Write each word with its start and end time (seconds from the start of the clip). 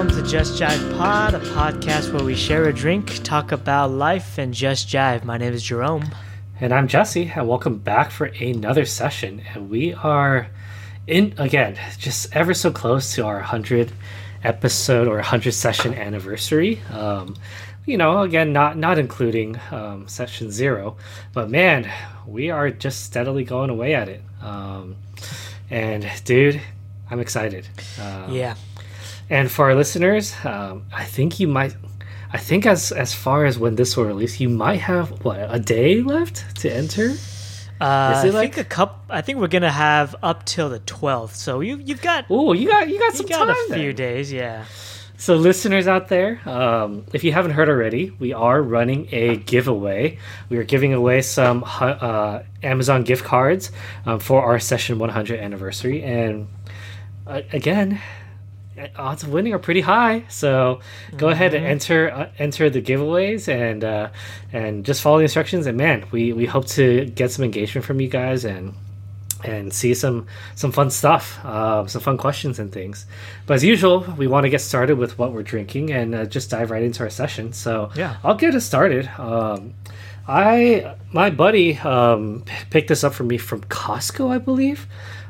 Welcome 0.00 0.16
to 0.16 0.30
Just 0.30 0.58
Jive 0.58 0.96
Pod, 0.96 1.34
a 1.34 1.40
podcast 1.40 2.10
where 2.10 2.24
we 2.24 2.34
share 2.34 2.66
a 2.66 2.72
drink, 2.72 3.22
talk 3.22 3.52
about 3.52 3.90
life, 3.90 4.38
and 4.38 4.54
just 4.54 4.88
jive. 4.88 5.24
My 5.24 5.36
name 5.36 5.52
is 5.52 5.62
Jerome. 5.62 6.08
And 6.58 6.72
I'm 6.72 6.88
Jesse, 6.88 7.30
and 7.36 7.46
welcome 7.46 7.76
back 7.76 8.10
for 8.10 8.24
another 8.24 8.86
session. 8.86 9.42
And 9.52 9.68
we 9.68 9.92
are 9.92 10.46
in 11.06 11.34
again, 11.36 11.78
just 11.98 12.34
ever 12.34 12.54
so 12.54 12.70
close 12.70 13.14
to 13.16 13.26
our 13.26 13.34
100 13.34 13.92
episode 14.42 15.06
or 15.06 15.16
100 15.16 15.52
session 15.52 15.92
anniversary. 15.92 16.80
Um, 16.90 17.36
you 17.84 17.98
know, 17.98 18.22
again, 18.22 18.54
not 18.54 18.78
not 18.78 18.98
including 18.98 19.60
um, 19.70 20.08
session 20.08 20.50
zero, 20.50 20.96
but 21.34 21.50
man, 21.50 21.92
we 22.26 22.48
are 22.48 22.70
just 22.70 23.04
steadily 23.04 23.44
going 23.44 23.68
away 23.68 23.94
at 23.94 24.08
it. 24.08 24.22
Um, 24.40 24.96
and 25.68 26.10
dude, 26.24 26.58
I'm 27.10 27.20
excited. 27.20 27.68
Um, 28.00 28.32
yeah. 28.32 28.54
And 29.30 29.50
for 29.50 29.66
our 29.70 29.76
listeners, 29.76 30.34
um, 30.44 30.84
I 30.92 31.04
think 31.04 31.40
you 31.40 31.48
might. 31.48 31.74
I 32.32 32.38
think 32.38 32.66
as 32.66 32.92
as 32.92 33.14
far 33.14 33.44
as 33.44 33.58
when 33.58 33.76
this 33.76 33.96
will 33.96 34.04
release, 34.04 34.40
you 34.40 34.48
might 34.48 34.80
have 34.80 35.24
what 35.24 35.38
a 35.48 35.58
day 35.58 36.02
left 36.02 36.56
to 36.62 36.72
enter. 36.72 37.14
Uh, 37.80 37.84
I 37.84 38.24
like... 38.24 38.54
think 38.54 38.66
a 38.66 38.68
cup. 38.68 39.04
I 39.08 39.22
think 39.22 39.38
we're 39.38 39.48
gonna 39.48 39.70
have 39.70 40.16
up 40.22 40.44
till 40.44 40.68
the 40.68 40.80
twelfth. 40.80 41.36
So 41.36 41.60
you 41.60 41.76
you've 41.76 42.02
got. 42.02 42.26
Oh, 42.28 42.52
you 42.52 42.68
got 42.68 42.88
you 42.88 42.98
got 42.98 43.14
some 43.14 43.26
you 43.26 43.30
got 43.30 43.46
time. 43.46 43.56
A 43.70 43.74
few 43.74 43.92
then. 43.92 43.96
days, 43.96 44.32
yeah. 44.32 44.64
So, 45.20 45.36
listeners 45.36 45.86
out 45.86 46.08
there, 46.08 46.40
um, 46.48 47.04
if 47.12 47.24
you 47.24 47.32
haven't 47.32 47.50
heard 47.50 47.68
already, 47.68 48.10
we 48.18 48.32
are 48.32 48.62
running 48.62 49.06
a 49.12 49.36
giveaway. 49.36 50.18
We 50.48 50.56
are 50.56 50.64
giving 50.64 50.94
away 50.94 51.20
some 51.20 51.62
uh, 51.66 52.40
Amazon 52.62 53.04
gift 53.04 53.22
cards 53.22 53.70
um, 54.06 54.18
for 54.18 54.42
our 54.42 54.58
session 54.58 54.98
100 54.98 55.38
anniversary. 55.38 56.02
And 56.02 56.48
uh, 57.26 57.42
again, 57.52 58.00
odds 58.96 59.22
of 59.22 59.30
winning 59.30 59.52
are 59.52 59.58
pretty 59.58 59.80
high. 59.80 60.24
So 60.28 60.80
go 61.16 61.26
mm-hmm. 61.26 61.32
ahead 61.32 61.54
and 61.54 61.64
mm-hmm. 61.64 61.72
enter 61.72 62.10
uh, 62.10 62.28
enter 62.38 62.70
the 62.70 62.82
giveaways 62.82 63.48
and 63.48 63.84
uh, 63.84 64.10
and 64.52 64.84
just 64.84 65.02
follow 65.02 65.18
the 65.18 65.24
instructions. 65.24 65.66
And 65.66 65.76
man, 65.76 66.06
we 66.10 66.32
we 66.32 66.46
hope 66.46 66.66
to 66.68 67.06
get 67.06 67.30
some 67.30 67.44
engagement 67.44 67.84
from 67.84 68.00
you 68.00 68.08
guys 68.08 68.44
and 68.44 68.74
and 69.44 69.72
see 69.72 69.94
some 69.94 70.26
some 70.54 70.72
fun 70.72 70.90
stuff, 70.90 71.42
uh, 71.44 71.86
some 71.86 72.02
fun 72.02 72.16
questions 72.16 72.58
and 72.58 72.72
things. 72.72 73.06
But 73.46 73.54
as 73.54 73.64
usual, 73.64 74.00
we 74.16 74.26
want 74.26 74.44
to 74.44 74.50
get 74.50 74.60
started 74.60 74.98
with 74.98 75.18
what 75.18 75.32
we're 75.32 75.42
drinking 75.42 75.92
and 75.92 76.14
uh, 76.14 76.24
just 76.26 76.50
dive 76.50 76.70
right 76.70 76.82
into 76.82 77.02
our 77.02 77.10
session. 77.10 77.52
So 77.52 77.90
yeah, 77.94 78.16
I'll 78.22 78.34
get 78.34 78.54
us 78.54 78.64
started. 78.64 79.08
Um, 79.18 79.74
I 80.28 80.94
my 81.12 81.30
buddy 81.30 81.78
um, 81.78 82.44
picked 82.70 82.88
this 82.88 83.02
up 83.02 83.14
for 83.14 83.24
me 83.24 83.38
from 83.38 83.62
Costco, 83.62 84.30
I 84.30 84.38
believe. 84.38 84.86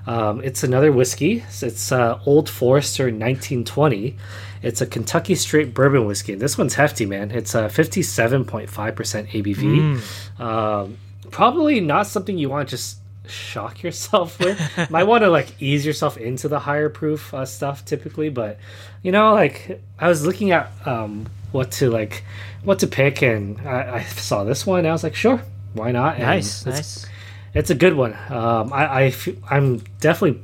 Um, 0.06 0.42
it's 0.42 0.62
another 0.62 0.92
whiskey. 0.92 1.44
It's 1.60 1.92
uh, 1.92 2.18
Old 2.26 2.48
Forester 2.48 3.04
1920. 3.04 4.16
It's 4.62 4.80
a 4.80 4.86
Kentucky 4.86 5.34
straight 5.34 5.72
bourbon 5.72 6.06
whiskey. 6.06 6.34
This 6.34 6.58
one's 6.58 6.74
hefty, 6.74 7.06
man. 7.06 7.30
It's 7.30 7.54
a 7.54 7.64
57.5% 7.64 8.68
ABV. 8.68 9.56
Mm. 9.56 10.40
Um, 10.40 10.98
probably 11.30 11.80
not 11.80 12.06
something 12.06 12.36
you 12.36 12.50
want 12.50 12.68
to 12.68 12.76
just 12.76 12.98
shock 13.26 13.82
yourself 13.82 14.38
with. 14.38 14.58
Might 14.90 15.04
want 15.04 15.22
to 15.22 15.30
like 15.30 15.60
ease 15.60 15.86
yourself 15.86 16.16
into 16.16 16.48
the 16.48 16.58
higher 16.58 16.88
proof 16.88 17.32
uh, 17.32 17.44
stuff 17.44 17.84
typically, 17.84 18.28
but 18.28 18.58
you 19.02 19.12
know, 19.12 19.32
like 19.32 19.80
I 19.98 20.08
was 20.08 20.26
looking 20.26 20.50
at 20.50 20.70
um, 20.84 21.26
what 21.52 21.70
to 21.72 21.90
like 21.90 22.24
what 22.64 22.80
to 22.80 22.86
pick, 22.86 23.22
and 23.22 23.60
I, 23.66 23.96
I 23.98 24.02
saw 24.04 24.44
this 24.44 24.66
one. 24.66 24.84
I 24.84 24.92
was 24.92 25.02
like, 25.02 25.14
sure, 25.14 25.42
why 25.72 25.92
not? 25.92 26.14
And 26.16 26.24
nice, 26.24 26.66
nice. 26.66 27.06
It's 27.54 27.70
a 27.70 27.74
good 27.74 27.94
one. 27.94 28.14
Um, 28.28 28.72
I, 28.72 29.06
I 29.06 29.14
I'm 29.50 29.78
definitely 30.00 30.42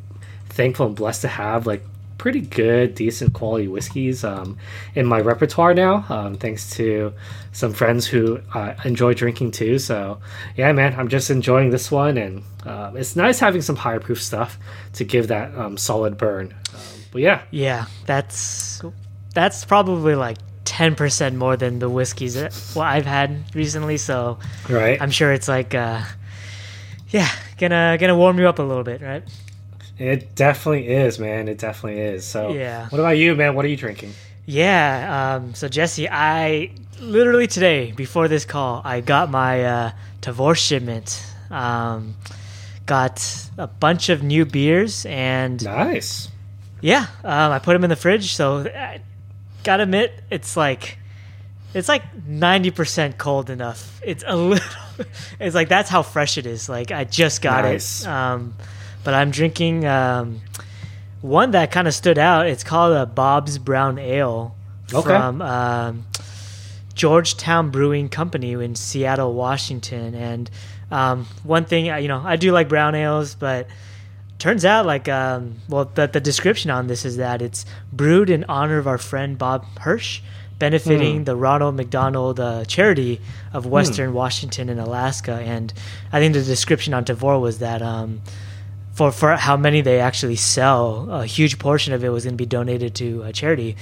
thankful 0.48 0.86
and 0.86 0.96
blessed 0.96 1.22
to 1.22 1.28
have 1.28 1.66
like 1.66 1.82
pretty 2.18 2.40
good, 2.40 2.94
decent 2.94 3.32
quality 3.34 3.68
whiskeys 3.68 4.24
um, 4.24 4.58
in 4.94 5.06
my 5.06 5.20
repertoire 5.20 5.74
now, 5.74 6.04
um, 6.08 6.34
thanks 6.34 6.70
to 6.70 7.12
some 7.52 7.72
friends 7.72 8.06
who 8.06 8.40
uh, 8.54 8.74
enjoy 8.84 9.14
drinking 9.14 9.52
too. 9.52 9.78
So, 9.78 10.18
yeah, 10.56 10.72
man, 10.72 10.98
I'm 10.98 11.08
just 11.08 11.30
enjoying 11.30 11.70
this 11.70 11.90
one, 11.90 12.18
and 12.18 12.42
uh, 12.64 12.92
it's 12.94 13.16
nice 13.16 13.38
having 13.38 13.62
some 13.62 13.76
higher 13.76 14.00
proof 14.00 14.20
stuff 14.20 14.58
to 14.94 15.04
give 15.04 15.28
that 15.28 15.54
um, 15.56 15.76
solid 15.76 16.18
burn. 16.18 16.54
Um, 16.74 16.80
but 17.12 17.22
yeah, 17.22 17.42
yeah, 17.50 17.86
that's 18.06 18.82
that's 19.34 19.64
probably 19.64 20.14
like. 20.14 20.38
10% 20.66 21.36
more 21.36 21.56
than 21.56 21.78
the 21.78 21.88
whiskeys 21.88 22.34
that 22.34 22.52
well, 22.74 22.84
I've 22.84 23.06
had 23.06 23.54
recently 23.54 23.98
so 23.98 24.40
right 24.68 25.00
I'm 25.00 25.12
sure 25.12 25.32
it's 25.32 25.46
like 25.46 25.76
uh 25.76 26.02
yeah 27.16 27.30
gonna 27.58 27.96
gonna 27.98 28.16
warm 28.16 28.38
you 28.38 28.48
up 28.48 28.58
a 28.58 28.62
little 28.62 28.84
bit 28.84 29.00
right 29.00 29.22
it 29.98 30.34
definitely 30.34 30.88
is, 30.88 31.18
man. 31.18 31.48
It 31.48 31.58
definitely 31.58 32.00
is. 32.00 32.24
So, 32.24 32.52
yeah. 32.52 32.88
What 32.88 32.98
about 32.98 33.16
you, 33.16 33.34
man? 33.34 33.54
What 33.54 33.64
are 33.64 33.68
you 33.68 33.76
drinking? 33.76 34.12
Yeah. 34.44 35.36
Um, 35.36 35.54
so, 35.54 35.68
Jesse, 35.68 36.08
I 36.08 36.72
literally 37.00 37.46
today, 37.46 37.92
before 37.92 38.28
this 38.28 38.44
call, 38.44 38.82
I 38.84 39.00
got 39.00 39.30
my 39.30 39.64
uh, 39.64 39.90
Tavour 40.20 40.56
shipment. 40.56 41.24
Um, 41.50 42.14
got 42.84 43.48
a 43.56 43.66
bunch 43.66 44.08
of 44.10 44.22
new 44.22 44.44
beers 44.44 45.06
and 45.06 45.64
nice. 45.64 46.28
Yeah, 46.82 47.06
um, 47.24 47.52
I 47.52 47.58
put 47.58 47.72
them 47.72 47.82
in 47.84 47.90
the 47.90 47.96
fridge. 47.96 48.34
So, 48.34 48.68
I 48.68 49.00
gotta 49.64 49.84
admit, 49.84 50.12
it's 50.30 50.56
like 50.58 50.98
it's 51.76 51.88
like 51.88 52.02
90% 52.26 53.18
cold 53.18 53.50
enough. 53.50 54.00
It's 54.02 54.24
a 54.26 54.36
little 54.50 54.66
it's 55.38 55.54
like 55.54 55.68
that's 55.68 55.90
how 55.90 56.02
fresh 56.02 56.38
it 56.38 56.46
is. 56.46 56.68
Like 56.68 56.90
I 56.90 57.04
just 57.04 57.42
got 57.42 57.64
nice. 57.64 58.02
it. 58.02 58.08
Um 58.08 58.54
but 59.06 59.14
I'm 59.14 59.30
drinking 59.30 59.86
um, 59.86 60.40
one 61.20 61.52
that 61.52 61.70
kind 61.70 61.86
of 61.86 61.94
stood 61.94 62.18
out. 62.18 62.48
It's 62.48 62.64
called 62.64 62.92
a 62.92 63.06
Bob's 63.06 63.56
Brown 63.56 64.00
Ale 64.00 64.56
okay. 64.92 65.08
from 65.08 65.40
um, 65.40 66.04
Georgetown 66.92 67.70
Brewing 67.70 68.08
Company 68.08 68.54
in 68.54 68.74
Seattle, 68.74 69.32
Washington. 69.32 70.16
And 70.16 70.50
um, 70.90 71.26
one 71.44 71.66
thing, 71.66 71.86
you 71.86 72.08
know, 72.08 72.20
I 72.20 72.34
do 72.34 72.50
like 72.50 72.68
brown 72.68 72.96
ales, 72.96 73.36
but 73.36 73.68
turns 74.40 74.64
out 74.64 74.86
like 74.86 75.08
um, 75.08 75.60
well 75.68 75.84
the, 75.94 76.08
the 76.08 76.20
description 76.20 76.72
on 76.72 76.88
this 76.88 77.04
is 77.04 77.18
that 77.18 77.40
it's 77.40 77.64
brewed 77.92 78.28
in 78.28 78.44
honor 78.48 78.76
of 78.76 78.86
our 78.86 78.98
friend 78.98 79.38
bob 79.38 79.64
hirsch 79.78 80.20
benefiting 80.58 81.22
mm. 81.22 81.24
the 81.24 81.36
ronald 81.36 81.74
mcdonald 81.74 82.40
uh, 82.40 82.64
charity 82.64 83.20
of 83.52 83.64
hmm. 83.64 83.70
western 83.70 84.10
mm. 84.10 84.14
washington 84.14 84.68
and 84.68 84.80
alaska 84.80 85.34
and 85.34 85.74
i 86.12 86.18
think 86.18 86.32
the 86.32 86.42
description 86.42 86.94
on 86.94 87.04
Tavour 87.04 87.40
was 87.40 87.58
that 87.58 87.82
um, 87.82 88.22
for 88.96 89.12
for 89.12 89.36
how 89.36 89.58
many 89.58 89.82
they 89.82 90.00
actually 90.00 90.36
sell, 90.36 91.10
a 91.10 91.26
huge 91.26 91.58
portion 91.58 91.92
of 91.92 92.02
it 92.02 92.08
was 92.08 92.24
going 92.24 92.32
to 92.32 92.42
be 92.42 92.46
donated 92.46 92.94
to 92.94 93.22
a 93.24 93.32
charity. 93.32 93.76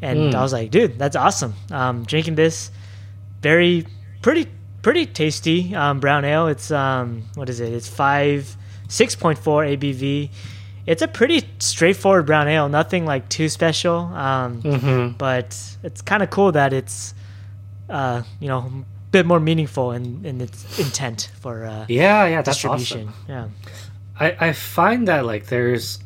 And 0.00 0.32
mm. 0.32 0.34
I 0.34 0.40
was 0.40 0.54
like, 0.54 0.70
dude, 0.70 0.98
that's 0.98 1.16
awesome. 1.16 1.54
Um, 1.70 2.04
drinking 2.04 2.36
this, 2.36 2.70
very 3.42 3.86
pretty 4.22 4.48
pretty 4.80 5.04
tasty 5.04 5.74
um, 5.74 6.00
brown 6.00 6.24
ale. 6.24 6.48
It's 6.48 6.70
um, 6.70 7.24
what 7.34 7.50
is 7.50 7.60
it? 7.60 7.74
It's 7.74 7.88
five 7.88 8.56
six 8.88 9.14
point 9.14 9.38
four 9.38 9.64
ABV. 9.64 10.30
It's 10.86 11.02
a 11.02 11.08
pretty 11.08 11.42
straightforward 11.58 12.26
brown 12.26 12.48
ale, 12.48 12.68
nothing 12.68 13.06
like 13.06 13.28
too 13.28 13.48
special. 13.48 13.96
Um, 13.96 14.62
mm-hmm. 14.62 15.16
But 15.16 15.58
it's 15.82 16.02
kind 16.02 16.22
of 16.22 16.30
cool 16.30 16.52
that 16.52 16.72
it's 16.72 17.14
uh, 17.88 18.22
you 18.40 18.48
know 18.48 18.58
a 18.58 18.84
bit 19.10 19.26
more 19.26 19.40
meaningful 19.40 19.92
in, 19.92 20.24
in 20.24 20.40
its 20.40 20.78
intent 20.78 21.30
for 21.40 21.64
uh, 21.64 21.86
yeah 21.88 22.26
yeah 22.26 22.42
distribution. 22.42 23.08
Awesome. 23.08 23.24
Yeah. 23.28 23.48
I, 24.18 24.48
I 24.48 24.52
find 24.52 25.08
that 25.08 25.24
like 25.24 25.46
there's 25.46 25.98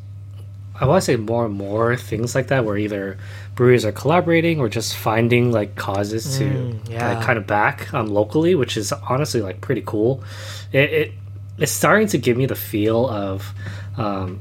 I 0.80 0.86
want 0.86 1.02
to 1.02 1.04
say 1.04 1.16
more 1.16 1.44
and 1.44 1.54
more 1.54 1.96
things 1.96 2.34
like 2.34 2.48
that 2.48 2.64
where 2.64 2.76
either 2.76 3.18
breweries 3.56 3.84
are 3.84 3.92
collaborating 3.92 4.60
or 4.60 4.68
just 4.68 4.96
finding 4.96 5.50
like 5.50 5.74
causes 5.74 6.38
to 6.38 6.44
mm, 6.44 6.88
yeah. 6.88 7.14
like, 7.14 7.26
kind 7.26 7.36
of 7.36 7.46
back 7.46 7.92
um, 7.92 8.06
locally, 8.06 8.54
which 8.54 8.76
is 8.76 8.92
honestly 8.92 9.42
like 9.42 9.60
pretty 9.60 9.82
cool. 9.84 10.22
It, 10.72 10.90
it 10.92 11.12
it's 11.58 11.72
starting 11.72 12.06
to 12.08 12.18
give 12.18 12.36
me 12.36 12.46
the 12.46 12.54
feel 12.54 13.08
of 13.08 13.52
um, 13.96 14.40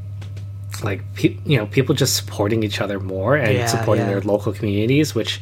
like 0.83 1.01
pe- 1.15 1.37
you 1.45 1.57
know 1.57 1.65
people 1.65 1.95
just 1.95 2.15
supporting 2.15 2.63
each 2.63 2.81
other 2.81 2.99
more 2.99 3.35
and 3.35 3.53
yeah, 3.53 3.65
supporting 3.65 4.05
yeah. 4.05 4.11
their 4.11 4.21
local 4.21 4.53
communities, 4.53 5.15
which 5.15 5.41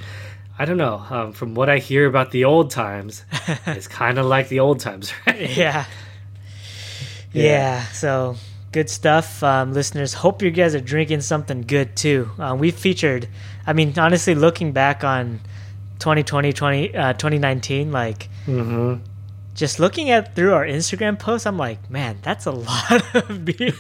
I 0.58 0.66
don't 0.66 0.78
know. 0.78 1.04
Um, 1.10 1.34
from 1.34 1.56
what 1.56 1.70
I 1.70 1.80
hear 1.80 2.06
about 2.06 2.32
the 2.32 2.46
old 2.46 2.72
times, 2.72 3.24
it's 3.68 3.88
kind 3.88 4.18
of 4.18 4.26
like 4.26 4.48
the 4.50 4.60
old 4.60 4.80
times, 4.80 5.14
right? 5.28 5.58
Yeah. 5.58 5.86
Yeah. 7.34 7.44
yeah 7.44 7.84
so 7.88 8.38
good 8.76 8.90
stuff, 8.90 9.42
um, 9.42 9.72
listeners. 9.72 10.14
Hope 10.14 10.42
you 10.42 10.52
guys 10.52 10.76
are 10.76 10.82
drinking 10.82 11.22
something 11.22 11.62
good 11.62 11.96
too. 11.96 12.30
Uh, 12.38 12.58
we 12.60 12.72
featured, 12.72 13.26
I 13.66 13.72
mean, 13.72 13.98
honestly, 13.98 14.36
looking 14.36 14.74
back 14.74 15.02
on 15.06 15.40
2020, 16.00 16.52
20, 16.52 16.94
uh, 16.94 17.14
2019, 17.14 17.94
like, 17.94 18.28
mm-hmm. 18.46 19.02
just 19.54 19.80
looking 19.80 20.10
at 20.10 20.36
through 20.36 20.54
our 20.54 20.66
Instagram 20.66 21.18
posts, 21.18 21.48
I'm 21.48 21.58
like, 21.58 21.90
man, 21.90 22.18
that's 22.22 22.46
a 22.46 22.52
lot 22.52 23.16
of 23.30 23.46
beer. 23.46 23.72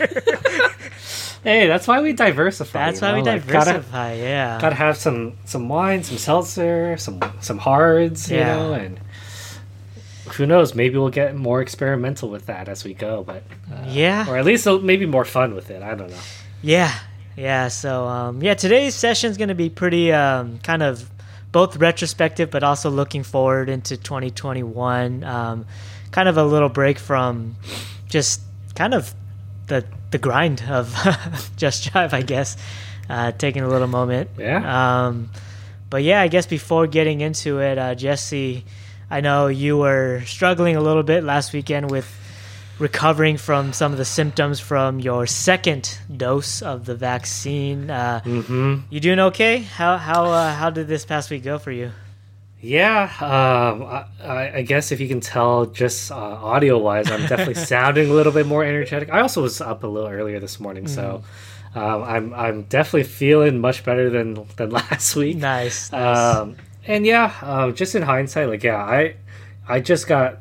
Hey, 1.45 1.67
that's 1.67 1.87
why 1.87 2.01
we 2.01 2.11
diversify. 2.11 2.87
That's 2.87 3.01
why 3.01 3.11
know? 3.11 3.17
we 3.17 3.23
like, 3.23 3.45
diversify. 3.45 4.09
Gotta, 4.09 4.21
yeah, 4.21 4.59
gotta 4.59 4.75
have 4.75 4.97
some 4.97 5.37
some 5.45 5.69
wine, 5.69 6.03
some 6.03 6.17
seltzer, 6.17 6.97
some 6.97 7.21
some 7.39 7.59
hards, 7.59 8.29
you 8.29 8.37
yeah. 8.37 8.55
know, 8.55 8.73
and 8.73 8.99
who 10.33 10.45
knows? 10.45 10.75
Maybe 10.75 10.97
we'll 10.97 11.09
get 11.09 11.35
more 11.35 11.61
experimental 11.61 12.29
with 12.29 12.47
that 12.47 12.67
as 12.67 12.83
we 12.83 12.93
go, 12.93 13.23
but 13.23 13.43
uh, 13.71 13.85
yeah, 13.87 14.29
or 14.29 14.37
at 14.37 14.43
least 14.43 14.67
maybe 14.81 15.05
more 15.05 15.25
fun 15.25 15.55
with 15.55 15.69
it. 15.69 15.81
I 15.83 15.95
don't 15.95 16.09
know. 16.09 16.19
Yeah, 16.61 16.93
Yeah. 17.37 17.67
So 17.69 18.05
um, 18.05 18.41
yeah, 18.41 18.55
today's 18.55 18.95
session 18.95 19.29
is 19.31 19.37
going 19.37 19.49
to 19.49 19.55
be 19.55 19.69
pretty 19.69 20.11
um, 20.11 20.59
kind 20.59 20.83
of 20.83 21.09
both 21.51 21.77
retrospective, 21.77 22.49
but 22.49 22.63
also 22.63 22.89
looking 22.89 23.23
forward 23.23 23.69
into 23.69 23.95
2021. 23.95 25.23
Um, 25.23 25.65
kind 26.11 26.27
of 26.27 26.37
a 26.37 26.43
little 26.43 26.69
break 26.69 26.97
from 26.97 27.55
just 28.09 28.41
kind 28.75 28.93
of 28.93 29.13
the 29.67 29.85
the 30.15 30.19
grind 30.21 30.63
of 30.69 30.95
Just 31.57 31.91
Jive, 31.91 32.13
I 32.13 32.21
guess. 32.21 32.55
Uh, 33.09 33.31
taking 33.33 33.63
a 33.63 33.67
little 33.67 33.87
moment. 33.87 34.29
Yeah. 34.37 34.61
Um, 35.07 35.29
but 35.89 36.03
yeah, 36.03 36.21
I 36.21 36.29
guess 36.29 36.45
before 36.47 36.87
getting 36.87 37.19
into 37.19 37.59
it, 37.59 37.77
uh, 37.77 37.95
Jesse, 37.95 38.63
I 39.11 39.19
know 39.21 39.47
you 39.47 39.77
were 39.77 40.23
struggling 40.25 40.77
a 40.77 40.81
little 40.81 41.03
bit 41.03 41.23
last 41.23 41.51
weekend 41.53 41.91
with 41.91 42.07
recovering 42.79 43.37
from 43.37 43.73
some 43.73 43.91
of 43.91 43.97
the 43.97 44.05
symptoms 44.05 44.59
from 44.59 44.99
your 44.99 45.27
second 45.27 45.97
dose 46.15 46.61
of 46.61 46.85
the 46.85 46.95
vaccine. 46.95 47.89
Uh, 47.89 48.21
Mm-hmm. 48.25 48.75
You 48.89 48.99
doing 49.01 49.19
okay? 49.19 49.59
How 49.59 49.97
how 49.97 50.25
uh, 50.31 50.53
how 50.55 50.69
did 50.69 50.87
this 50.87 51.03
past 51.05 51.29
week 51.29 51.43
go 51.43 51.59
for 51.59 51.71
you? 51.71 51.91
Yeah, 52.65 53.03
um, 53.21 53.83
I, 54.27 54.57
I- 54.57 54.61
guess 54.63 54.91
if 54.91 54.99
you 54.99 55.07
can 55.07 55.19
tell 55.19 55.67
just 55.67 56.11
uh, 56.11 56.15
audio 56.15 56.77
wise, 56.79 57.11
I'm 57.11 57.21
definitely 57.27 57.53
sounding 57.73 58.09
a 58.09 58.13
little 58.13 58.31
bit 58.33 58.47
more 58.47 58.63
energetic. 58.63 59.09
I 59.11 59.21
also 59.21 59.41
was 59.43 59.61
up 59.61 59.83
a 59.83 59.87
little 59.87 60.09
earlier 60.09 60.39
this 60.39 60.59
morning, 60.59 60.87
so 60.87 61.21
um, 61.75 62.03
I'm 62.03 62.33
I'm 62.33 62.63
definitely 62.63 63.03
feeling 63.03 63.59
much 63.59 63.83
better 63.85 64.09
than 64.09 64.45
than 64.57 64.69
last 64.81 65.15
week. 65.15 65.37
Nice. 65.37 65.91
nice. 65.91 66.35
Um, 66.37 66.55
and 66.87 67.05
yeah, 67.05 67.33
um, 67.43 67.75
just 67.75 67.93
in 67.95 68.01
hindsight, 68.01 68.49
like 68.49 68.63
yeah, 68.63 68.77
I 68.77 69.15
I 69.67 69.79
just 69.79 70.07
got 70.07 70.39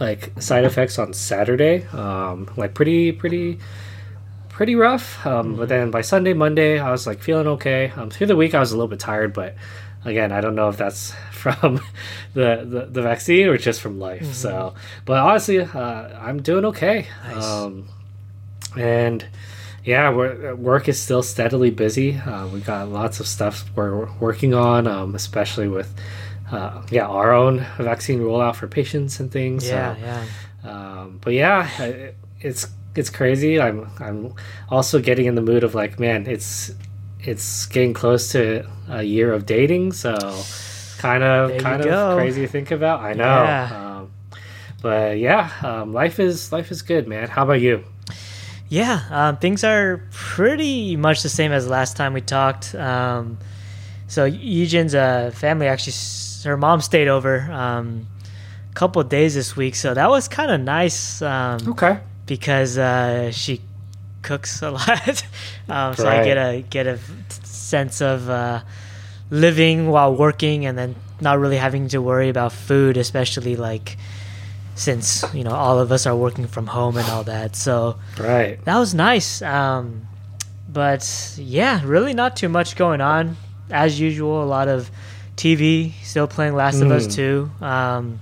like 0.00 0.32
side 0.42 0.64
effects 0.64 0.98
on 0.98 1.12
Saturday, 1.12 1.86
um, 1.92 2.50
like 2.56 2.74
pretty 2.74 3.12
pretty 3.12 3.58
pretty 4.48 4.74
rough. 4.74 5.24
Um, 5.26 5.54
But 5.56 5.68
then 5.68 5.90
by 5.90 6.00
Sunday, 6.02 6.32
Monday, 6.34 6.78
I 6.80 6.90
was 6.90 7.06
like 7.06 7.22
feeling 7.22 7.46
okay. 7.46 7.92
Um, 7.96 8.10
through 8.10 8.26
the 8.26 8.36
week, 8.36 8.54
I 8.54 8.60
was 8.60 8.72
a 8.72 8.76
little 8.76 8.88
bit 8.88 8.98
tired, 9.00 9.32
but 9.32 9.54
again, 10.04 10.32
I 10.32 10.40
don't 10.40 10.54
know 10.54 10.68
if 10.68 10.76
that's 10.76 11.12
from 11.32 11.80
the 12.34 12.64
the, 12.68 12.86
the 12.90 13.02
vaccine 13.02 13.46
or 13.48 13.56
just 13.58 13.80
from 13.80 13.98
life. 13.98 14.32
So, 14.34 14.74
but 15.04 15.18
honestly, 15.18 15.60
uh, 15.60 16.18
I'm 16.20 16.42
doing 16.42 16.64
okay. 16.66 17.06
Nice. 17.24 17.44
Um, 17.44 17.88
and 18.76 19.26
yeah, 19.84 20.10
we're, 20.10 20.54
work 20.54 20.88
is 20.88 21.00
still 21.00 21.22
steadily 21.22 21.70
busy. 21.70 22.16
Uh, 22.16 22.46
we 22.46 22.60
got 22.60 22.88
lots 22.88 23.20
of 23.20 23.26
stuff 23.26 23.64
we're 23.74 24.06
working 24.20 24.54
on, 24.54 24.86
um, 24.86 25.14
especially 25.14 25.68
with 25.68 25.92
uh, 26.50 26.82
yeah 26.90 27.06
our 27.06 27.32
own 27.32 27.66
vaccine 27.78 28.20
rollout 28.20 28.54
for 28.56 28.66
patients 28.68 29.18
and 29.20 29.30
things. 29.32 29.66
yeah, 29.68 29.94
so, 29.94 30.00
yeah. 30.00 30.24
um, 30.70 31.18
but 31.22 31.32
yeah, 31.32 31.68
I- 31.78 32.12
it's 32.40 32.66
it's 32.94 33.08
crazy. 33.10 33.60
I'm 33.60 33.88
I'm 34.00 34.34
also 34.68 35.00
getting 35.00 35.26
in 35.26 35.34
the 35.34 35.42
mood 35.42 35.64
of 35.64 35.74
like, 35.74 35.98
man, 35.98 36.26
it's 36.26 36.72
it's 37.22 37.66
getting 37.66 37.94
close 37.94 38.32
to 38.32 38.66
a 38.88 39.02
year 39.02 39.32
of 39.32 39.46
dating, 39.46 39.92
so 39.92 40.14
kind 40.98 41.22
of 41.22 41.54
you 41.54 41.60
kind 41.60 41.82
go. 41.82 42.10
of 42.10 42.16
crazy 42.18 42.42
to 42.42 42.48
think 42.48 42.70
about. 42.70 43.00
I 43.00 43.12
know. 43.14 43.24
Yeah. 43.24 43.96
Um, 43.98 44.10
but 44.82 45.18
yeah, 45.18 45.50
um, 45.62 45.92
life 45.92 46.18
is 46.18 46.50
life 46.52 46.70
is 46.70 46.82
good, 46.82 47.06
man. 47.06 47.28
How 47.28 47.44
about 47.44 47.60
you? 47.60 47.84
Yeah, 48.68 49.02
um, 49.10 49.36
things 49.36 49.64
are 49.64 50.02
pretty 50.12 50.96
much 50.96 51.22
the 51.22 51.28
same 51.28 51.52
as 51.52 51.68
last 51.68 51.96
time 51.96 52.14
we 52.14 52.22
talked. 52.22 52.74
Um, 52.74 53.38
so 54.08 54.24
Eugen's 54.24 54.94
uh, 54.94 55.30
family 55.34 55.66
actually, 55.68 55.92
her 56.44 56.56
mom 56.56 56.80
stayed 56.80 57.08
over 57.08 57.42
um, 57.52 58.06
a 58.70 58.74
couple 58.74 59.00
of 59.02 59.08
days 59.10 59.34
this 59.34 59.54
week, 59.56 59.74
so 59.74 59.92
that 59.94 60.08
was 60.08 60.26
kind 60.26 60.50
of 60.50 60.60
nice 60.60 61.20
um, 61.22 61.58
Okay. 61.68 61.98
because 62.26 62.78
uh, 62.78 63.30
she 63.30 63.60
cooks 64.22 64.62
a 64.62 64.70
lot. 64.78 65.24
um, 65.68 65.94
so 65.94 66.08
I 66.08 66.24
get 66.24 66.36
a 66.36 66.62
get 66.62 66.86
a 66.86 66.98
sense 67.44 68.00
of 68.00 68.28
uh, 68.30 68.60
living 69.30 69.88
while 69.90 70.14
working, 70.14 70.66
and 70.66 70.76
then 70.78 70.94
not 71.20 71.38
really 71.38 71.56
having 71.58 71.88
to 71.88 71.98
worry 72.00 72.28
about 72.28 72.52
food, 72.52 72.96
especially 72.96 73.56
like 73.56 73.96
since 74.74 75.24
you 75.34 75.44
know 75.44 75.52
all 75.52 75.78
of 75.78 75.92
us 75.92 76.06
are 76.06 76.16
working 76.16 76.46
from 76.46 76.66
home 76.66 76.96
and 76.96 77.08
all 77.10 77.24
that. 77.24 77.54
So 77.56 77.96
Right. 78.18 78.62
that 78.64 78.78
was 78.78 78.94
nice. 78.94 79.42
Um, 79.42 80.06
but 80.72 81.34
yeah, 81.38 81.80
really 81.84 82.14
not 82.14 82.36
too 82.36 82.48
much 82.48 82.76
going 82.76 83.00
on. 83.00 83.36
As 83.70 84.00
usual, 84.00 84.42
a 84.42 84.46
lot 84.46 84.68
of 84.68 84.90
TV, 85.36 85.92
still 86.02 86.26
playing 86.26 86.54
Last 86.54 86.80
of 86.80 86.90
Us 86.90 87.06
Mm. 87.06 87.14
2. 87.14 87.64
Um, 87.64 88.20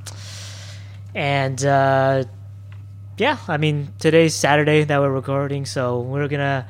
and 1.15 1.65
uh, 1.65 2.25
yeah, 3.21 3.37
I 3.47 3.59
mean, 3.59 3.93
today's 3.99 4.35
Saturday 4.35 4.85
that 4.85 4.99
we're 5.01 5.11
recording, 5.11 5.67
so 5.67 6.01
we're 6.01 6.27
going 6.29 6.41
to 6.41 6.67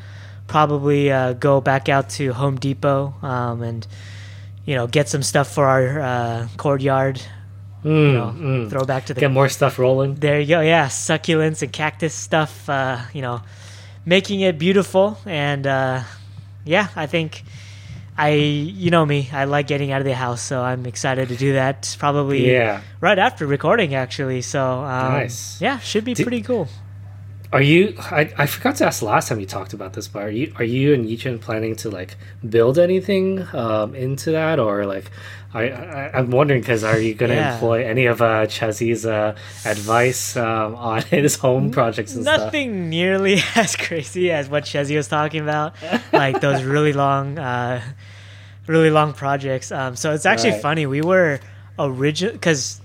probably 0.49 1.11
uh, 1.13 1.35
go 1.35 1.61
back 1.61 1.89
out 1.89 2.11
to 2.11 2.33
Home 2.33 2.59
Depot 2.59 3.15
um, 3.23 3.63
and, 3.63 3.87
you 4.65 4.75
know, 4.75 4.89
get 4.89 5.09
some 5.09 5.23
stuff 5.23 5.55
for 5.55 5.65
our 5.67 6.01
uh, 6.01 6.49
courtyard. 6.57 7.23
Mm, 7.85 8.07
You 8.07 8.13
know, 8.13 8.35
mm. 8.37 8.71
throw 8.71 8.85
back 8.85 9.07
to 9.07 9.15
the 9.15 9.21
Get 9.21 9.31
more 9.31 9.49
stuff 9.49 9.79
rolling. 9.79 10.17
there 10.17 10.41
you 10.41 10.47
go. 10.49 10.61
Yeah, 10.61 10.89
succulents 10.89 11.63
and 11.63 11.73
cactus 11.73 12.15
stuff. 12.15 12.69
Uh, 12.69 12.99
you 13.15 13.23
know, 13.23 13.41
making 14.05 14.41
it 14.41 14.59
beautiful. 14.59 15.19
And 15.25 15.67
uh, 15.67 16.03
yeah, 16.65 16.89
I 16.97 17.07
think 17.07 17.43
I, 18.21 18.31
you 18.83 18.91
know 18.91 19.05
me, 19.07 19.29
I 19.33 19.45
like 19.45 19.67
getting 19.67 19.93
out 19.93 20.01
of 20.01 20.05
the 20.07 20.15
house, 20.15 20.43
so 20.43 20.61
I'm 20.63 20.85
excited 20.87 21.29
to 21.29 21.37
do 21.37 21.55
that. 21.55 21.97
Probably 21.99 22.53
Yeah. 22.53 22.83
right 23.01 23.19
after 23.19 23.47
recording, 23.47 23.95
actually. 23.95 24.43
So 24.43 24.61
um, 24.63 25.13
Nice. 25.13 25.61
Yeah, 25.61 25.79
should 25.79 26.05
be 26.05 26.15
Did- 26.15 26.25
pretty 26.25 26.43
cool. 26.43 26.69
Are 27.53 27.61
you? 27.63 27.97
I, 27.99 28.33
I 28.39 28.47
forgot 28.47 28.77
to 28.77 28.87
ask 28.87 29.03
last 29.03 29.29
time 29.29 29.41
you 29.41 29.47
talked 29.47 29.73
about 29.73 29.95
this, 29.95 30.07
but 30.07 30.23
are 30.23 30.31
you 30.31 30.53
are 30.59 30.65
you 30.65 30.95
and 30.95 31.05
Yichen 31.05 31.41
planning 31.41 31.75
to 31.83 31.91
like 31.91 32.17
build 32.49 32.79
anything 32.79 33.45
um, 33.53 33.97
into 33.97 34.31
that, 34.31 34.61
or 34.61 34.87
like? 34.87 35.11
I, 35.53 35.63
I 35.71 36.17
I'm 36.17 36.31
wondering 36.31 36.61
because 36.61 36.85
are 36.85 36.97
you 37.01 37.13
going 37.13 37.31
to 37.31 37.35
Yeah. 37.35 37.55
employ 37.55 37.85
any 37.85 38.07
of 38.07 38.23
uh, 38.23 38.47
Chezzy's 38.47 39.05
uh, 39.05 39.35
advice 39.65 40.37
um, 40.37 40.75
on 40.93 41.03
his 41.03 41.35
home 41.37 41.73
projects 41.73 42.15
and 42.15 42.23
stuff? 42.23 42.39
Nothing 42.39 42.89
nearly 42.89 43.41
as 43.57 43.75
crazy 43.75 44.31
as 44.31 44.49
what 44.49 44.63
Chezzy 44.63 44.95
was 44.95 45.09
talking 45.09 45.41
about, 45.43 45.75
like 46.13 46.41
those 46.41 46.63
really 46.63 46.93
long, 46.93 47.37
uh, 47.37 47.83
really 48.67 48.91
long 48.91 49.13
projects. 49.13 49.73
Um, 49.73 49.97
so 49.97 50.13
it's 50.13 50.27
actually 50.27 50.53
Right. 50.53 50.63
funny. 50.63 50.87
We 50.87 51.01
were 51.03 51.41
original 51.79 52.33
because 52.35 52.81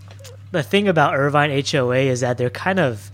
the 0.52 0.64
thing 0.64 0.88
about 0.88 1.16
Irvine 1.16 1.52
HOA 1.52 1.98
is 2.10 2.22
that 2.22 2.38
they're 2.38 2.50
kind 2.50 2.80
of 2.80 3.12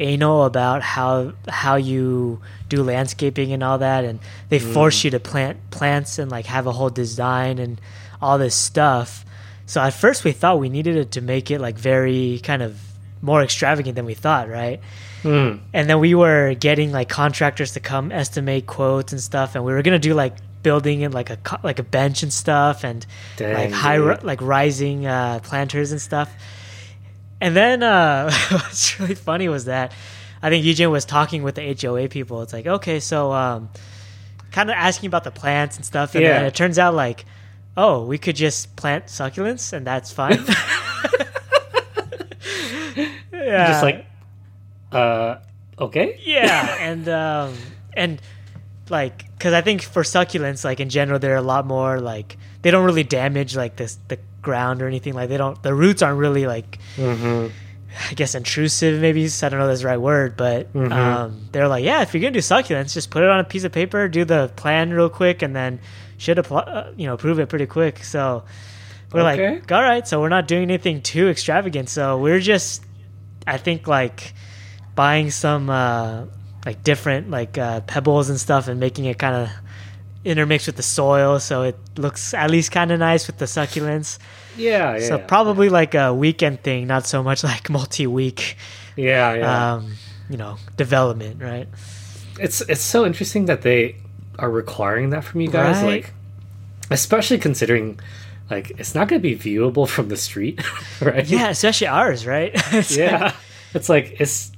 anal 0.00 0.44
about 0.44 0.80
how 0.82 1.32
how 1.48 1.76
you 1.76 2.40
do 2.68 2.82
landscaping 2.82 3.52
and 3.52 3.62
all 3.62 3.78
that, 3.78 4.04
and 4.04 4.20
they 4.48 4.58
force 4.58 5.04
you 5.04 5.10
to 5.10 5.20
plant 5.20 5.58
plants 5.70 6.18
and 6.18 6.30
like 6.30 6.46
have 6.46 6.66
a 6.66 6.72
whole 6.72 6.90
design 6.90 7.58
and 7.58 7.80
all 8.22 8.38
this 8.38 8.54
stuff. 8.54 9.24
So 9.66 9.80
at 9.82 9.92
first 9.92 10.24
we 10.24 10.32
thought 10.32 10.58
we 10.60 10.68
needed 10.68 10.96
it 10.96 11.10
to 11.12 11.20
make 11.20 11.50
it 11.50 11.60
like 11.60 11.76
very 11.78 12.40
kind 12.42 12.62
of 12.62 12.78
more 13.20 13.42
extravagant 13.42 13.96
than 13.96 14.06
we 14.06 14.14
thought, 14.14 14.48
right? 14.48 14.80
Mm. 15.24 15.58
and 15.74 15.90
then 15.90 15.98
we 15.98 16.14
were 16.14 16.54
getting 16.54 16.92
like 16.92 17.08
contractors 17.08 17.72
to 17.72 17.80
come 17.80 18.12
estimate 18.12 18.68
quotes 18.68 19.10
and 19.12 19.20
stuff 19.20 19.56
and 19.56 19.64
we 19.64 19.72
were 19.72 19.82
gonna 19.82 19.98
do 19.98 20.14
like 20.14 20.32
building 20.68 21.00
in 21.00 21.10
like 21.12 21.30
a 21.30 21.38
like 21.62 21.78
a 21.78 21.82
bench 21.98 22.22
and 22.22 22.32
stuff 22.32 22.84
and 22.84 23.06
Dang, 23.36 23.54
like 23.54 23.72
high 23.72 23.96
dude. 23.98 24.22
like 24.30 24.40
rising 24.42 25.06
uh, 25.06 25.40
planters 25.48 25.92
and 25.92 26.00
stuff 26.10 26.28
and 27.40 27.54
then 27.56 27.82
uh 27.82 28.30
what's 28.50 28.98
really 29.00 29.14
funny 29.14 29.48
was 29.48 29.64
that 29.64 29.92
i 30.42 30.50
think 30.50 30.64
Eugen 30.66 30.90
was 30.90 31.04
talking 31.06 31.42
with 31.46 31.54
the 31.54 31.64
hoa 31.80 32.08
people 32.08 32.42
it's 32.42 32.52
like 32.52 32.66
okay 32.66 32.98
so 33.00 33.32
um 33.32 33.68
kind 34.50 34.68
of 34.70 34.74
asking 34.76 35.06
about 35.06 35.24
the 35.24 35.30
plants 35.30 35.76
and 35.76 35.84
stuff 35.86 36.14
and 36.14 36.24
then 36.24 36.42
Yeah. 36.42 36.48
it 36.48 36.54
turns 36.54 36.78
out 36.78 36.94
like 36.94 37.24
oh 37.76 38.04
we 38.04 38.18
could 38.18 38.36
just 38.36 38.76
plant 38.76 39.06
succulents 39.06 39.72
and 39.72 39.86
that's 39.86 40.10
fine 40.12 40.40
yeah 43.32 43.66
Just 43.68 43.82
like, 43.82 44.06
uh, 44.92 45.36
okay. 45.78 46.18
yeah 46.24 46.76
and 46.80 47.08
um 47.08 47.54
and 47.94 48.20
like 48.90 49.24
because 49.38 49.52
i 49.54 49.60
think 49.60 49.82
for 49.82 50.02
succulents 50.02 50.64
like 50.64 50.80
in 50.80 50.88
general 50.88 51.18
they're 51.18 51.36
a 51.36 51.42
lot 51.42 51.64
more 51.66 52.00
like 52.00 52.36
they 52.62 52.70
don't 52.70 52.84
really 52.84 53.04
damage 53.04 53.56
like 53.56 53.76
this 53.76 53.98
the 54.08 54.18
ground 54.42 54.82
or 54.82 54.86
anything 54.86 55.14
like 55.14 55.28
they 55.28 55.36
don't 55.36 55.62
the 55.62 55.72
roots 55.74 56.02
aren't 56.02 56.18
really 56.18 56.46
like 56.46 56.78
Mm-hmm. 56.96 57.48
i 58.10 58.14
guess 58.14 58.34
intrusive 58.34 59.00
maybe 59.00 59.24
i 59.24 59.48
don't 59.48 59.58
know 59.58 59.66
that's 59.66 59.80
the 59.80 59.86
right 59.86 60.00
word 60.00 60.36
but 60.36 60.72
Mhm. 60.72 60.92
um 60.92 61.48
they're 61.52 61.68
like 61.68 61.84
yeah 61.84 62.02
if 62.02 62.12
you're 62.14 62.20
gonna 62.20 62.32
do 62.32 62.40
succulents 62.40 62.92
just 62.94 63.10
put 63.10 63.22
it 63.22 63.28
on 63.30 63.40
a 63.40 63.44
piece 63.44 63.64
of 63.64 63.72
paper 63.72 64.08
do 64.08 64.24
the 64.24 64.50
plan 64.56 64.90
real 64.90 65.08
quick 65.08 65.42
and 65.42 65.54
then 65.56 65.80
should 66.18 66.38
apply 66.38 66.60
uh, 66.62 66.92
you 66.96 67.06
know 67.06 67.16
prove 67.16 67.38
it 67.38 67.48
pretty 67.48 67.66
quick 67.66 68.02
so 68.04 68.44
we're 69.12 69.22
Okay. 69.22 69.54
like 69.54 69.72
all 69.72 69.82
right 69.82 70.06
so 70.06 70.20
we're 70.20 70.28
not 70.28 70.46
doing 70.46 70.62
anything 70.64 71.00
too 71.02 71.28
extravagant 71.28 71.88
so 71.88 72.18
we're 72.18 72.40
just 72.40 72.84
i 73.46 73.56
think 73.56 73.86
like 73.88 74.34
buying 74.94 75.30
some 75.30 75.70
uh 75.70 76.24
like 76.68 76.78
different 76.84 77.24
like 77.38 77.56
uh 77.56 77.80
pebbles 77.92 78.28
and 78.30 78.38
stuff 78.46 78.68
and 78.68 78.78
making 78.78 79.04
it 79.10 79.16
kind 79.18 79.34
of 79.42 79.48
intermixed 80.24 80.66
with 80.68 80.76
the 80.76 80.82
soil 81.00 81.38
so 81.40 81.62
it 81.62 81.76
looks 81.96 82.34
at 82.34 82.50
least 82.50 82.68
kind 82.78 82.90
of 82.92 82.98
nice 82.98 83.26
with 83.28 83.38
the 83.38 83.46
succulents 83.46 84.18
Yeah, 84.56 84.96
yeah. 84.98 85.06
so 85.08 85.18
probably 85.18 85.68
like 85.80 85.94
a 85.94 86.12
weekend 86.12 86.62
thing 86.62 86.86
not 86.86 87.06
so 87.06 87.22
much 87.22 87.40
like 87.52 87.70
multi-week 87.70 88.56
yeah, 88.96 89.32
yeah. 89.34 89.74
um 89.74 89.94
you 90.28 90.36
know 90.36 90.56
development 90.76 91.40
right 91.42 91.68
it's 92.38 92.60
it's 92.72 92.82
so 92.94 93.06
interesting 93.06 93.46
that 93.46 93.62
they 93.62 93.96
are 94.38 94.50
requiring 94.50 95.10
that 95.10 95.24
from 95.24 95.40
you 95.40 95.50
guys, 95.50 95.76
Right. 95.82 96.04
like 96.04 96.06
especially 96.90 97.38
considering 97.38 97.98
like 98.50 98.70
it's 98.78 98.94
not 98.94 99.08
going 99.08 99.20
to 99.22 99.28
be 99.28 99.36
viewable 99.36 99.86
from 99.94 100.08
the 100.08 100.16
street, 100.16 100.62
right? 101.00 101.26
Yeah, 101.26 101.48
especially 101.50 101.88
ours, 101.88 102.26
right? 102.26 102.52
It's 102.72 102.96
yeah. 102.96 103.32
It's 103.74 103.88
like 103.88 104.16
it's 104.20 104.50
it. 104.50 104.57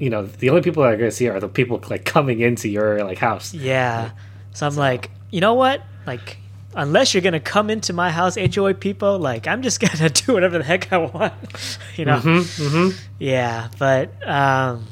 You 0.00 0.10
know, 0.10 0.26
the 0.26 0.50
only 0.50 0.62
people 0.62 0.82
that 0.82 0.94
are 0.94 0.96
going 0.96 1.10
to 1.10 1.16
see 1.16 1.28
are 1.28 1.40
the 1.40 1.48
people 1.48 1.82
like 1.88 2.04
coming 2.04 2.40
into 2.40 2.68
your 2.68 3.04
like 3.04 3.18
house. 3.18 3.54
Yeah. 3.54 4.10
So 4.54 4.66
I'm 4.66 4.76
like, 4.76 5.10
you 5.30 5.40
know 5.40 5.54
what? 5.54 5.82
Like, 6.06 6.38
unless 6.74 7.12
you're 7.12 7.22
gonna 7.22 7.40
come 7.40 7.70
into 7.70 7.92
my 7.92 8.10
house, 8.10 8.36
HOA 8.36 8.74
people, 8.74 9.18
like, 9.18 9.46
I'm 9.46 9.62
just 9.62 9.80
gonna 9.98 10.10
do 10.10 10.32
whatever 10.32 10.58
the 10.58 10.64
heck 10.64 10.92
I 10.92 10.98
want. 10.98 11.34
you 11.96 12.04
know? 12.04 12.18
Mm-hmm. 12.18 12.96
Yeah. 13.18 13.68
But 13.78 14.10
um, 14.26 14.86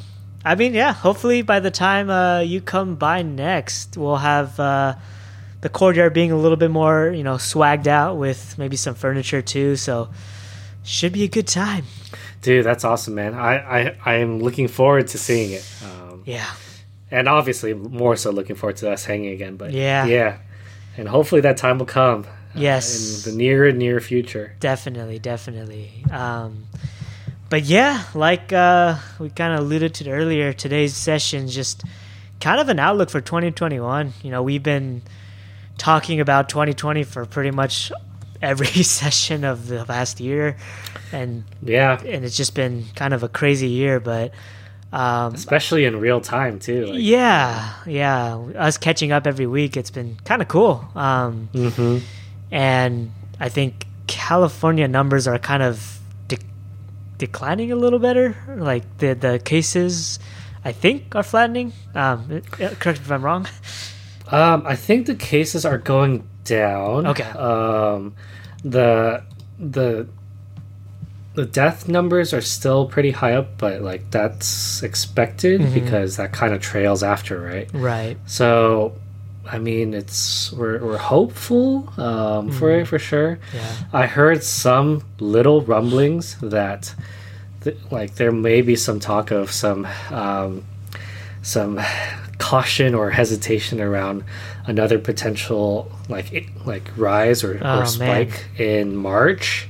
I 0.44 0.54
mean, 0.54 0.74
yeah. 0.74 0.92
Hopefully, 0.92 1.42
by 1.42 1.60
the 1.60 1.70
time 1.70 2.10
uh, 2.10 2.40
you 2.40 2.60
come 2.60 2.96
by 2.96 3.22
next, 3.22 3.96
we'll 3.96 4.16
have 4.16 4.58
uh, 4.60 4.94
the 5.62 5.68
courtyard 5.68 6.14
being 6.14 6.30
a 6.30 6.36
little 6.36 6.56
bit 6.56 6.70
more, 6.70 7.10
you 7.10 7.24
know, 7.24 7.34
swagged 7.34 7.86
out 7.86 8.16
with 8.16 8.56
maybe 8.58 8.76
some 8.76 8.94
furniture 8.94 9.42
too. 9.42 9.76
So 9.76 10.08
should 10.84 11.12
be 11.12 11.24
a 11.24 11.28
good 11.28 11.48
time. 11.48 11.84
Dude, 12.42 12.64
that's 12.64 12.84
awesome, 12.84 13.14
man. 13.14 13.34
I 13.34 13.54
I 13.56 13.96
I 14.04 14.14
am 14.16 14.40
looking 14.40 14.68
forward 14.68 15.08
to 15.08 15.18
seeing 15.18 15.52
it. 15.52 15.64
Um, 15.84 16.22
Yeah. 16.24 16.46
and 17.10 17.28
obviously 17.28 17.74
more 17.74 18.16
so 18.16 18.30
looking 18.30 18.56
forward 18.56 18.76
to 18.78 18.90
us 18.92 19.04
hanging 19.04 19.32
again. 19.32 19.56
But 19.56 19.72
Yeah. 19.72 20.04
yeah, 20.06 20.36
and 20.96 21.08
hopefully 21.08 21.40
that 21.42 21.56
time 21.56 21.78
will 21.78 21.86
come. 21.86 22.24
uh, 22.54 22.60
Yes. 22.60 23.26
in 23.26 23.32
the 23.32 23.36
near 23.36 23.70
near 23.72 24.00
future. 24.00 24.54
Definitely, 24.60 25.18
definitely. 25.18 25.90
Um, 26.10 26.66
but 27.50 27.64
yeah, 27.64 28.04
like 28.14 28.52
uh, 28.52 28.96
we 29.18 29.28
kind 29.30 29.52
of 29.54 29.60
alluded 29.60 29.92
to 29.94 30.10
earlier, 30.10 30.52
today's 30.52 30.96
session 30.96 31.48
just 31.48 31.82
kind 32.40 32.58
of 32.60 32.68
an 32.68 32.78
outlook 32.78 33.10
for 33.10 33.20
2021. 33.20 34.14
You 34.22 34.30
know, 34.30 34.42
we've 34.42 34.62
been 34.62 35.02
talking 35.78 36.18
about 36.20 36.48
2020 36.48 37.02
for 37.04 37.26
pretty 37.26 37.50
much 37.50 37.92
every 38.42 38.66
session 38.82 39.44
of 39.44 39.68
the 39.68 39.84
last 39.84 40.20
year, 40.20 40.56
and 41.12 41.44
Yeah, 41.62 42.00
and 42.00 42.24
it's 42.24 42.36
just 42.36 42.54
been 42.54 42.84
kind 42.94 43.14
of 43.14 43.22
a 43.22 43.28
crazy 43.28 43.68
year. 43.68 44.00
But 44.00 44.32
um, 44.92 45.34
especially 45.34 45.84
in 45.84 45.98
real 46.00 46.20
time 46.20 46.58
too. 46.58 46.86
Like, 46.86 47.00
yeah, 47.02 47.74
yeah, 47.86 48.36
us 48.56 48.78
catching 48.78 49.12
up 49.12 49.26
every 49.26 49.46
week, 49.46 49.76
it's 49.76 49.90
been 49.90 50.16
kind 50.24 50.40
of 50.42 50.48
cool. 50.48 50.84
Um, 50.94 51.48
hmm 51.52 51.98
and 52.52 53.10
I 53.40 53.48
think 53.48 53.86
California 54.06 54.86
numbers 54.86 55.26
are 55.26 55.36
kind 55.36 55.64
of 55.64 55.98
de- 56.28 56.38
declining 57.18 57.72
a 57.72 57.76
little 57.76 57.98
better. 57.98 58.36
Like 58.48 58.84
the 58.98 59.14
the 59.14 59.40
cases, 59.44 60.20
I 60.64 60.72
think, 60.72 61.14
are 61.16 61.24
flattening. 61.24 61.72
Um, 61.94 62.42
correct 62.52 62.86
me 62.86 63.04
if 63.04 63.10
I'm 63.10 63.24
wrong. 63.24 63.48
Um, 64.30 64.62
I 64.66 64.76
think 64.76 65.06
the 65.06 65.14
cases 65.14 65.64
are 65.64 65.78
going 65.78 66.26
down. 66.46 67.06
Okay. 67.08 67.24
Um, 67.24 68.14
the 68.64 69.22
the 69.58 70.06
the 71.34 71.44
death 71.44 71.86
numbers 71.88 72.32
are 72.32 72.40
still 72.40 72.86
pretty 72.86 73.10
high 73.10 73.34
up, 73.34 73.58
but 73.58 73.82
like 73.82 74.10
that's 74.10 74.82
expected 74.82 75.60
Mhm. 75.60 75.74
because 75.74 76.16
that 76.16 76.32
kind 76.32 76.54
of 76.54 76.62
trails 76.62 77.02
after, 77.02 77.38
right? 77.40 77.68
Right. 77.74 78.16
So, 78.24 78.94
I 79.46 79.58
mean, 79.58 79.92
it's 79.92 80.50
we're 80.52 80.78
we're 80.82 80.96
hopeful 80.96 81.92
um, 81.98 82.50
for 82.50 82.70
Mm-hmm. 82.70 82.80
it 82.82 82.88
for 82.88 82.98
sure. 82.98 83.38
Yeah. 83.54 83.72
I 83.92 84.06
heard 84.06 84.42
some 84.42 85.02
little 85.20 85.60
rumblings 85.60 86.36
that, 86.40 86.94
th- 87.62 87.76
like, 87.90 88.14
there 88.14 88.32
may 88.32 88.62
be 88.62 88.74
some 88.76 88.98
talk 88.98 89.30
of 89.30 89.52
some, 89.52 89.86
um, 90.10 90.64
some 91.42 91.78
caution 92.38 92.94
or 92.94 93.10
hesitation 93.10 93.80
around 93.80 94.24
another 94.66 94.98
potential 94.98 95.90
like 96.08 96.48
like 96.64 96.90
rise 96.96 97.42
or, 97.44 97.58
Oh, 97.62 97.74
or 97.74 97.78
man. 97.80 97.86
spike 97.86 98.46
in 98.58 98.96
March. 98.96 99.68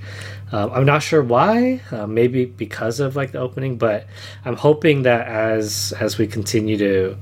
Um, 0.52 0.70
I'm 0.72 0.86
not 0.86 1.02
sure 1.02 1.22
why. 1.22 1.80
Uh, 1.90 2.06
maybe 2.06 2.44
because 2.44 3.00
of 3.00 3.16
like 3.16 3.32
the 3.32 3.38
opening, 3.40 3.76
but 3.78 4.06
I'm 4.44 4.56
hoping 4.56 5.02
that 5.02 5.26
as 5.26 5.92
as 5.98 6.18
we 6.18 6.26
continue 6.26 6.76
to 6.78 7.16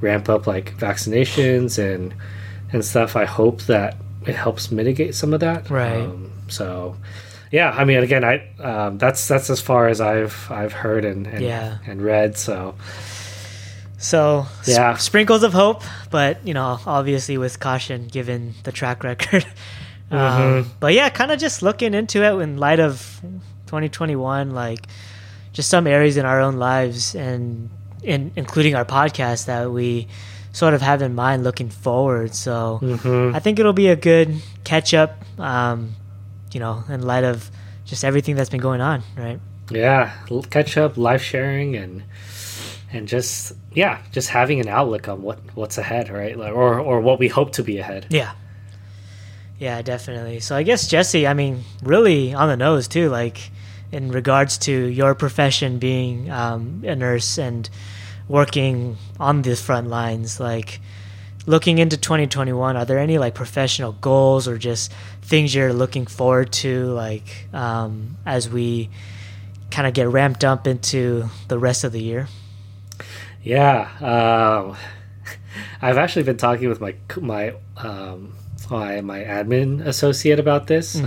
ramp 0.00 0.28
up 0.28 0.46
like 0.46 0.76
vaccinations 0.78 1.78
and 1.78 2.14
and 2.72 2.84
stuff, 2.84 3.14
I 3.16 3.24
hope 3.26 3.62
that 3.62 3.96
it 4.26 4.34
helps 4.34 4.70
mitigate 4.70 5.14
some 5.14 5.34
of 5.34 5.40
that. 5.40 5.68
Right. 5.68 6.00
Um, 6.00 6.30
so, 6.48 6.96
yeah. 7.50 7.70
I 7.76 7.84
mean, 7.84 7.98
again, 7.98 8.24
I 8.24 8.48
um, 8.60 8.96
that's 8.98 9.28
that's 9.28 9.50
as 9.50 9.60
far 9.60 9.88
as 9.88 10.00
I've 10.00 10.48
I've 10.50 10.72
heard 10.72 11.04
and 11.04 11.26
and, 11.26 11.42
Yeah. 11.42 11.76
and 11.86 12.00
read. 12.00 12.38
So 12.38 12.74
So 14.02 14.46
Yeah. 14.66 14.96
sprinkles 14.96 15.44
of 15.44 15.52
hope, 15.52 15.82
but 16.10 16.38
you 16.44 16.54
know, 16.54 16.80
obviously 16.86 17.38
with 17.38 17.60
caution 17.60 18.08
given 18.08 18.54
the 18.64 18.72
track 18.72 19.04
record. 19.04 19.46
um, 20.10 20.18
Mhm. 20.18 20.64
but 20.80 20.92
yeah, 20.92 21.08
kind 21.08 21.30
of 21.30 21.38
just 21.38 21.62
looking 21.62 21.94
into 21.94 22.22
it 22.24 22.42
in 22.42 22.58
light 22.58 22.80
of 22.80 23.20
2021, 23.66 24.50
like 24.50 24.86
just 25.52 25.68
some 25.70 25.86
areas 25.86 26.16
in 26.16 26.24
our 26.26 26.40
own 26.40 26.56
lives 26.58 27.14
and 27.14 27.70
in 28.02 28.32
including 28.34 28.74
our 28.74 28.84
podcast 28.84 29.46
that 29.46 29.70
we 29.70 30.08
sort 30.52 30.74
of 30.74 30.82
have 30.82 31.00
in 31.00 31.14
mind 31.14 31.44
looking 31.44 31.70
forward. 31.70 32.34
So 32.34 32.80
mhm. 32.82 33.34
I 33.34 33.38
think 33.38 33.58
it'll 33.60 33.72
be 33.72 33.88
a 33.88 33.96
good 33.96 34.34
catch 34.64 34.92
up, 34.94 35.22
um, 35.38 35.94
you 36.52 36.58
know, 36.60 36.82
in 36.88 37.02
light 37.02 37.24
of 37.24 37.50
just 37.84 38.04
everything 38.04 38.34
that's 38.34 38.50
been 38.50 38.60
going 38.60 38.80
on, 38.80 39.02
right? 39.16 39.38
yeah, 39.70 40.10
catch 40.50 40.76
up, 40.76 40.98
life 40.98 41.22
sharing, 41.22 41.76
and 41.76 42.02
and 42.92 43.08
just 43.08 43.52
yeah, 43.72 44.00
just 44.12 44.28
having 44.28 44.60
an 44.60 44.68
outlook 44.68 45.08
on 45.08 45.22
what 45.22 45.38
what's 45.54 45.78
ahead, 45.78 46.10
right? 46.10 46.36
Like, 46.36 46.52
or 46.52 46.78
or 46.78 47.00
what 47.00 47.18
we 47.18 47.28
hope 47.28 47.52
to 47.52 47.62
be 47.62 47.78
ahead. 47.78 48.06
Yeah. 48.10 48.32
Yeah, 49.58 49.80
definitely. 49.82 50.40
So 50.40 50.56
I 50.56 50.64
guess 50.64 50.88
Jesse, 50.88 51.26
I 51.26 51.34
mean, 51.34 51.62
really 51.82 52.34
on 52.34 52.48
the 52.48 52.56
nose 52.56 52.88
too, 52.88 53.08
like 53.08 53.50
in 53.92 54.10
regards 54.10 54.58
to 54.58 54.72
your 54.72 55.14
profession 55.14 55.78
being 55.78 56.30
um, 56.30 56.82
a 56.84 56.96
nurse 56.96 57.38
and 57.38 57.68
working 58.26 58.96
on 59.20 59.42
the 59.42 59.54
front 59.54 59.88
lines, 59.88 60.40
like 60.40 60.80
looking 61.46 61.78
into 61.78 61.96
2021, 61.96 62.76
are 62.76 62.84
there 62.84 62.98
any 62.98 63.18
like 63.18 63.34
professional 63.34 63.92
goals 63.92 64.48
or 64.48 64.58
just 64.58 64.92
things 65.22 65.54
you're 65.54 65.72
looking 65.72 66.06
forward 66.06 66.52
to, 66.52 66.86
like 66.86 67.46
um, 67.52 68.16
as 68.26 68.48
we 68.48 68.90
kind 69.70 69.86
of 69.86 69.94
get 69.94 70.08
ramped 70.08 70.44
up 70.44 70.66
into 70.66 71.28
the 71.48 71.58
rest 71.58 71.84
of 71.84 71.92
the 71.92 72.00
year? 72.00 72.26
Yeah, 73.42 73.88
um, 74.00 74.76
I've 75.82 75.98
actually 75.98 76.22
been 76.24 76.36
talking 76.36 76.68
with 76.68 76.80
my 76.80 76.94
my 77.20 77.54
um, 77.76 78.34
my 78.70 79.00
my 79.00 79.20
admin 79.20 79.84
associate 79.86 80.38
about 80.38 80.66
this 80.66 81.00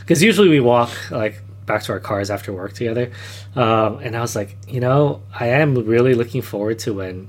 because 0.00 0.22
usually 0.22 0.48
we 0.48 0.60
walk 0.60 0.90
like 1.10 1.40
back 1.66 1.82
to 1.84 1.92
our 1.92 2.00
cars 2.00 2.30
after 2.30 2.52
work 2.52 2.72
together, 2.74 3.10
um, 3.54 3.98
and 3.98 4.16
I 4.16 4.20
was 4.20 4.34
like, 4.36 4.56
you 4.68 4.80
know, 4.80 5.22
I 5.38 5.48
am 5.48 5.74
really 5.74 6.14
looking 6.14 6.42
forward 6.42 6.78
to 6.80 6.94
when 6.94 7.28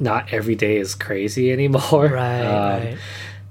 not 0.00 0.32
every 0.32 0.54
day 0.54 0.76
is 0.76 0.94
crazy 0.94 1.52
anymore. 1.56 2.08
Right, 2.08 2.40
Um, 2.44 2.82
right. 2.84 2.98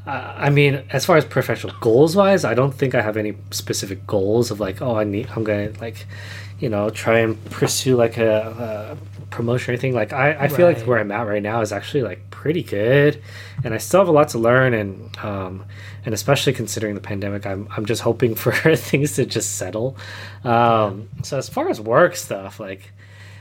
I 0.04 0.50
mean, 0.50 0.84
as 0.90 1.06
far 1.06 1.18
as 1.18 1.26
professional 1.26 1.74
goals 1.80 2.16
wise, 2.16 2.44
I 2.44 2.56
don't 2.56 2.74
think 2.74 2.96
I 2.96 3.02
have 3.02 3.18
any 3.18 3.36
specific 3.52 4.08
goals 4.08 4.50
of 4.50 4.60
like, 4.60 4.82
oh, 4.82 4.98
I 4.98 5.04
need, 5.04 5.28
I'm 5.36 5.44
gonna 5.44 5.72
like, 5.80 6.08
you 6.62 6.70
know, 6.70 6.92
try 6.92 7.20
and 7.20 7.44
pursue 7.46 7.96
like 7.96 8.18
a, 8.18 8.96
a 9.02 9.26
promotion 9.32 9.72
or 9.72 9.74
anything. 9.74 9.96
Like, 9.96 10.14
I, 10.14 10.46
I 10.46 10.48
feel 10.48 10.68
like 10.68 10.80
where 10.84 11.00
I'm 11.00 11.12
at 11.12 11.24
right 11.28 11.42
now 11.42 11.62
is 11.62 11.74
actually 11.74 12.04
like 12.04 12.30
pretty 12.30 12.62
good, 12.62 13.22
and 13.64 13.74
I 13.74 13.78
still 13.78 14.00
have 14.00 14.08
a 14.08 14.12
lot 14.12 14.30
to 14.30 14.38
learn, 14.38 14.76
and 14.76 15.18
um, 15.18 15.66
and 16.06 16.14
especially 16.14 16.54
considering 16.54 16.94
the 16.94 17.02
pandemic, 17.02 17.48
I'm 17.48 17.68
I'm 17.76 17.86
just 17.86 18.04
hoping 18.04 18.36
for 18.44 18.54
things 18.76 19.16
to 19.16 19.26
just 19.26 19.56
settle. 19.56 19.98
Um, 20.44 21.10
so 21.24 21.40
as 21.40 21.50
far 21.50 21.68
as 21.68 21.82
work 21.82 22.16
stuff, 22.16 22.60
like, 22.60 22.94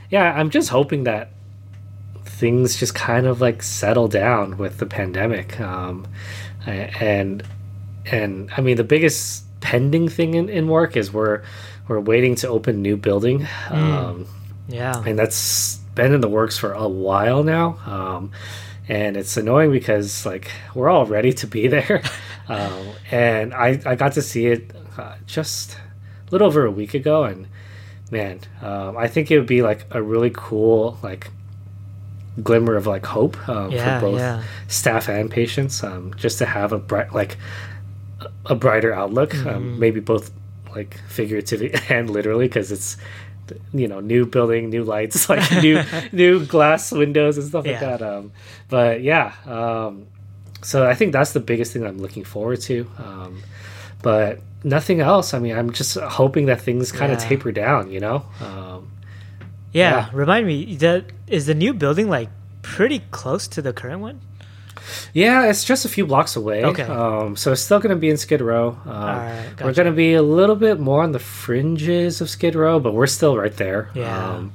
yeah, 0.09 0.33
I'm 0.35 0.49
just 0.49 0.71
hoping 0.71 1.05
that 1.05 1.31
things 2.25 2.79
just 2.79 2.95
kind 2.95 3.27
of 3.27 3.43
like 3.43 3.62
settle 3.62 4.09
down 4.09 4.57
with 4.57 4.79
the 4.79 4.87
pandemic 4.87 5.61
um, 5.61 6.07
and 6.67 7.43
and 8.07 8.50
i 8.57 8.62
mean 8.62 8.77
the 8.77 8.85
biggest 8.85 9.45
pending 9.61 10.09
thing 10.09 10.35
in, 10.35 10.49
in 10.49 10.67
work 10.67 10.97
is 10.97 11.12
we're 11.12 11.43
we're 11.91 11.99
waiting 12.01 12.37
to 12.37 12.49
open 12.49 12.81
new 12.83 12.97
building 12.97 13.47
um, 13.69 14.25
Yeah. 14.69 15.03
and 15.05 15.19
that's 15.19 15.77
been 15.97 16.15
in 16.15 16.21
the 16.21 16.29
works 16.29 16.57
for 16.57 16.73
a 16.73 16.89
while 16.89 17.43
now 17.43 17.79
um, 17.85 18.31
and 18.89 19.17
it's 19.17 19.37
annoying 19.37 19.73
because 19.73 20.25
like 20.25 20.51
we're 20.75 20.89
all 20.89 21.05
ready 21.05 21.33
to 21.33 21.47
be 21.49 21.67
there 21.77 22.01
um, 22.49 22.73
and 23.11 23.53
I, 23.53 23.81
I 23.85 23.97
got 23.97 24.13
to 24.13 24.23
see 24.23 24.47
it 24.47 24.71
uh, 24.97 25.17
just 25.27 25.75
a 25.75 26.31
little 26.31 26.47
over 26.47 26.65
a 26.65 26.71
week 26.71 26.95
ago 26.95 27.25
and 27.25 27.49
man 28.13 28.39
um, 28.63 28.97
i 28.97 29.07
think 29.09 29.31
it 29.31 29.39
would 29.39 29.47
be 29.49 29.63
like 29.63 29.85
a 29.91 30.01
really 30.03 30.31
cool 30.33 30.97
like 31.03 31.29
glimmer 32.43 32.77
of 32.77 32.87
like 32.87 33.05
hope 33.05 33.37
um, 33.49 33.71
Yeah, 33.73 33.99
for 33.99 34.07
both 34.07 34.19
yeah. 34.21 34.43
staff 34.69 35.09
and 35.09 35.29
patients 35.31 35.83
um, 35.83 36.15
just 36.17 36.39
to 36.39 36.47
have 36.47 36.73
a 36.73 36.79
bright 36.79 37.13
like 37.13 37.37
a 38.47 38.55
brighter 38.55 38.93
outlook 38.95 39.31
Mm-hmm. 39.33 39.49
um, 39.49 39.79
maybe 39.81 39.99
both 40.01 40.31
like 40.75 40.99
figuratively 41.09 41.73
and 41.89 42.09
literally 42.11 42.47
because 42.47 42.71
it's 42.73 42.97
you 43.73 43.89
know, 43.89 43.99
new 43.99 44.25
building, 44.27 44.71
new 44.71 44.85
lights, 44.85 45.29
like 45.33 45.50
new 45.62 45.83
new 46.12 46.45
glass 46.47 46.93
windows 46.93 47.37
and 47.37 47.47
stuff 47.49 47.65
like 47.67 47.81
Yeah. 47.81 47.97
that. 47.97 48.03
Um, 48.03 48.33
but 48.69 49.03
yeah, 49.03 49.33
um, 49.47 50.07
so 50.62 50.87
I 50.87 50.95
think 50.95 51.12
that's 51.12 51.33
the 51.33 51.41
biggest 51.41 51.73
thing 51.73 51.85
I'm 51.85 51.99
looking 51.99 52.23
forward 52.23 52.61
to. 52.62 52.87
Um, 52.99 53.43
but 54.03 54.39
nothing 54.62 55.00
else. 55.00 55.35
I 55.35 55.39
mean, 55.41 55.57
I'm 55.59 55.73
just 55.73 55.99
hoping 55.99 56.47
that 56.47 56.61
things 56.61 56.93
kind 56.93 57.11
of 57.12 57.21
Yeah. 57.21 57.29
taper 57.29 57.50
down. 57.50 57.91
You 57.91 58.00
know. 58.00 58.25
Um, 58.41 58.91
Yeah, 59.73 59.91
Yeah. 59.91 60.09
remind 60.12 60.47
me 60.47 60.77
that 60.77 61.07
is 61.27 61.47
the 61.47 61.55
new 61.55 61.73
building 61.75 62.09
like 62.09 62.29
pretty 62.62 63.00
close 63.11 63.49
to 63.49 63.62
the 63.62 63.73
current 63.73 64.00
one? 64.00 64.21
Yeah, 65.13 65.47
it's 65.49 65.65
just 65.65 65.85
a 65.85 65.89
few 65.89 66.07
blocks 66.07 66.37
away. 66.37 66.65
Okay. 66.65 66.83
Um, 66.85 67.37
so 67.37 67.53
it's 67.53 67.63
still 67.63 67.79
going 67.81 67.95
to 67.95 68.01
be 68.01 68.11
in 68.11 68.17
Skid 68.17 68.41
Row. 68.41 68.79
Um, 68.85 68.91
Alright, 68.93 69.61
We're 69.63 69.73
going 69.75 69.87
to 69.87 69.93
be 69.93 70.15
a 70.15 70.23
little 70.23 70.57
bit 70.57 70.79
more 70.81 71.03
on 71.03 71.13
the 71.13 71.19
fringes 71.19 72.21
of 72.21 72.31
Skid 72.31 72.55
Row, 72.55 72.81
but 72.81 72.95
we're 72.95 73.07
still 73.07 73.37
right 73.37 73.57
there. 73.57 73.91
Yeah. 73.95 74.29
Um, 74.35 74.53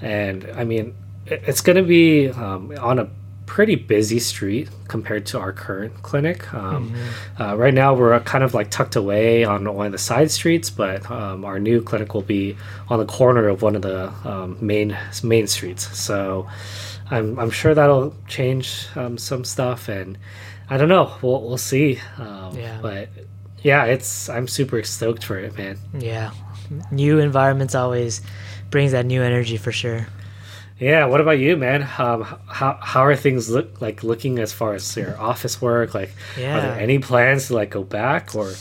and 0.00 0.48
I 0.56 0.64
mean, 0.64 0.94
it- 1.26 1.42
it's 1.46 1.60
going 1.60 1.76
to 1.76 1.82
be 1.82 2.28
um, 2.30 2.72
on 2.80 2.98
a 2.98 3.08
pretty 3.46 3.74
busy 3.76 4.18
street 4.18 4.68
compared 4.88 5.24
to 5.24 5.38
our 5.38 5.52
current 5.52 6.02
clinic. 6.02 6.52
Um, 6.52 6.90
Mm-hmm. 6.90 7.42
uh, 7.42 7.54
right 7.56 7.72
now, 7.72 7.94
we're 7.94 8.18
kind 8.20 8.44
of 8.44 8.52
like 8.54 8.70
tucked 8.70 8.94
away 8.96 9.42
on 9.44 9.64
one 9.74 9.86
of 9.86 9.92
the 9.92 9.98
side 9.98 10.30
streets, 10.30 10.68
but 10.70 11.10
um, 11.10 11.44
our 11.46 11.58
new 11.58 11.80
clinic 11.82 12.12
will 12.12 12.22
be 12.22 12.56
on 12.88 12.98
the 12.98 13.06
corner 13.06 13.48
of 13.48 13.62
one 13.62 13.74
of 13.74 13.80
the 13.82 14.08
um, 14.24 14.58
main 14.60 14.96
main 15.22 15.46
streets. 15.46 15.98
So 15.98 16.46
I'm, 17.10 17.38
I'm 17.38 17.50
sure 17.50 17.74
that'll 17.74 18.14
change 18.26 18.86
um, 18.96 19.16
some 19.18 19.44
stuff, 19.44 19.88
and 19.88 20.18
I 20.68 20.76
don't 20.76 20.88
know. 20.88 21.14
We'll 21.22 21.42
we'll 21.42 21.58
see. 21.58 22.00
Um, 22.18 22.56
Yeah. 22.56 22.78
But 22.82 23.08
yeah, 23.62 23.84
it's 23.84 24.28
I'm 24.28 24.48
super 24.48 24.82
stoked 24.82 25.24
for 25.24 25.38
it, 25.38 25.56
man. 25.56 25.78
Yeah. 25.98 26.32
New 26.90 27.18
environments 27.18 27.74
always 27.74 28.20
brings 28.70 28.92
that 28.92 29.06
new 29.06 29.22
energy 29.22 29.56
for 29.56 29.72
sure. 29.72 30.06
Yeah. 30.78 31.06
What 31.06 31.20
about 31.20 31.38
you, 31.38 31.56
man? 31.56 31.82
Um, 31.98 32.24
how 32.46 32.78
how 32.80 33.04
are 33.04 33.16
things 33.16 33.48
look 33.48 33.80
like 33.80 34.02
looking 34.02 34.38
as 34.38 34.52
far 34.52 34.74
as 34.74 34.96
your 34.96 35.18
office 35.18 35.62
work? 35.62 35.94
Like, 35.94 36.10
are 36.36 36.60
there 36.60 36.78
any 36.78 36.98
plans 36.98 37.46
to 37.48 37.54
like 37.54 37.70
go 37.70 37.82
back, 37.84 38.34
or 38.34 38.52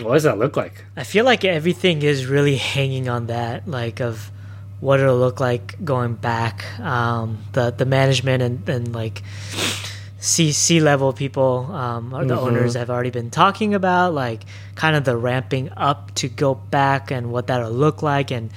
what 0.00 0.14
does 0.14 0.24
that 0.24 0.38
look 0.38 0.56
like? 0.56 0.84
I 0.96 1.04
feel 1.04 1.24
like 1.24 1.44
everything 1.44 2.02
is 2.02 2.26
really 2.26 2.56
hanging 2.74 3.08
on 3.08 3.26
that, 3.28 3.66
like 3.66 4.00
of 4.00 4.30
what 4.82 4.98
it'll 4.98 5.16
look 5.16 5.38
like 5.38 5.76
going 5.84 6.14
back. 6.14 6.64
Um, 6.80 7.38
the 7.52 7.70
the 7.70 7.86
management 7.86 8.42
and, 8.42 8.68
and 8.68 8.92
like 8.92 9.22
C 10.18 10.52
C 10.52 10.80
level 10.80 11.12
people, 11.12 11.70
um, 11.72 12.12
or 12.14 12.24
the 12.24 12.34
Mhm. 12.36 12.42
owners 12.46 12.74
have 12.74 12.90
already 12.90 13.10
been 13.10 13.30
talking 13.30 13.74
about, 13.74 14.12
like 14.14 14.42
kind 14.74 14.94
of 14.96 15.04
the 15.04 15.16
ramping 15.16 15.70
up 15.76 16.14
to 16.16 16.28
go 16.28 16.54
back 16.54 17.10
and 17.10 17.30
what 17.32 17.46
that'll 17.46 17.70
look 17.72 18.02
like, 18.02 18.30
and 18.30 18.50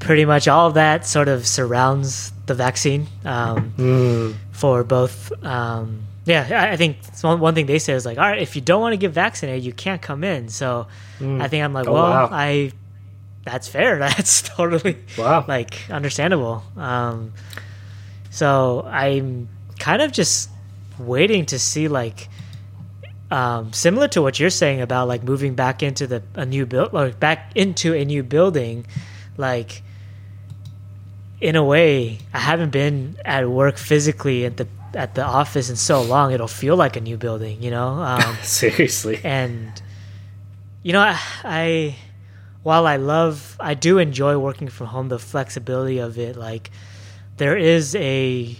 pretty 0.00 0.24
much 0.24 0.48
all 0.48 0.66
of 0.68 0.74
that 0.74 1.06
sort 1.06 1.28
of 1.28 1.46
surrounds 1.46 2.32
the 2.46 2.54
vaccine. 2.54 3.06
Um, 3.24 3.72
Mm, 3.78 4.34
for 4.52 4.84
both. 4.84 5.32
Um, 5.44 6.00
yeah, 6.26 6.68
I, 6.72 6.76
think 6.76 6.96
one, 7.22 7.54
thing 7.54 7.66
they 7.66 7.78
say 7.78 7.92
is 7.92 8.06
like, 8.06 8.16
all 8.16 8.24
right, 8.24 8.40
if 8.40 8.56
you 8.56 8.62
don't 8.62 8.80
want 8.80 8.92
to 8.94 8.96
get 8.96 9.10
vaccinated, 9.12 9.62
you 9.64 9.72
can't 9.74 10.00
come 10.00 10.24
in. 10.24 10.48
So 10.48 10.86
I 11.20 11.48
think 11.48 11.62
I'm 11.64 11.72
like, 11.74 11.86
Oh, 11.86 11.92
well, 11.92 12.02
wow. 12.04 12.28
I 12.32 12.72
that's 13.44 13.68
fair. 13.68 13.98
That's 13.98 14.42
totally 14.42 14.96
wow. 15.18 15.44
like 15.46 15.90
understandable. 15.90 16.62
Um, 16.76 17.32
so 18.30 18.86
I'm 18.88 19.48
kind 19.78 20.02
of 20.02 20.12
just 20.12 20.50
waiting 20.98 21.46
to 21.46 21.58
see 21.58 21.88
like. 21.88 22.28
Um, 23.30 23.72
similar 23.72 24.06
to 24.08 24.22
what 24.22 24.38
you're 24.38 24.50
saying 24.50 24.80
about 24.80 25.08
like 25.08 25.24
moving 25.24 25.54
back 25.54 25.82
into 25.82 26.06
the 26.06 26.22
a 26.34 26.46
new 26.46 26.66
build 26.66 26.90
or 26.92 27.10
back 27.10 27.50
into 27.56 27.92
a 27.92 28.04
new 28.04 28.22
building, 28.22 28.86
like 29.36 29.82
in 31.40 31.56
a 31.56 31.64
way, 31.64 32.18
I 32.32 32.38
haven't 32.38 32.70
been 32.70 33.16
at 33.24 33.48
work 33.48 33.76
physically 33.76 34.44
at 34.44 34.56
the 34.56 34.68
at 34.94 35.14
the 35.14 35.24
office 35.24 35.68
in 35.68 35.76
so 35.76 36.02
long. 36.02 36.32
It'll 36.32 36.46
feel 36.46 36.76
like 36.76 36.96
a 36.96 37.00
new 37.00 37.16
building, 37.16 37.62
you 37.62 37.70
know. 37.70 37.88
Um, 37.88 38.36
Seriously. 38.42 39.20
and 39.24 39.82
you 40.82 40.92
know, 40.92 41.00
I, 41.00 41.18
I 41.42 41.96
while 42.64 42.86
I 42.88 42.96
love, 42.96 43.56
I 43.60 43.74
do 43.74 43.98
enjoy 43.98 44.36
working 44.38 44.68
from 44.68 44.88
home. 44.88 45.08
The 45.08 45.18
flexibility 45.20 45.98
of 45.98 46.18
it, 46.18 46.34
like 46.36 46.70
there 47.36 47.56
is 47.56 47.94
a 47.94 48.56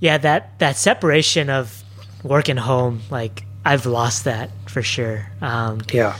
yeah 0.00 0.18
that 0.18 0.58
that 0.58 0.76
separation 0.76 1.48
of 1.50 1.82
work 2.24 2.48
and 2.48 2.58
home. 2.58 3.02
Like 3.10 3.44
I've 3.64 3.86
lost 3.86 4.24
that 4.24 4.50
for 4.68 4.82
sure. 4.82 5.30
Um, 5.40 5.80
Yeah. 5.92 6.16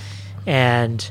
and 0.47 1.11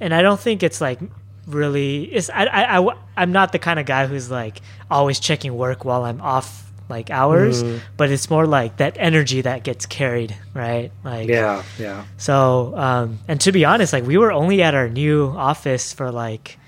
and 0.00 0.14
I 0.14 0.22
don't 0.22 0.38
think 0.40 0.62
it's 0.62 0.80
like 0.80 1.00
really 1.46 2.04
it's 2.04 2.30
I, 2.30 2.44
I, 2.46 2.78
I 2.78 2.94
I'm 3.16 3.32
not 3.32 3.52
the 3.52 3.58
kind 3.58 3.78
of 3.80 3.86
guy 3.86 4.06
who's 4.06 4.30
like 4.30 4.60
always 4.90 5.18
checking 5.20 5.56
work 5.56 5.84
while 5.84 6.04
I'm 6.04 6.20
off 6.20 6.63
like 6.88 7.10
hours 7.10 7.62
Mm. 7.62 7.80
but 7.96 8.10
it's 8.10 8.28
more 8.28 8.46
like 8.46 8.76
that 8.76 8.96
energy 8.98 9.40
that 9.40 9.64
gets 9.64 9.86
carried 9.86 10.36
right 10.54 10.92
like 11.02 11.28
Yeah. 11.28 11.62
Yeah. 11.78 12.04
so 12.18 12.74
um 12.76 13.18
and 13.28 13.40
to 13.40 13.52
be 13.52 13.64
honest 13.64 13.92
like 13.92 14.04
we 14.06 14.18
were 14.18 14.32
only 14.32 14.62
at 14.62 14.74
our 14.74 14.88
new 14.88 15.32
office 15.36 15.92
for 15.92 16.10
like 16.10 16.58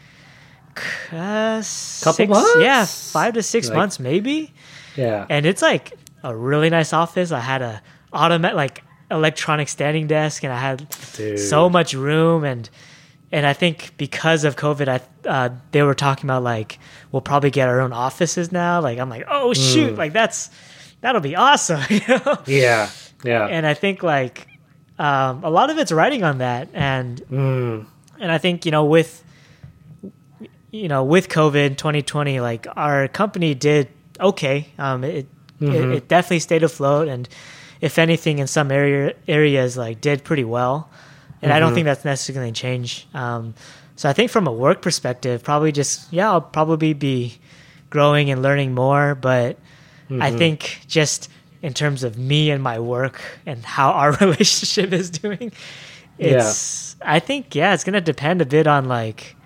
uh, 1.12 1.62
Couple 1.62 1.62
six, 1.62 2.28
months? 2.28 2.50
yeah 2.60 2.84
five 2.84 3.34
to 3.34 3.42
six 3.42 3.68
Like- 3.68 3.76
months 3.76 3.98
maybe 4.00 4.52
Yeah. 4.96 5.26
and 5.28 5.46
it's 5.46 5.62
like 5.62 5.92
a 6.22 6.34
really 6.34 6.70
nice 6.70 6.92
office 6.92 7.30
i 7.32 7.40
had 7.40 7.62
a 7.62 7.82
automatic 8.12 8.56
like 8.56 8.82
electronic 9.10 9.68
standing 9.68 10.06
desk 10.06 10.42
and 10.44 10.52
i 10.52 10.58
had 10.58 10.86
Dude. 11.16 11.38
so 11.38 11.68
much 11.70 11.94
room 11.94 12.44
and 12.44 12.68
and 13.32 13.44
I 13.46 13.52
think 13.52 13.92
because 13.96 14.44
of 14.44 14.56
COVID, 14.56 14.88
I 14.88 15.28
uh, 15.28 15.48
they 15.72 15.82
were 15.82 15.94
talking 15.94 16.26
about 16.26 16.42
like 16.42 16.78
we'll 17.12 17.22
probably 17.22 17.50
get 17.50 17.68
our 17.68 17.80
own 17.80 17.92
offices 17.92 18.52
now. 18.52 18.80
Like 18.80 18.98
I'm 18.98 19.08
like, 19.10 19.24
oh 19.28 19.52
shoot, 19.54 19.94
Mm. 19.94 19.98
like 19.98 20.12
that's 20.12 20.50
that'll 21.00 21.20
be 21.20 21.36
awesome, 21.36 21.82
you 21.90 22.00
know. 22.08 22.38
Yeah. 22.46 22.90
Yeah. 23.24 23.46
And 23.46 23.66
I 23.66 23.74
think 23.74 24.02
like 24.02 24.46
um, 24.98 25.42
a 25.44 25.50
lot 25.50 25.70
of 25.70 25.78
it's 25.78 25.90
writing 25.92 26.22
on 26.24 26.38
that, 26.38 26.68
and 26.74 27.20
Mm, 27.30 27.86
and 28.20 28.32
I 28.32 28.38
think 28.38 28.64
you 28.64 28.70
know 28.70 28.84
with 28.84 29.22
you 30.70 30.88
know 30.88 31.04
with 31.04 31.28
COVID 31.28 31.76
2020, 31.76 32.40
like 32.40 32.66
our 32.76 33.08
company 33.08 33.54
did 33.54 33.88
okay. 34.20 34.68
Um, 34.78 35.04
it, 35.04 35.26
Mhm. 35.60 35.74
it 35.74 35.90
it 35.96 36.08
definitely 36.08 36.40
stayed 36.40 36.62
afloat, 36.62 37.08
and 37.08 37.28
if 37.80 37.98
anything, 37.98 38.38
in 38.38 38.46
some 38.46 38.70
area 38.70 39.14
areas 39.26 39.76
like 39.76 40.00
did 40.00 40.22
pretty 40.24 40.44
well. 40.44 40.88
And 41.42 41.52
I 41.52 41.60
don't 41.60 41.72
think 41.72 41.84
that's 41.84 42.04
necessarily 42.04 42.44
going 42.44 42.54
to 42.54 42.60
change. 42.60 43.06
Um, 43.14 43.54
so 43.94 44.08
I 44.08 44.12
think 44.12 44.30
from 44.30 44.46
a 44.46 44.52
work 44.52 44.82
perspective, 44.82 45.42
probably 45.42 45.72
just 45.72 46.12
yeah, 46.12 46.30
I'll 46.30 46.40
probably 46.40 46.92
be 46.94 47.34
growing 47.90 48.30
and 48.30 48.42
learning 48.42 48.74
more. 48.74 49.14
But 49.14 49.58
I 50.10 50.30
Mhm. 50.30 50.38
think 50.38 50.80
just 50.88 51.28
in 51.62 51.72
terms 51.74 52.04
of 52.04 52.18
me 52.18 52.50
and 52.50 52.62
my 52.62 52.78
work 52.78 53.20
and 53.46 53.64
how 53.64 53.90
our 53.90 54.12
relationship 54.20 54.92
is 54.92 55.10
doing, 55.10 55.52
it's 56.18 56.96
I 57.02 57.20
think 57.20 57.54
yeah, 57.54 57.74
it's 57.74 57.84
gonna 57.84 58.00
depend 58.00 58.40
a 58.42 58.46
bit 58.46 58.66
on 58.66 58.86
like 58.86 59.36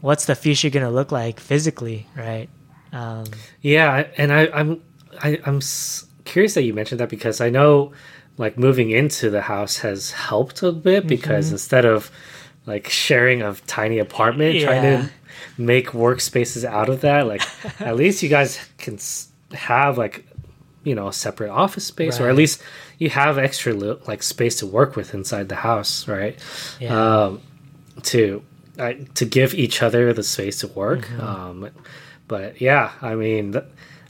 what's 0.00 0.26
the 0.26 0.34
future 0.34 0.70
gonna 0.70 0.90
look 0.90 1.12
like 1.12 1.40
physically, 1.40 2.06
right? 2.16 2.48
Um, 2.92 3.26
Yeah, 3.62 4.06
and 4.16 4.32
I, 4.32 4.48
I'm 4.52 4.82
I, 5.22 5.38
I'm 5.46 5.60
curious 6.24 6.54
that 6.54 6.62
you 6.62 6.74
mentioned 6.74 7.00
that 7.00 7.08
because 7.08 7.40
I 7.40 7.50
know 7.50 7.92
like 8.36 8.56
moving 8.58 8.90
into 8.90 9.30
the 9.30 9.42
house 9.42 9.78
has 9.78 10.12
helped 10.12 10.62
a 10.62 10.72
bit 10.72 11.06
because 11.06 11.46
Mm-hmm. 11.46 11.54
instead 11.54 11.84
of 11.84 12.10
like 12.66 12.88
sharing 12.88 13.42
a 13.42 13.54
tiny 13.66 13.98
apartment, 13.98 14.60
trying 14.60 14.82
to 14.82 15.10
make 15.58 15.88
workspaces 15.88 16.64
out 16.64 16.88
of 16.88 17.00
that, 17.02 17.26
like 17.26 17.42
at 17.80 17.96
least 17.96 18.22
you 18.22 18.28
guys 18.28 18.58
can 18.78 18.98
have 19.52 19.98
like 19.98 20.24
you 20.84 20.94
know 20.94 21.08
a 21.08 21.12
separate 21.12 21.50
office 21.50 21.84
space 21.84 22.20
or 22.20 22.28
at 22.28 22.34
least 22.36 22.62
you 22.98 23.10
have 23.10 23.36
extra 23.38 23.72
li- 23.74 23.98
like 24.06 24.22
space 24.22 24.56
to 24.56 24.66
work 24.66 24.96
with 24.96 25.12
inside 25.14 25.48
the 25.48 25.56
house, 25.56 26.06
right? 26.08 26.38
yeah, 26.80 27.24
um, 27.24 27.40
to 28.04 28.42
I, 28.78 29.06
to 29.14 29.24
give 29.26 29.52
each 29.54 29.82
other 29.82 30.12
the 30.14 30.22
space 30.22 30.60
to 30.60 30.68
work. 30.68 31.00
Mm-hmm. 31.00 31.20
Um, 31.20 31.70
but 32.28 32.60
yeah, 32.60 32.92
I 33.02 33.14
mean, 33.14 33.52
th- 33.52 33.64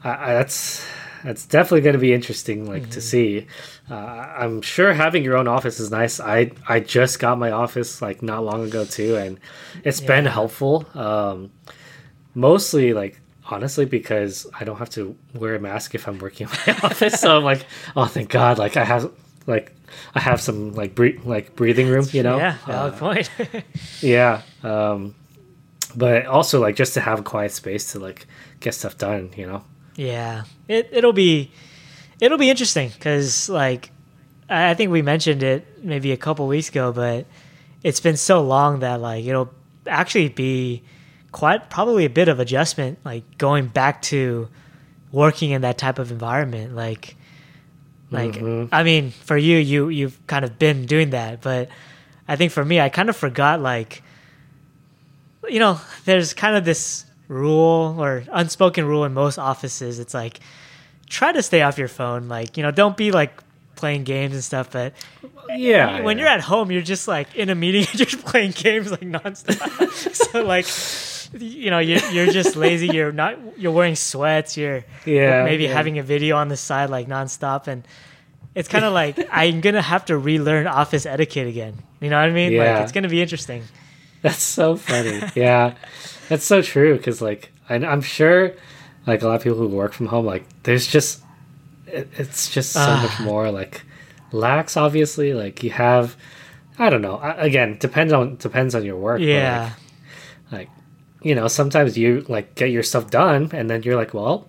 I, 0.05 0.11
I, 0.31 0.33
that's 0.35 0.85
that's 1.25 1.47
definitely 1.47 1.83
going 1.83 1.95
to 1.95 1.99
be 2.01 2.13
interesting, 2.13 2.67
like 2.69 2.83
Mm-hmm. 2.83 2.91
to 2.93 3.01
see. 3.01 3.47
Uh, 3.91 3.95
I'm 3.95 4.63
sure 4.63 4.93
having 4.93 5.23
your 5.25 5.37
own 5.37 5.49
office 5.49 5.81
is 5.81 5.91
nice. 5.91 6.21
I 6.21 6.53
I 6.69 6.81
just 6.81 7.19
got 7.19 7.39
my 7.39 7.51
office 7.51 8.01
like 8.03 8.23
not 8.23 8.45
long 8.45 8.65
ago 8.65 8.85
too, 8.85 9.17
and 9.17 9.39
it's 9.85 10.01
been 10.01 10.27
helpful. 10.27 10.87
Um, 10.95 11.51
mostly 12.35 12.93
like 12.93 13.21
honestly 13.47 13.85
because 13.85 14.47
I 14.59 14.65
don't 14.65 14.79
have 14.79 14.91
to 14.91 15.17
wear 15.35 15.55
a 15.57 15.61
mask 15.61 15.95
if 15.95 16.07
I'm 16.07 16.19
working 16.19 16.49
in 16.49 16.53
my 16.67 16.79
office. 16.85 17.21
So 17.21 17.37
I'm 17.37 17.45
like, 17.45 17.67
oh, 17.97 18.07
thank 18.07 18.31
God! 18.31 18.59
Like 18.59 18.77
I 18.77 18.85
have 18.85 19.11
like 19.47 19.75
I 20.15 20.21
have 20.21 20.41
some 20.41 20.73
like 20.75 20.95
bre- 20.95 21.19
like 21.25 21.57
breathing 21.57 21.89
room, 21.89 22.07
you 22.13 22.23
know. 22.23 22.37
yeah, 22.39 22.57
valid 22.67 22.95
Uh, 22.95 22.97
point. 22.99 23.31
yeah. 24.01 24.43
Um, 24.63 25.15
but 25.97 26.27
also 26.27 26.61
like 26.61 26.77
just 26.77 26.95
to 26.95 27.01
have 27.01 27.19
a 27.21 27.23
quiet 27.23 27.51
space 27.51 27.93
to 27.93 27.99
like 27.99 28.27
get 28.61 28.75
stuff 28.75 28.97
done, 28.97 29.31
you 29.37 29.47
know. 29.47 29.65
Yeah, 30.01 30.45
it 30.67 30.89
it'll 30.93 31.13
be 31.13 31.51
it'll 32.21 32.39
be 32.39 32.49
interesting 32.49 32.89
because 32.89 33.51
like 33.51 33.91
I 34.49 34.73
think 34.73 34.91
we 34.91 35.03
mentioned 35.03 35.43
it 35.43 35.85
maybe 35.85 36.13
a 36.13 36.17
couple 36.17 36.47
weeks 36.47 36.71
ago, 36.71 36.91
but 36.91 37.27
it's 37.83 38.01
been 38.01 38.17
so 38.17 38.41
long 38.41 38.81
that 38.81 39.03
like 39.03 39.27
it'll 39.27 39.51
actually 39.87 40.31
be 40.31 40.83
quite 41.33 41.69
probably 41.69 42.07
a 42.07 42.11
bit 42.11 42.29
of 42.29 42.41
adjustment, 42.41 42.99
like 43.05 43.37
going 43.37 43.67
back 43.67 44.01
to 44.03 44.49
working 45.13 45.51
in 45.51 45.61
that 45.61 45.77
type 45.77 45.99
of 45.99 46.11
environment. 46.11 46.75
Like, 46.75 47.15
like 48.11 48.33
Mhm. 48.33 48.71
I 48.73 48.83
mean, 48.85 49.11
for 49.11 49.37
you, 49.37 49.59
you 49.59 49.91
you've 49.91 50.19
kind 50.27 50.47
of 50.47 50.59
been 50.59 50.87
doing 50.87 51.11
that, 51.11 51.43
but 51.43 51.69
I 52.27 52.37
think 52.37 52.53
for 52.53 52.65
me, 52.65 52.81
I 52.81 52.89
kind 52.89 53.11
of 53.11 53.17
forgot 53.17 53.61
like, 53.61 54.03
you 55.47 55.59
know, 55.59 55.79
there's 56.07 56.33
kind 56.33 56.57
of 56.57 56.65
this 56.65 57.05
rule 57.31 57.97
or 57.99 58.25
unspoken 58.33 58.85
rule 58.85 59.05
in 59.05 59.15
most 59.15 59.39
offices. 59.39 59.99
It's 59.99 60.13
like 60.15 60.41
try 61.09 61.33
to 61.33 61.43
stay 61.43 61.63
off 61.63 61.79
your 61.79 61.89
phone. 61.89 62.29
Like, 62.29 62.57
you 62.57 62.63
know, 62.63 62.71
don't 62.71 62.97
be 62.97 63.13
like 63.13 63.33
playing 63.77 64.05
games 64.05 64.35
and 64.35 64.45
stuff, 64.45 64.71
but 64.73 64.93
Yeah. 65.49 66.01
when 66.03 66.19
yeah. 66.19 66.25
you're 66.25 66.33
at 66.33 66.41
home, 66.43 66.71
you're 66.71 66.83
just 66.83 67.09
like 67.09 67.35
in 67.35 67.49
a 67.49 67.55
meeting, 67.55 67.83
you're 67.93 68.05
just 68.07 68.25
playing 68.27 68.51
games 68.51 68.91
like 68.91 69.01
nonstop. 69.01 69.91
so 70.33 70.43
like, 70.45 70.67
you 71.41 71.71
know, 71.71 71.79
you're 71.79 72.05
you're 72.11 72.27
just 72.33 72.57
lazy. 72.57 72.89
You're 72.89 73.13
not. 73.13 73.39
You're 73.57 73.71
wearing 73.73 73.95
sweats. 73.95 74.57
You're 74.57 74.85
Yeah, 75.07 75.45
maybe 75.45 75.65
yeah. 75.65 75.73
having 75.73 75.99
a 75.99 76.03
video 76.03 76.37
on 76.37 76.49
the 76.49 76.57
side 76.57 76.91
like 76.91 77.07
nonstop, 77.07 77.69
and 77.69 77.87
it's 78.57 78.69
kind 78.69 78.85
of 78.85 78.93
like 78.93 79.17
I'm 79.33 79.61
gonna 79.61 79.81
have 79.83 80.05
to 80.07 80.19
relearn 80.19 80.67
office 80.67 81.07
etiquette 81.07 81.47
again. 81.47 81.75
You 82.01 82.11
know 82.11 82.19
what 82.21 82.29
I 82.29 82.33
mean? 82.33 82.51
Yeah. 82.53 82.75
Like 82.75 82.83
it's 82.83 82.93
gonna 82.93 83.09
be 83.09 83.23
interesting. 83.23 83.63
That's 84.23 84.43
so 84.43 84.75
funny. 84.77 85.23
yeah, 85.37 85.77
that's 86.31 86.45
so 86.47 86.63
true. 86.63 86.97
Because 86.97 87.21
like, 87.21 87.51
I, 87.69 87.75
I'm 87.75 88.01
sure, 88.01 88.53
like 89.07 89.21
a 89.23 89.27
lot 89.29 89.35
of 89.37 89.43
people 89.43 89.59
who 89.59 89.69
work 89.69 89.93
from 89.93 90.07
home, 90.07 90.25
like 90.25 90.45
there's 90.63 90.87
just, 90.87 91.23
it, 91.87 92.09
it's 92.17 92.49
just 92.49 92.73
so 92.73 92.81
Ah. 92.81 93.03
much 93.03 93.21
more 93.27 93.51
like 93.51 93.83
lax. 94.33 94.77
Obviously, 94.77 95.35
like 95.35 95.63
you 95.63 95.71
have, 95.71 96.17
I 96.79 96.89
don't 96.89 97.03
know. 97.03 97.17
I, 97.17 97.33
again, 97.45 97.77
depends 97.79 98.13
on 98.13 98.37
depends 98.37 98.75
on 98.75 98.85
your 98.85 98.97
work. 98.97 99.19
but, 99.19 99.27
Yeah. 99.27 99.73
like, 100.51 100.61
like, 100.61 100.69
you 101.23 101.35
know, 101.35 101.49
sometimes 101.49 101.99
you 101.99 102.25
like 102.29 102.55
get 102.55 102.71
your 102.71 102.83
stuff 102.83 103.11
done, 103.11 103.51
and 103.53 103.69
then 103.69 103.83
you're 103.83 103.97
like, 103.97 104.15
well, 104.15 104.49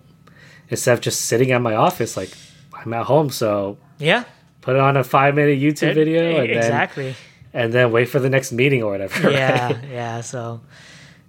instead 0.70 0.94
of 0.94 1.00
just 1.02 1.22
sitting 1.26 1.50
at 1.52 1.60
my 1.60 1.74
office, 1.74 2.16
like 2.16 2.30
I'm 2.74 2.92
at 2.94 3.04
home, 3.06 3.28
so 3.30 3.76
Yeah. 3.98 4.24
put 4.62 4.76
on 4.76 4.96
a 4.96 5.04
five 5.04 5.34
minute 5.34 5.58
YouTube 5.60 5.94
video, 5.94 6.22
and 6.40 6.48
then 6.48 6.56
exactly. 6.56 7.14
and 7.52 7.72
then 7.74 7.92
wait 7.92 8.08
for 8.08 8.20
the 8.20 8.30
next 8.30 8.52
meeting 8.52 8.82
or 8.82 8.90
whatever. 8.92 9.30
yeah, 9.40 9.66
right? 9.66 9.84
yeah. 9.90 10.20
So 10.22 10.60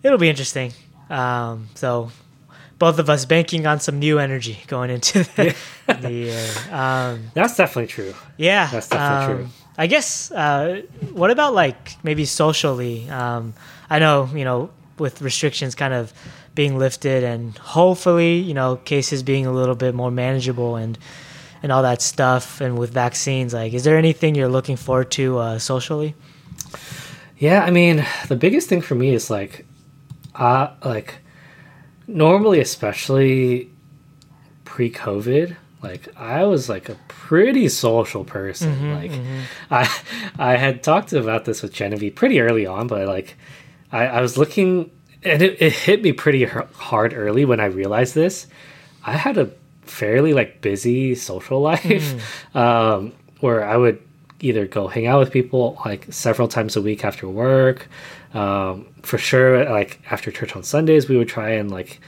it'll 0.04 0.18
be 0.20 0.30
interesting. 0.30 0.74
Um, 1.10 1.68
so 1.76 2.12
both 2.80 3.00
of 3.00 3.10
us 3.10 3.26
banking 3.26 3.66
on 3.66 3.80
some 3.80 4.00
new 4.00 4.20
energy 4.20 4.58
going 4.68 4.90
into 4.90 5.24
the, 5.36 5.56
the 5.88 6.12
year. 6.12 6.50
Um, 6.72 7.32
That's 7.34 7.56
definitely 7.56 7.88
true. 7.88 8.14
yeah, 8.38 8.70
That's 8.72 8.88
definitely 8.90 9.36
true. 9.36 9.44
um, 9.46 9.52
I 9.78 9.88
guess. 9.88 10.32
Uh, 10.32 10.82
what 11.14 11.32
about 11.32 11.54
like 11.54 11.96
maybe 12.04 12.26
socially? 12.26 13.10
Um, 13.10 13.54
I 13.90 14.00
know 14.00 14.30
you 14.34 14.44
know 14.44 14.70
with 15.00 15.22
restrictions 15.22 15.76
kind 15.76 15.94
of 15.94 16.14
being 16.56 16.78
lifted 16.78 17.24
and 17.24 17.58
hopefully 17.58 18.38
you 18.38 18.54
know 18.54 18.76
cases 18.76 19.24
being 19.24 19.46
a 19.48 19.52
little 19.52 19.74
bit 19.76 19.96
more 19.96 20.12
manageable 20.12 20.76
and 20.76 20.98
and 21.64 21.72
all 21.72 21.82
that 21.82 22.00
stuff 22.02 22.62
and 22.62 22.78
with 22.78 22.92
vaccines 22.94 23.54
like 23.56 23.74
is 23.74 23.84
there 23.84 23.98
anything 23.98 24.36
you're 24.36 24.48
looking 24.50 24.76
forward 24.78 25.10
to 25.10 25.40
uh, 25.40 25.58
socially 25.58 26.14
Yeah, 27.40 27.64
I 27.66 27.72
mean, 27.72 28.06
the 28.28 28.36
biggest 28.36 28.70
thing 28.70 28.82
for 28.82 28.96
me 28.96 29.14
is 29.14 29.30
like, 29.30 29.66
uh, 30.36 30.72
like, 30.84 31.16
normally, 32.08 32.60
especially 32.60 33.70
pre-COVID, 34.66 35.56
like 35.82 36.16
I 36.18 36.46
was 36.46 36.70
like 36.70 36.88
a 36.90 36.96
pretty 37.08 37.68
social 37.70 38.24
person. 38.24 38.94
like, 38.94 39.12
I, 39.72 39.90
I 40.40 40.56
had 40.56 40.82
talked 40.82 41.14
about 41.14 41.46
this 41.46 41.62
with 41.62 41.74
Genevieve 41.74 42.16
pretty 42.16 42.40
early 42.40 42.66
on, 42.66 42.88
but 42.88 43.08
like, 43.08 43.36
I, 43.92 44.08
I 44.08 44.22
was 44.22 44.38
looking, 44.38 44.90
and 45.24 45.42
it, 45.42 45.62
it 45.62 45.74
hit 45.74 46.02
me 46.02 46.12
pretty 46.14 46.46
hard 46.46 47.14
early 47.14 47.46
when 47.46 47.60
I 47.60 47.66
realized 47.66 48.16
this. 48.16 48.48
I 49.06 49.14
had 49.14 49.38
a 49.38 49.52
fairly 49.82 50.34
like 50.34 50.62
busy 50.62 51.16
social 51.16 51.62
life, 51.72 52.56
um, 52.56 53.12
where 53.42 53.64
I 53.64 53.78
would 53.78 54.02
either 54.40 54.66
go 54.66 54.88
hang 54.88 55.08
out 55.08 55.20
with 55.20 55.32
people 55.32 55.80
like 55.86 56.12
several 56.12 56.48
times 56.48 56.76
a 56.76 56.82
week 56.82 57.06
after 57.06 57.28
work. 57.30 57.88
Um, 58.34 58.88
for 59.04 59.18
sure, 59.18 59.70
like 59.70 60.00
after 60.10 60.32
church 60.32 60.56
on 60.56 60.64
Sundays, 60.64 61.08
we 61.08 61.18
would 61.18 61.28
try 61.30 61.52
and 61.52 61.70
like 61.70 62.00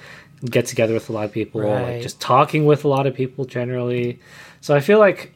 get 0.44 0.66
together 0.66 0.94
with 0.94 1.10
a 1.10 1.14
lot 1.14 1.26
of 1.26 1.32
people, 1.32 1.62
Right. 1.62 1.94
like 1.94 2.02
just 2.02 2.20
talking 2.20 2.66
with 2.66 2.84
a 2.84 2.88
lot 2.88 3.06
of 3.08 3.14
people 3.14 3.46
generally. 3.46 4.20
So 4.62 4.76
I 4.76 4.80
feel 4.80 5.00
like 5.00 5.34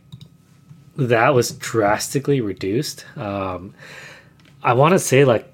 that 0.97 1.34
was 1.34 1.52
drastically 1.52 2.41
reduced. 2.41 3.06
Um, 3.17 3.73
I 4.63 4.73
want 4.73 4.93
to 4.93 4.99
say 4.99 5.25
like 5.25 5.47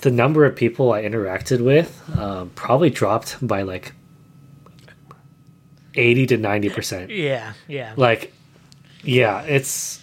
the 0.00 0.10
number 0.10 0.44
of 0.44 0.54
people 0.56 0.92
I 0.92 1.02
interacted 1.02 1.64
with 1.64 2.02
um, 2.18 2.50
probably 2.56 2.90
dropped 2.90 3.38
by 3.46 3.62
like 3.62 3.92
eighty 5.94 6.26
to 6.26 6.36
ninety 6.36 6.68
percent 6.68 7.10
yeah 7.10 7.52
yeah 7.68 7.92
like 7.96 8.32
yeah 9.04 9.42
it's 9.42 10.00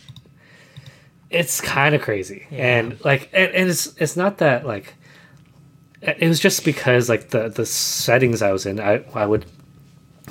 it's 1.32 1.62
kind 1.62 1.96
of 1.96 2.02
crazy 2.02 2.46
Yeah. 2.52 2.78
and 2.80 3.04
like 3.06 3.30
and, 3.34 3.52
and 3.54 3.70
it's 3.70 3.96
it's 3.98 4.16
not 4.18 4.38
that 4.40 4.66
like 4.66 4.94
it 6.02 6.28
was 6.28 6.40
just 6.40 6.66
because 6.66 7.10
like 7.10 7.30
the 7.30 7.50
the 7.50 7.66
settings 7.66 8.42
i 8.42 8.52
was 8.52 8.66
in 8.66 8.80
i 8.80 9.04
i 9.14 9.26
would 9.26 9.46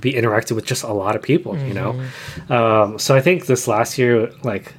be 0.01 0.15
interacting 0.15 0.55
with 0.57 0.67
just 0.67 0.83
a 0.83 0.93
lot 0.93 1.15
of 1.17 1.23
people 1.23 1.57
you 1.59 1.75
know 1.75 2.01
um 2.49 2.99
so 2.99 3.15
i 3.15 3.21
think 3.21 3.47
this 3.47 3.67
last 3.69 3.99
year 3.99 4.31
like 4.43 4.73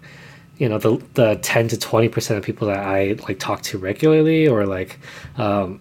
you 0.58 0.68
know 0.70 0.78
the 0.78 1.02
the 1.16 1.36
10 1.42 1.68
to 1.70 1.78
20 1.78 2.10
percent 2.10 2.38
of 2.38 2.44
people 2.44 2.68
that 2.68 2.78
i 2.80 3.16
like 3.28 3.40
talk 3.40 3.62
to 3.64 3.78
regularly 3.78 4.48
or 4.48 4.66
like 4.66 5.00
um 5.38 5.80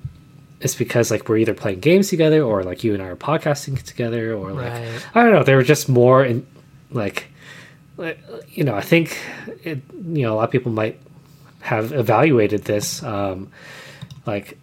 it's 0.61 0.75
because 0.75 1.11
like 1.11 1.29
we're 1.29 1.39
either 1.39 1.55
playing 1.55 1.81
games 1.81 2.09
together 2.09 2.43
or 2.43 2.63
like 2.63 2.85
you 2.85 2.93
and 2.93 3.03
I 3.03 3.07
are 3.07 3.17
podcasting 3.17 3.83
together 3.83 4.35
or 4.35 4.53
like 4.53 4.73
Right. 4.73 5.07
I 5.15 5.23
don't 5.23 5.33
know 5.33 5.43
they 5.43 5.55
were 5.55 5.63
just 5.63 5.89
more 5.89 6.23
in 6.23 6.47
like, 6.91 7.29
you 8.49 8.65
know 8.65 8.75
I 8.75 8.81
think 8.81 9.19
it, 9.63 9.79
you 9.93 10.23
know 10.23 10.35
a 10.35 10.37
lot 10.37 10.45
of 10.45 10.51
people 10.51 10.73
might 10.73 10.99
have 11.61 11.93
evaluated 11.93 12.65
this 12.65 13.03
um 13.03 13.51
like 14.27 14.59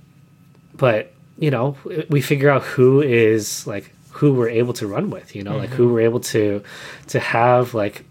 but 0.76 1.14
you 1.38 1.52
know 1.52 1.78
we 2.10 2.22
figure 2.22 2.50
out 2.50 2.64
who 2.64 3.02
is 3.02 3.68
like 3.68 3.94
who 4.12 4.34
we're 4.34 4.50
able 4.50 4.74
to 4.74 4.88
run 4.88 5.12
with 5.12 5.36
you 5.36 5.44
know 5.44 5.58
like 5.58 5.70
who 5.70 5.94
we're 5.94 6.02
able 6.02 6.20
to 6.20 6.64
to 7.08 7.20
have 7.20 7.74
like 7.76 8.04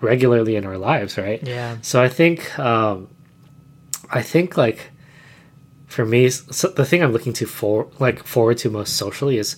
regularly 0.00 0.56
in 0.56 0.64
our 0.66 0.78
lives 0.78 1.16
right 1.16 1.46
yeah 1.46 1.76
so 1.82 2.02
I 2.02 2.08
think 2.08 2.58
um, 2.58 3.08
I 4.10 4.22
think 4.22 4.56
like 4.56 4.90
for 5.86 6.04
me, 6.04 6.28
so 6.28 6.68
the 6.68 6.84
thing 6.84 7.02
I'm 7.02 7.12
looking 7.12 7.32
to 7.34 7.46
for 7.46 7.88
like 8.00 8.24
forward 8.24 8.58
to 8.58 8.70
most 8.70 8.96
socially 8.96 9.38
is 9.38 9.56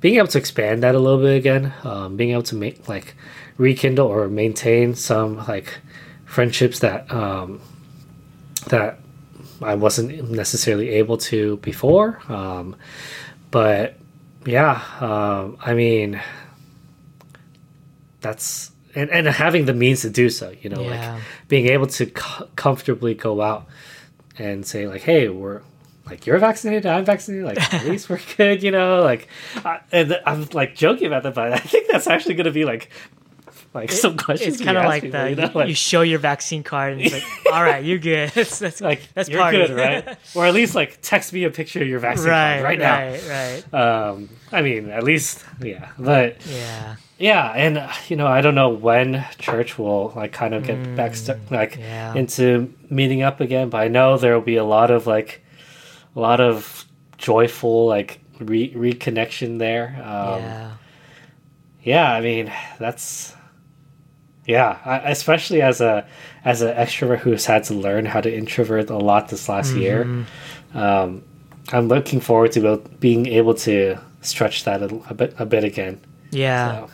being 0.00 0.16
able 0.16 0.26
to 0.28 0.38
expand 0.38 0.82
that 0.82 0.94
a 0.94 0.98
little 0.98 1.20
bit 1.20 1.36
again. 1.36 1.72
Um, 1.84 2.16
being 2.16 2.30
able 2.30 2.42
to 2.44 2.56
make 2.56 2.88
like 2.88 3.14
rekindle 3.58 4.06
or 4.06 4.28
maintain 4.28 4.94
some 4.94 5.36
like 5.46 5.78
friendships 6.24 6.78
that 6.80 7.10
um, 7.12 7.60
that 8.68 8.98
I 9.62 9.74
wasn't 9.74 10.30
necessarily 10.30 10.90
able 10.90 11.18
to 11.18 11.56
before. 11.58 12.20
Um, 12.28 12.76
but 13.50 13.96
yeah, 14.46 14.82
um, 15.00 15.56
I 15.60 15.74
mean, 15.74 16.20
that's 18.20 18.70
and, 18.94 19.08
and 19.10 19.26
having 19.28 19.66
the 19.66 19.74
means 19.74 20.02
to 20.02 20.10
do 20.10 20.28
so, 20.30 20.52
you 20.62 20.68
know, 20.70 20.80
Yeah. 20.82 21.14
like 21.14 21.22
being 21.48 21.66
able 21.68 21.86
to 21.86 22.06
co- 22.06 22.48
comfortably 22.56 23.14
go 23.14 23.40
out 23.40 23.66
and 24.38 24.66
say 24.66 24.86
like, 24.88 25.02
"Hey, 25.02 25.28
we're 25.28 25.62
like 26.06 26.26
you're 26.26 26.38
vaccinated, 26.38 26.86
I'm 26.86 27.04
vaccinated, 27.04 27.46
like 27.46 27.74
at 27.74 27.84
least 27.88 28.08
we're 28.10 28.20
good," 28.36 28.62
you 28.62 28.70
know, 28.70 29.02
like, 29.02 29.28
I, 29.64 29.80
and 29.92 30.18
I'm 30.26 30.46
like 30.52 30.74
joking 30.74 31.06
about 31.06 31.22
that, 31.22 31.34
but 31.34 31.52
I 31.52 31.58
think 31.58 31.88
that's 31.88 32.06
actually 32.06 32.34
going 32.34 32.46
to 32.46 32.50
be 32.52 32.64
like, 32.64 32.90
like 33.74 33.92
some 33.92 34.16
questions. 34.16 34.54
it's 34.56 34.64
kind 34.64 34.76
of 34.76 34.84
like 34.84 35.02
people, 35.04 35.20
the 35.20 35.30
you 35.30 35.36
know, 35.36 35.50
like, 35.54 35.68
you 35.68 35.74
show 35.74 36.02
your 36.02 36.18
vaccine 36.18 36.62
card 36.62 36.92
and 36.94 37.02
it's 37.02 37.12
like 37.14 37.24
all 37.52 37.62
right 37.62 37.84
you're 37.84 37.98
good 37.98 38.28
that's 38.34 38.58
that's, 38.58 38.80
like 38.80 39.02
that's 39.14 39.28
you're 39.28 39.50
good, 39.50 39.70
right? 39.70 40.18
or 40.34 40.46
at 40.46 40.54
least 40.54 40.74
like 40.74 40.98
text 41.02 41.32
me 41.32 41.44
a 41.44 41.50
picture 41.50 41.80
of 41.80 41.86
your 41.88 42.00
vaccine 42.00 42.28
right 42.30 42.54
card 42.60 42.64
right 42.64 42.78
now. 42.78 42.98
right 42.98 43.62
right 43.72 43.74
Um, 43.74 44.28
I 44.50 44.62
mean, 44.62 44.90
at 44.90 45.04
least, 45.04 45.44
yeah. 45.62 45.90
But 45.98 46.44
yeah 46.46 46.96
yeah, 47.18 47.50
and 47.52 47.76
uh, 47.76 47.92
you 48.08 48.16
know, 48.16 48.26
I 48.26 48.40
don't 48.40 48.54
know 48.54 48.70
when 48.70 49.24
church 49.38 49.78
will 49.78 50.12
like 50.16 50.32
kind 50.32 50.54
of 50.54 50.64
get 50.64 50.96
back 50.96 51.14
stu- 51.14 51.38
like 51.50 51.74
Mm, 51.74 51.78
yeah. 51.80 52.14
into 52.14 52.74
meeting 52.88 53.20
up 53.22 53.40
again. 53.40 53.68
But 53.68 53.82
I 53.82 53.88
know 53.88 54.16
there 54.16 54.32
will 54.34 54.40
be 54.40 54.56
a 54.56 54.64
lot 54.64 54.90
of 54.90 55.06
like 55.06 55.42
a 56.16 56.18
lot 56.20 56.40
of 56.40 56.86
joyful 57.18 57.86
like 57.86 58.20
re- 58.40 58.72
reconnection 58.72 59.58
there. 59.58 59.88
Um, 60.02 60.40
yeah 60.42 60.70
yeah, 61.82 62.12
I 62.12 62.20
mean, 62.20 62.52
that's 62.78 63.34
yeah, 64.46 64.78
I, 64.84 65.10
especially 65.10 65.62
as 65.62 65.80
a 65.80 66.06
as 66.44 66.62
an 66.62 66.74
extrovert 66.74 67.18
who's 67.18 67.46
had 67.46 67.64
to 67.64 67.74
learn 67.74 68.06
how 68.06 68.20
to 68.20 68.34
introvert 68.34 68.90
a 68.90 68.96
lot 68.96 69.28
this 69.28 69.48
last 69.48 69.74
year. 69.74 70.04
Mm-hmm. 70.04 70.78
Um, 70.78 71.22
I'm 71.72 71.88
looking 71.88 72.20
forward 72.20 72.52
to 72.52 72.60
be- 72.76 72.90
being 72.98 73.26
able 73.26 73.54
to 73.54 73.98
stretch 74.22 74.64
that 74.64 74.82
a, 74.82 74.86
a 75.10 75.14
bit 75.14 75.34
a 75.38 75.46
bit 75.46 75.64
again. 75.64 76.00
yeah 76.30 76.72
So, 76.86 76.90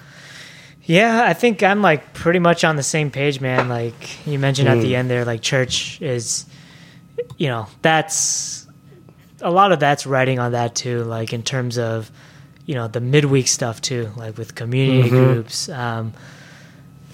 Yeah, 0.84 1.24
I 1.24 1.32
think 1.34 1.62
I'm 1.62 1.82
like 1.82 2.12
pretty 2.14 2.38
much 2.40 2.62
on 2.64 2.76
the 2.76 2.82
same 2.82 3.10
page, 3.10 3.40
man. 3.40 3.68
Like 3.68 4.26
you 4.26 4.38
mentioned 4.38 4.68
at 4.68 4.80
the 4.80 4.92
Mm. 4.92 4.98
end 4.98 5.10
there, 5.10 5.24
like 5.24 5.40
church 5.42 6.00
is, 6.02 6.46
you 7.38 7.48
know, 7.48 7.66
that's 7.82 8.66
a 9.40 9.50
lot 9.50 9.72
of 9.72 9.80
that's 9.80 10.06
writing 10.06 10.38
on 10.38 10.52
that 10.52 10.74
too, 10.74 11.04
like 11.04 11.32
in 11.32 11.42
terms 11.42 11.78
of 11.78 12.10
you 12.66 12.74
know 12.74 12.88
the 12.88 13.00
midweek 13.00 13.46
stuff 13.48 13.80
too, 13.80 14.10
like 14.16 14.36
with 14.36 14.54
community 14.54 15.08
Mhm. 15.08 15.10
groups, 15.10 15.68
um, 15.68 16.12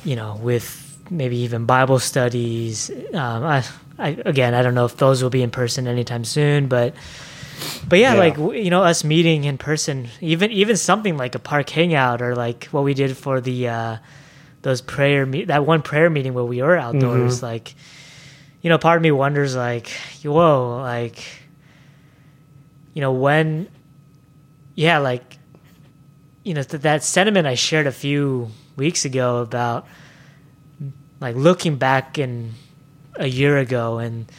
you 0.05 0.17
know, 0.17 0.39
with 0.43 0.79
maybe 1.11 1.39
even 1.39 1.67
Bible 1.67 1.99
studies. 1.99 2.91
Um, 3.13 3.45
I, 3.45 3.65
I 3.99 4.09
again, 4.25 4.55
I 4.55 4.63
don't 4.63 4.75
know 4.75 4.85
if 4.85 4.97
those 4.97 5.23
will 5.23 5.31
be 5.31 5.43
in 5.43 5.51
person 5.51 5.87
anytime 5.87 6.25
soon, 6.25 6.69
but 6.69 6.95
but 7.89 7.99
yeah, 7.99 8.15
Yeah. 8.15 8.19
like 8.19 8.37
you 8.37 8.71
know, 8.71 8.83
us 8.83 9.05
meeting 9.05 9.45
in 9.45 9.59
person, 9.59 10.09
even 10.21 10.51
even 10.51 10.77
something 10.77 11.17
like 11.17 11.35
a 11.35 11.39
park 11.39 11.69
hangout 11.71 12.23
or 12.23 12.35
like 12.35 12.65
what 12.67 12.83
we 12.85 12.95
did 12.95 13.17
for 13.17 13.41
the 13.41 13.69
uh, 13.69 13.97
those 14.63 14.81
prayer 14.81 15.25
me- 15.27 15.45
that 15.45 15.67
one 15.67 15.83
prayer 15.83 16.09
meeting 16.11 16.35
where 16.35 16.45
we 16.45 16.63
were 16.63 16.77
outdoors, 16.77 17.39
Mhm. 17.41 17.43
like 17.43 17.75
you 18.63 18.69
know, 18.71 18.79
part 18.79 18.97
of 18.97 19.03
me 19.03 19.11
wonders 19.11 19.55
like, 19.57 19.89
whoa, 20.25 20.79
like 20.81 21.19
you 22.95 23.01
know 23.01 23.13
when, 23.13 23.69
yeah, 24.75 24.99
like 24.99 25.39
you 26.45 26.55
know 26.55 26.63
th- 26.63 26.83
that 26.83 27.03
sentiment 27.03 27.47
I 27.47 27.55
shared 27.55 27.87
a 27.87 27.93
few 27.93 28.51
weeks 28.77 29.05
ago 29.05 29.39
about 29.39 29.87
like 31.21 31.37
looking 31.37 31.77
back 31.77 32.19
in 32.19 32.53
a 33.17 33.27
year 33.27 33.59
ago 33.59 33.99
and 33.99 34.31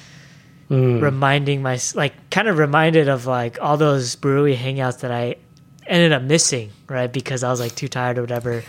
Mm. 0.69 1.01
reminding 1.01 1.61
my 1.61 1.77
like 1.93 2.13
kind 2.31 2.47
of 2.47 2.57
reminded 2.57 3.09
of 3.09 3.27
like 3.27 3.61
all 3.61 3.75
those 3.77 4.15
brewery 4.15 4.55
hangouts 4.55 5.01
that 5.01 5.11
I 5.11 5.35
ended 5.85 6.13
up 6.13 6.23
missing 6.23 6.71
right 6.87 7.11
because 7.11 7.43
I 7.43 7.49
was 7.51 7.59
like 7.59 7.75
too 7.75 7.89
tired 7.89 8.17
or 8.17 8.21
whatever 8.21 8.63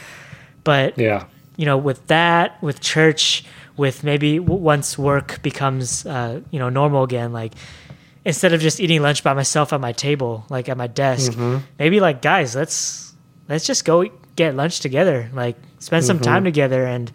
but 0.64 0.98
yeah. 0.98 1.24
you 1.56 1.64
know 1.64 1.78
with 1.78 2.04
that 2.08 2.60
with 2.60 2.80
church 2.80 3.44
with 3.76 4.02
maybe 4.02 4.38
w- 4.38 4.60
once 4.60 4.98
work 4.98 5.40
becomes 5.42 6.04
uh, 6.04 6.40
you 6.50 6.58
know 6.58 6.68
normal 6.68 7.04
again 7.04 7.32
like 7.32 7.54
instead 8.24 8.52
of 8.52 8.60
just 8.60 8.80
eating 8.80 9.00
lunch 9.00 9.22
by 9.22 9.32
myself 9.32 9.72
at 9.72 9.80
my 9.80 9.92
table 9.92 10.44
like 10.50 10.68
at 10.68 10.76
my 10.76 10.88
desk 10.88 11.32
Mhm. 11.32 11.62
maybe 11.78 12.00
like 12.00 12.20
guys 12.20 12.56
let's 12.56 13.14
let's 13.48 13.64
just 13.64 13.84
go 13.84 14.04
get 14.36 14.54
lunch 14.54 14.80
together 14.80 15.28
like 15.32 15.56
spend 15.78 16.04
some 16.04 16.18
Mhm. 16.18 16.22
time 16.22 16.44
together 16.44 16.84
and 16.84 17.10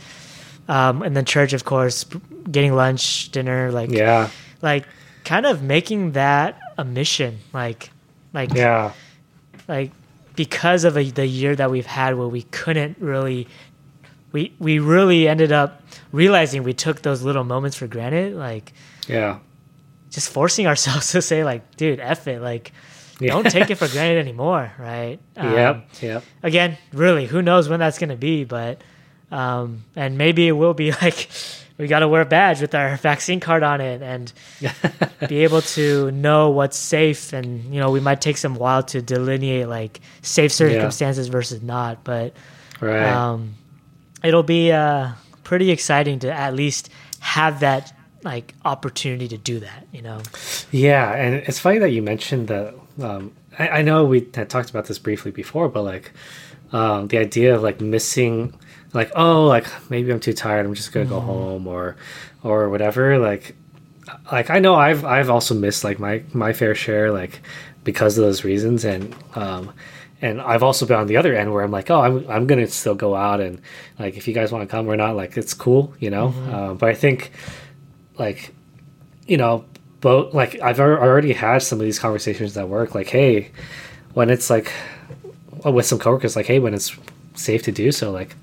um 0.67 1.01
and 1.01 1.15
then 1.17 1.25
church 1.25 1.53
of 1.53 1.65
course 1.65 2.05
getting 2.51 2.73
lunch 2.75 3.29
dinner 3.32 3.71
like 3.71 3.89
Yeah. 3.91 4.29
like 4.62 4.86
kind 5.25 5.45
of 5.45 5.62
making 5.62 6.13
that 6.13 6.58
a 6.77 6.84
mission 6.86 7.39
like 7.53 7.89
like 8.34 8.53
Yeah. 8.53 8.91
like 9.67 9.91
because 10.36 10.86
of 10.86 10.97
a, 10.97 11.03
the 11.12 11.25
year 11.27 11.55
that 11.55 11.69
we've 11.69 11.86
had 11.86 12.15
where 12.17 12.27
we 12.27 12.43
couldn't 12.43 12.97
really 12.99 13.47
we 14.32 14.53
we 14.60 14.79
really 14.79 15.27
ended 15.27 15.51
up 15.51 15.82
realizing 16.12 16.63
we 16.63 16.73
took 16.73 17.01
those 17.01 17.21
little 17.21 17.43
moments 17.43 17.75
for 17.75 17.88
granted 17.88 18.36
like 18.36 18.71
Yeah. 19.08 19.39
just 20.10 20.29
forcing 20.29 20.67
ourselves 20.67 21.12
to 21.12 21.21
say 21.21 21.43
like 21.43 21.75
dude 21.75 21.99
F 21.99 22.27
it 22.27 22.41
like 22.41 22.71
Yeah. 23.19 23.32
don't 23.34 23.49
take 23.49 23.69
it 23.69 23.75
for 23.75 23.88
granted 23.88 24.19
anymore 24.19 24.71
right 24.79 25.19
Um, 25.38 25.53
Yep. 25.53 25.88
Yep. 26.01 26.23
again 26.43 26.77
really 26.93 27.25
who 27.25 27.41
knows 27.41 27.67
when 27.69 27.79
that's 27.79 27.97
going 27.99 28.10
to 28.10 28.15
be 28.15 28.43
but 28.45 28.82
um 29.32 29.84
and 29.95 30.17
maybe 30.17 30.47
it 30.47 30.53
will 30.53 30.73
be 30.73 30.91
like 31.01 31.29
we 31.77 31.88
got 31.88 31.99
to 31.99 32.08
wear 32.10 32.21
a 32.21 32.25
badge 32.25 32.60
with 32.62 32.75
our 32.75 32.97
vaccine 32.97 33.39
card 33.39 33.63
on 33.63 33.79
it 33.79 34.01
and 34.01 34.34
be 35.29 35.39
able 35.43 35.62
to 35.62 36.12
know 36.12 36.49
what's 36.49 36.77
safe 36.77 37.32
and 37.34 37.73
you 37.73 37.79
know 37.79 37.91
we 37.91 37.99
might 37.99 38.19
take 38.21 38.38
some 38.38 38.55
while 38.55 38.84
to 38.84 39.01
delineate 39.01 39.67
like 39.67 40.01
safe 40.21 40.51
circumstances 40.51 41.27
versus 41.27 41.62
not 41.62 42.03
but 42.03 42.34
Right. 42.82 43.03
um 43.12 43.55
it'll 44.23 44.43
be 44.43 44.71
uh 44.71 45.10
pretty 45.43 45.71
exciting 45.71 46.19
to 46.19 46.32
at 46.32 46.53
least 46.53 46.89
have 47.19 47.60
that 47.62 47.91
like 48.23 48.53
opportunity 48.65 49.27
to 49.29 49.38
do 49.38 49.60
that 49.62 49.88
you 49.91 50.01
know 50.01 50.21
Yeah, 50.71 51.13
and 51.13 51.36
it's 51.36 51.60
funny 51.60 51.79
that 51.79 51.91
you 51.91 52.01
mentioned 52.01 52.47
that. 52.49 52.73
Um, 53.01 53.33
I, 53.57 53.67
I 53.69 53.81
know 53.81 54.05
we 54.05 54.27
had 54.33 54.49
talked 54.49 54.69
about 54.69 54.85
this 54.85 54.99
briefly 54.99 55.31
before, 55.31 55.69
but 55.69 55.83
like 55.83 56.12
um, 56.71 57.07
the 57.07 57.17
idea 57.17 57.55
of 57.55 57.63
like 57.63 57.81
missing, 57.81 58.57
like 58.93 59.12
oh, 59.15 59.45
like 59.45 59.65
maybe 59.89 60.12
I'm 60.12 60.19
too 60.19 60.33
tired, 60.33 60.65
I'm 60.65 60.73
just 60.73 60.91
gonna 60.91 61.05
go 61.05 61.19
home 61.19 61.67
or 61.67 61.95
or 62.43 62.69
whatever. 62.69 63.17
Like, 63.17 63.55
like 64.31 64.49
I 64.49 64.59
know 64.59 64.75
I've 64.75 65.05
I've 65.05 65.29
also 65.29 65.55
missed 65.55 65.83
like 65.83 65.99
my 65.99 66.23
my 66.33 66.53
fair 66.53 66.75
share, 66.75 67.12
like 67.12 67.41
because 67.83 68.17
of 68.17 68.23
those 68.23 68.43
reasons, 68.43 68.85
and 68.85 69.15
um, 69.35 69.73
and 70.21 70.41
I've 70.41 70.63
also 70.63 70.85
been 70.85 70.97
on 70.97 71.07
the 71.07 71.17
other 71.17 71.35
end 71.35 71.53
where 71.53 71.63
I'm 71.63 71.71
like, 71.71 71.89
oh, 71.89 72.01
I'm 72.01 72.29
I'm 72.29 72.47
gonna 72.47 72.67
still 72.67 72.95
go 72.95 73.15
out 73.15 73.39
and 73.39 73.62
like 73.97 74.17
if 74.17 74.27
you 74.27 74.33
guys 74.33 74.51
want 74.51 74.67
to 74.67 74.71
come 74.71 74.88
or 74.88 74.95
not, 74.95 75.15
like 75.15 75.38
it's 75.38 75.53
cool, 75.53 75.93
you 75.99 76.09
know. 76.09 76.33
Uh, 76.51 76.73
but 76.73 76.89
I 76.89 76.93
think 76.93 77.31
like 78.17 78.53
you 79.27 79.38
know, 79.38 79.63
both 80.01 80.33
like 80.33 80.59
I've 80.62 80.79
already 80.79 81.33
had 81.33 81.62
some 81.62 81.79
of 81.79 81.85
these 81.85 81.99
conversations 81.99 82.55
at 82.57 82.69
work. 82.69 82.95
Like, 82.95 83.07
hey, 83.09 83.51
when 84.13 84.29
it's 84.29 84.49
like 84.49 84.71
uh, 85.65 85.71
with 85.71 85.85
some 85.85 85.99
coworkers, 85.99 86.35
like, 86.35 86.45
hey, 86.45 86.59
when 86.59 86.73
it's 86.73 86.95
safe 87.35 87.63
to 87.63 87.71
do 87.71 87.91
so, 87.91 88.12
like, 88.12 88.35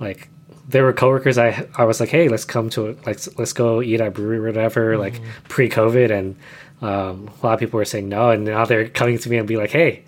like 0.00 0.28
there 0.68 0.84
were 0.84 0.92
coworkers 0.92 1.38
I 1.38 1.66
I 1.76 1.84
was 1.84 2.00
like, 2.00 2.08
hey, 2.08 2.28
let's 2.28 2.44
come 2.44 2.70
to 2.70 2.98
like 3.06 3.20
let's 3.38 3.52
go 3.52 3.82
eat 3.82 4.00
at 4.00 4.14
brewery 4.14 4.38
or 4.38 4.42
whatever, 4.42 4.98
like 4.98 5.20
pre-COVID, 5.48 6.10
and 6.10 6.36
um, 6.80 7.30
a 7.42 7.46
lot 7.46 7.54
of 7.54 7.60
people 7.60 7.78
were 7.78 7.84
saying 7.84 8.08
no, 8.08 8.30
and 8.30 8.44
now 8.44 8.64
they're 8.64 8.88
coming 8.88 9.18
to 9.18 9.30
me 9.30 9.36
and 9.38 9.46
be 9.46 9.56
like, 9.56 9.70
hey, 9.70 10.04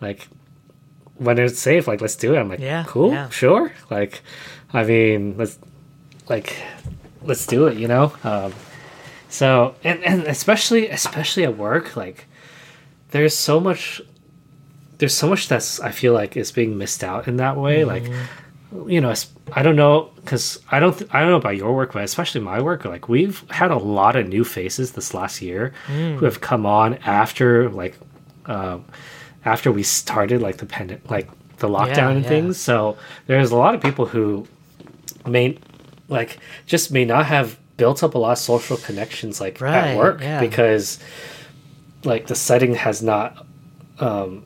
like 0.00 0.28
when 1.16 1.38
it's 1.38 1.58
safe, 1.58 1.88
like 1.88 2.00
let's 2.00 2.16
do 2.16 2.34
it. 2.34 2.38
I'm 2.38 2.48
like, 2.48 2.60
Yeah, 2.60 2.84
cool, 2.86 3.10
yeah. 3.12 3.28
sure. 3.30 3.72
Like, 3.90 4.20
I 4.72 4.84
mean, 4.84 5.36
let's 5.38 5.58
like 6.28 6.54
let's 7.22 7.46
do 7.46 7.66
it, 7.66 7.78
you 7.78 7.88
know. 7.88 8.12
Um, 8.24 8.52
so 9.28 9.74
and 9.84 10.02
and 10.04 10.22
especially 10.22 10.88
especially 10.88 11.44
at 11.44 11.56
work, 11.56 11.96
like 11.96 12.26
there's 13.10 13.34
so 13.34 13.60
much 13.60 14.00
there's 14.98 15.14
so 15.14 15.28
much 15.28 15.48
that's 15.48 15.80
I 15.80 15.90
feel 15.90 16.12
like 16.12 16.36
is 16.36 16.52
being 16.52 16.76
missed 16.78 17.04
out 17.04 17.28
in 17.28 17.36
that 17.36 17.56
way. 17.56 17.84
Like 17.84 18.04
you 18.86 19.00
know, 19.00 19.14
I 19.52 19.62
don't 19.62 19.76
know 19.76 20.10
because 20.16 20.60
I 20.70 20.78
don't 20.80 20.96
th- 20.96 21.10
I 21.12 21.20
don't 21.20 21.30
know 21.30 21.36
about 21.36 21.56
your 21.56 21.74
work, 21.74 21.92
but 21.92 22.04
especially 22.04 22.40
my 22.42 22.60
work, 22.60 22.84
like 22.84 23.08
we've 23.08 23.42
had 23.50 23.70
a 23.70 23.78
lot 23.78 24.16
of 24.16 24.28
new 24.28 24.44
faces 24.44 24.92
this 24.92 25.14
last 25.14 25.40
year 25.40 25.72
who 25.86 26.24
have 26.24 26.40
come 26.40 26.66
on 26.66 26.94
after 26.98 27.70
like 27.70 27.96
um, 28.46 28.84
after 29.44 29.72
we 29.72 29.82
started 29.82 30.42
like 30.42 30.58
the 30.58 30.66
pandemic, 30.66 31.10
like 31.10 31.28
the 31.58 31.68
lockdown 31.68 32.12
and 32.16 32.22
yeah. 32.22 32.28
things. 32.28 32.58
So 32.58 32.96
there's 33.26 33.50
a 33.50 33.56
lot 33.56 33.74
of 33.74 33.80
people 33.80 34.06
who 34.06 34.46
may 35.26 35.58
like 36.08 36.38
just 36.66 36.90
may 36.90 37.04
not 37.04 37.26
have 37.26 37.58
built 37.78 38.02
up 38.02 38.14
a 38.14 38.18
lot 38.18 38.32
of 38.32 38.38
social 38.38 38.76
connections 38.76 39.40
like 39.40 39.58
Right, 39.60 39.74
at 39.92 39.96
work 39.96 40.20
yeah. 40.20 40.40
because 40.40 40.98
like 42.04 42.26
the 42.26 42.34
setting 42.34 42.74
has 42.74 43.02
not 43.02 43.46
um 43.98 44.44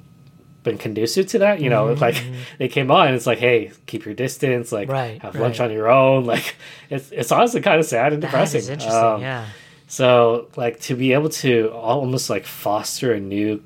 been 0.63 0.79
conducive 0.79 1.27
to 1.27 1.39
that 1.41 1.61
you 1.61 1.69
know 1.69 1.87
Mm-hmm, 1.87 2.01
like 2.01 2.23
they 2.59 2.69
came 2.69 2.91
on 2.93 3.09
and 3.09 3.17
it's 3.17 3.27
like 3.27 3.39
hey 3.41 3.73
keep 3.87 4.05
your 4.05 4.15
distance 4.15 4.71
like 4.71 4.89
Right, 4.89 5.21
have 5.21 5.35
lunch 5.35 5.59
on 5.59 5.73
your 5.73 5.91
own 5.91 6.25
like 6.35 6.55
it's 6.89 7.11
it's 7.11 7.33
honestly 7.33 7.61
kind 7.61 7.81
of 7.81 7.87
sad 7.87 8.13
and 8.13 8.23
depressing 8.23 8.61
interesting 8.61 8.93
Um, 8.93 9.21
yeah 9.21 9.47
so 9.89 10.49
like 10.57 10.79
to 10.81 10.95
be 10.95 11.13
able 11.15 11.29
to 11.31 11.69
almost 11.73 12.31
like 12.31 12.47
foster 12.47 13.13
a 13.13 13.21
new 13.21 13.61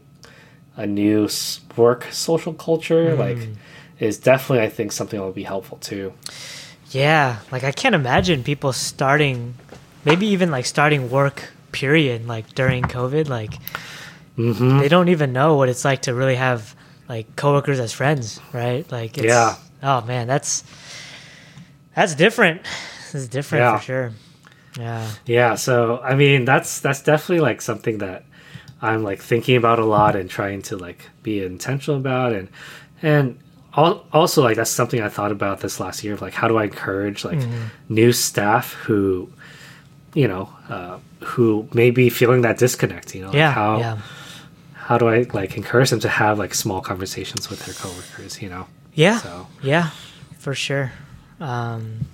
a 0.76 0.86
new 0.86 1.28
work 1.76 2.04
social 2.12 2.54
culture 2.54 3.14
Mm. 3.14 3.18
like 3.18 3.48
is 4.00 4.18
definitely 4.18 4.64
i 4.64 4.68
think 4.70 4.90
something 4.92 5.18
that 5.20 5.24
will 5.26 5.32
be 5.32 5.42
helpful 5.44 5.78
too 5.78 6.12
Yeah, 6.90 7.38
like 7.50 7.64
I 7.64 7.72
can't 7.72 7.94
imagine 7.94 8.42
people 8.42 8.72
starting, 8.72 9.54
maybe 10.04 10.26
even 10.28 10.50
like 10.50 10.66
starting 10.66 11.10
work 11.10 11.50
period 11.72 12.26
like 12.26 12.54
during 12.54 12.84
COVID. 12.84 13.28
Like 13.28 13.54
mm-hmm. 14.36 14.78
they 14.78 14.88
don't 14.88 15.08
even 15.08 15.32
know 15.32 15.56
what 15.56 15.68
it's 15.68 15.84
like 15.84 16.02
to 16.02 16.14
really 16.14 16.36
have 16.36 16.74
like 17.08 17.36
coworkers 17.36 17.80
as 17.80 17.92
friends, 17.92 18.40
right? 18.52 18.90
Like 18.90 19.18
it's, 19.18 19.26
Yeah. 19.26 19.56
Oh 19.82 20.00
man, 20.02 20.26
that's 20.26 20.64
that's 21.94 22.14
different. 22.14 22.62
It's 23.12 23.28
different 23.28 23.62
Yeah. 23.62 23.78
for 23.78 23.84
sure. 23.84 24.12
Yeah. 24.78 25.08
Yeah, 25.24 25.54
so 25.54 26.00
I 26.02 26.14
mean 26.16 26.44
that's 26.44 26.80
that's 26.80 27.02
definitely 27.02 27.40
like 27.40 27.62
something 27.62 27.98
that 27.98 28.24
I'm 28.82 29.02
like 29.02 29.20
thinking 29.20 29.56
about 29.56 29.78
a 29.78 29.84
lot 29.84 30.16
and 30.16 30.28
trying 30.28 30.62
to 30.62 30.76
like 30.76 31.08
be 31.22 31.42
intentional 31.42 31.98
about 31.98 32.32
and 32.32 32.48
and 33.02 33.38
also 33.76 34.42
like 34.42 34.56
that's 34.56 34.70
something 34.70 35.00
I 35.02 35.08
thought 35.08 35.32
about 35.32 35.60
this 35.60 35.78
last 35.80 36.02
year 36.04 36.14
of 36.14 36.22
like 36.22 36.32
how 36.34 36.48
do 36.48 36.56
I 36.56 36.64
encourage 36.64 37.24
like 37.24 37.40
new 37.88 38.12
staff 38.12 38.72
who 38.72 39.28
you 40.14 40.26
know 40.28 40.48
uh, 40.68 40.98
who 41.20 41.68
may 41.74 41.90
be 41.90 42.08
feeling 42.10 42.40
that 42.42 42.58
disconnect 42.58 43.14
you 43.14 43.20
know 43.22 43.28
like 43.28 43.36
Yeah. 43.36 43.52
how 43.52 43.78
yeah. 43.78 43.98
how 44.74 44.96
do 44.98 45.08
I 45.08 45.26
like 45.32 45.56
encourage 45.56 45.90
them 45.90 46.00
to 46.00 46.08
have 46.08 46.38
like 46.38 46.54
small 46.54 46.80
conversations 46.80 47.50
with 47.50 47.64
their 47.66 47.74
coworkers 47.74 48.40
you 48.42 48.48
know 48.48 48.66
Yeah. 48.94 49.18
so 49.18 49.46
Yeah, 49.62 49.90
for 50.38 50.54
sure. 50.54 50.92
Um, 51.38 52.06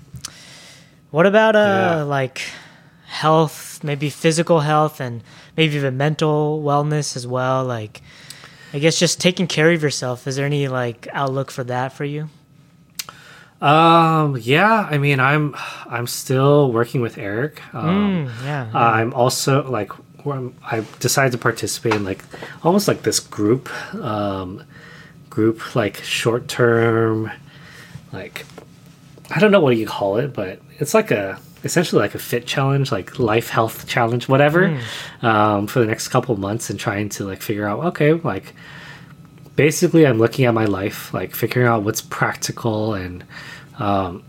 what 1.11 1.27
about 1.27 1.55
uh 1.55 1.59
Yeah. 1.99 2.03
like 2.03 2.43
health, 3.07 3.85
maybe 3.85 4.11
physical 4.11 4.61
health 4.61 5.01
and 5.01 5.23
maybe 5.57 5.77
even 5.77 5.97
mental 5.97 6.63
wellness 6.65 7.15
as 7.17 7.27
well? 7.27 7.65
Like, 7.65 8.01
I 8.73 8.79
guess 8.79 8.99
just 8.99 9.21
taking 9.21 9.47
care 9.47 9.71
of 9.71 9.83
yourself. 9.83 10.27
Is 10.27 10.37
there 10.37 10.47
any 10.47 10.69
like 10.69 11.09
outlook 11.13 11.51
for 11.51 11.65
that 11.65 11.93
for 11.93 12.05
you? 12.05 12.29
um 13.61 14.37
yeah 14.41 14.89
I 14.91 14.99
mean 14.99 15.21
I'm 15.21 15.55
I'm 15.87 16.09
still 16.09 16.73
working 16.73 17.01
with 17.01 17.17
Eric 17.17 17.63
um 17.73 18.27
Mm, 18.27 18.45
yeah. 18.45 18.71
I'm 18.75 19.15
also 19.15 19.71
like 19.71 19.93
I 20.25 20.85
decided 21.01 21.33
to 21.33 21.39
participate 21.39 21.95
in 21.95 22.05
like 22.05 22.25
almost 22.63 22.87
like 22.87 23.03
this 23.03 23.19
group, 23.21 23.69
um, 23.97 24.63
group 25.31 25.75
like 25.75 25.97
short 26.03 26.47
term, 26.49 27.31
like 28.13 28.47
I 29.31 29.41
don't 29.41 29.51
know 29.51 29.61
what 29.61 29.77
you 29.77 29.87
call 29.87 30.17
it, 30.19 30.33
but 30.33 30.61
it's 30.79 30.95
like 30.95 31.11
a 31.11 31.41
essentially 31.65 32.01
like 32.03 32.15
a 32.15 32.19
fit 32.19 32.47
challenge, 32.47 32.91
like 32.93 33.19
life 33.19 33.49
health 33.49 33.87
challenge, 33.87 34.29
whatever, 34.29 34.79
um, 35.23 35.67
for 35.67 35.79
the 35.81 35.87
next 35.87 36.09
couple 36.09 36.37
months 36.37 36.71
and 36.71 36.79
trying 36.79 37.09
to 37.11 37.25
like 37.25 37.41
figure 37.43 37.67
out 37.67 37.85
okay, 37.85 38.13
like 38.15 38.53
basically 39.57 40.07
I'm 40.07 40.19
looking 40.19 40.45
at 40.45 40.55
my 40.55 40.65
life, 40.65 41.13
like 41.15 41.35
figuring 41.35 41.69
out 41.69 41.83
what's 41.83 42.01
practical 42.01 42.95
and 42.95 43.25
um, 43.79 44.23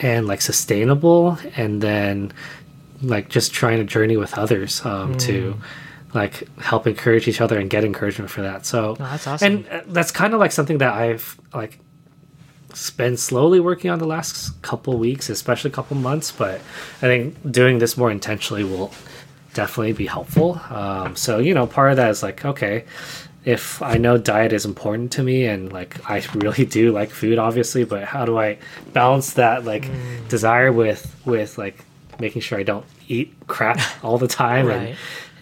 and 0.00 0.26
like 0.26 0.40
sustainable, 0.40 1.38
and 1.56 1.82
then 1.82 2.32
like 3.02 3.28
just 3.28 3.52
trying 3.52 3.78
to 3.78 3.84
journey 3.84 4.16
with 4.16 4.36
others 4.38 4.84
um, 4.84 5.16
to 5.18 5.56
like 6.12 6.48
help 6.58 6.86
encourage 6.86 7.28
each 7.28 7.40
other 7.40 7.58
and 7.58 7.70
get 7.70 7.84
encouragement 7.84 8.30
for 8.30 8.42
that. 8.42 8.66
So 8.66 8.90
Oh, 8.92 8.94
that's 9.04 9.26
awesome. 9.26 9.46
and 9.52 9.68
uh, 9.68 9.80
that's 9.86 10.10
kind 10.10 10.34
of 10.34 10.40
like 10.40 10.52
something 10.52 10.78
that 10.78 10.92
I've 10.92 11.38
like 11.54 11.78
been 12.96 13.16
slowly 13.16 13.60
working 13.60 13.90
on 13.90 13.98
the 13.98 14.06
last 14.06 14.60
couple 14.62 14.96
weeks, 14.98 15.28
especially 15.30 15.70
a 15.70 15.74
couple 15.74 15.96
months. 15.96 16.30
But 16.32 16.60
I 16.98 17.06
think 17.06 17.52
doing 17.52 17.78
this 17.78 17.96
more 17.96 18.10
intentionally 18.10 18.64
will 18.64 18.92
definitely 19.54 19.92
be 19.92 20.06
helpful. 20.06 20.60
Um, 20.70 21.16
so 21.16 21.38
you 21.38 21.54
know, 21.54 21.66
part 21.66 21.90
of 21.90 21.96
that 21.96 22.10
is 22.10 22.22
like, 22.22 22.44
okay, 22.44 22.84
if 23.44 23.80
I 23.82 23.96
know 23.96 24.18
diet 24.18 24.52
is 24.52 24.64
important 24.66 25.12
to 25.12 25.22
me 25.22 25.46
and 25.46 25.72
like 25.72 26.08
I 26.10 26.22
really 26.34 26.64
do 26.64 26.92
like 26.92 27.10
food, 27.10 27.38
obviously, 27.38 27.84
but 27.84 28.04
how 28.04 28.24
do 28.24 28.38
I 28.38 28.58
balance 28.92 29.34
that 29.34 29.64
like 29.64 29.84
Mm. 29.84 30.28
desire 30.28 30.72
with 30.72 31.14
with 31.24 31.56
like 31.58 31.84
making 32.20 32.42
sure 32.42 32.58
I 32.58 32.62
don't 32.64 32.84
eat 33.08 33.32
crap 33.46 33.80
all 34.04 34.18
the 34.18 34.28
time 34.28 34.66
Right. 34.66 34.94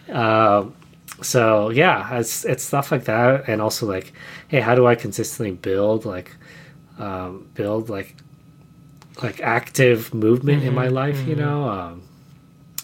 and 0.09 0.17
um, 0.17 0.75
so 1.21 1.71
yeah, 1.71 2.17
it's 2.19 2.45
it's 2.45 2.63
stuff 2.63 2.93
like 2.93 3.05
that, 3.05 3.49
and 3.49 3.61
also 3.61 3.87
like, 3.87 4.13
hey, 4.47 4.61
how 4.61 4.75
do 4.77 4.87
I 4.87 4.95
consistently 4.95 5.51
build 5.53 6.05
like, 6.05 6.31
um, 6.99 7.49
build 7.55 7.89
like, 7.89 8.15
like 9.23 9.41
active 9.41 10.13
movement 10.15 10.63
in 10.65 10.75
my 10.75 10.89
life? 10.89 11.27
You 11.27 11.37
know, 11.37 11.69
um, 11.69 12.03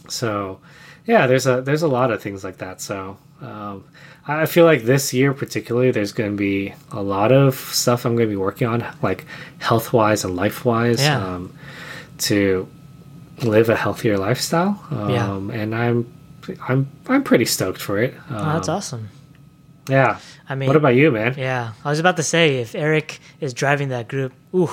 so 0.08 0.60
yeah, 1.06 1.26
there's 1.26 1.46
a 1.46 1.60
there's 1.62 1.82
a 1.82 1.88
lot 1.88 2.10
of 2.10 2.22
things 2.22 2.42
like 2.44 2.58
that. 2.58 2.80
So 2.80 3.16
um, 3.40 3.84
I 4.26 4.46
feel 4.46 4.64
like 4.64 4.82
this 4.84 5.12
year 5.12 5.32
particularly, 5.34 5.90
there's 5.90 6.12
going 6.12 6.30
to 6.32 6.36
be 6.36 6.74
a 6.92 7.02
lot 7.02 7.30
of 7.32 7.54
stuff 7.54 8.04
I'm 8.06 8.16
going 8.16 8.28
to 8.28 8.32
be 8.32 8.36
working 8.36 8.66
on, 8.68 8.84
like 9.02 9.26
health 9.58 9.92
wise 9.92 10.24
and 10.24 10.34
life 10.36 10.64
wise, 10.64 11.00
Yeah. 11.02 11.18
um, 11.24 11.52
to 12.18 12.66
live 13.42 13.68
a 13.68 13.76
healthier 13.76 14.16
lifestyle. 14.16 14.82
Um, 14.90 15.10
Yeah. 15.50 15.60
and 15.62 15.74
I'm 15.74 16.06
I'm 16.68 16.88
I'm 17.08 17.22
pretty 17.22 17.44
stoked 17.46 17.80
for 17.82 17.98
it. 17.98 18.14
Um, 18.30 18.36
Oh, 18.36 18.52
that's 18.54 18.68
awesome. 18.68 19.08
Yeah. 19.88 20.18
I 20.48 20.54
mean, 20.54 20.66
What 20.68 20.76
about 20.76 20.94
you, 20.94 21.10
man? 21.10 21.34
yeah, 21.38 21.72
I 21.84 21.90
was 21.90 21.98
about 22.00 22.16
to 22.16 22.22
say 22.22 22.58
if 22.60 22.74
Eric 22.74 23.18
is 23.40 23.52
driving 23.54 23.88
that 23.90 24.08
group, 24.08 24.32
ooh, 24.54 24.70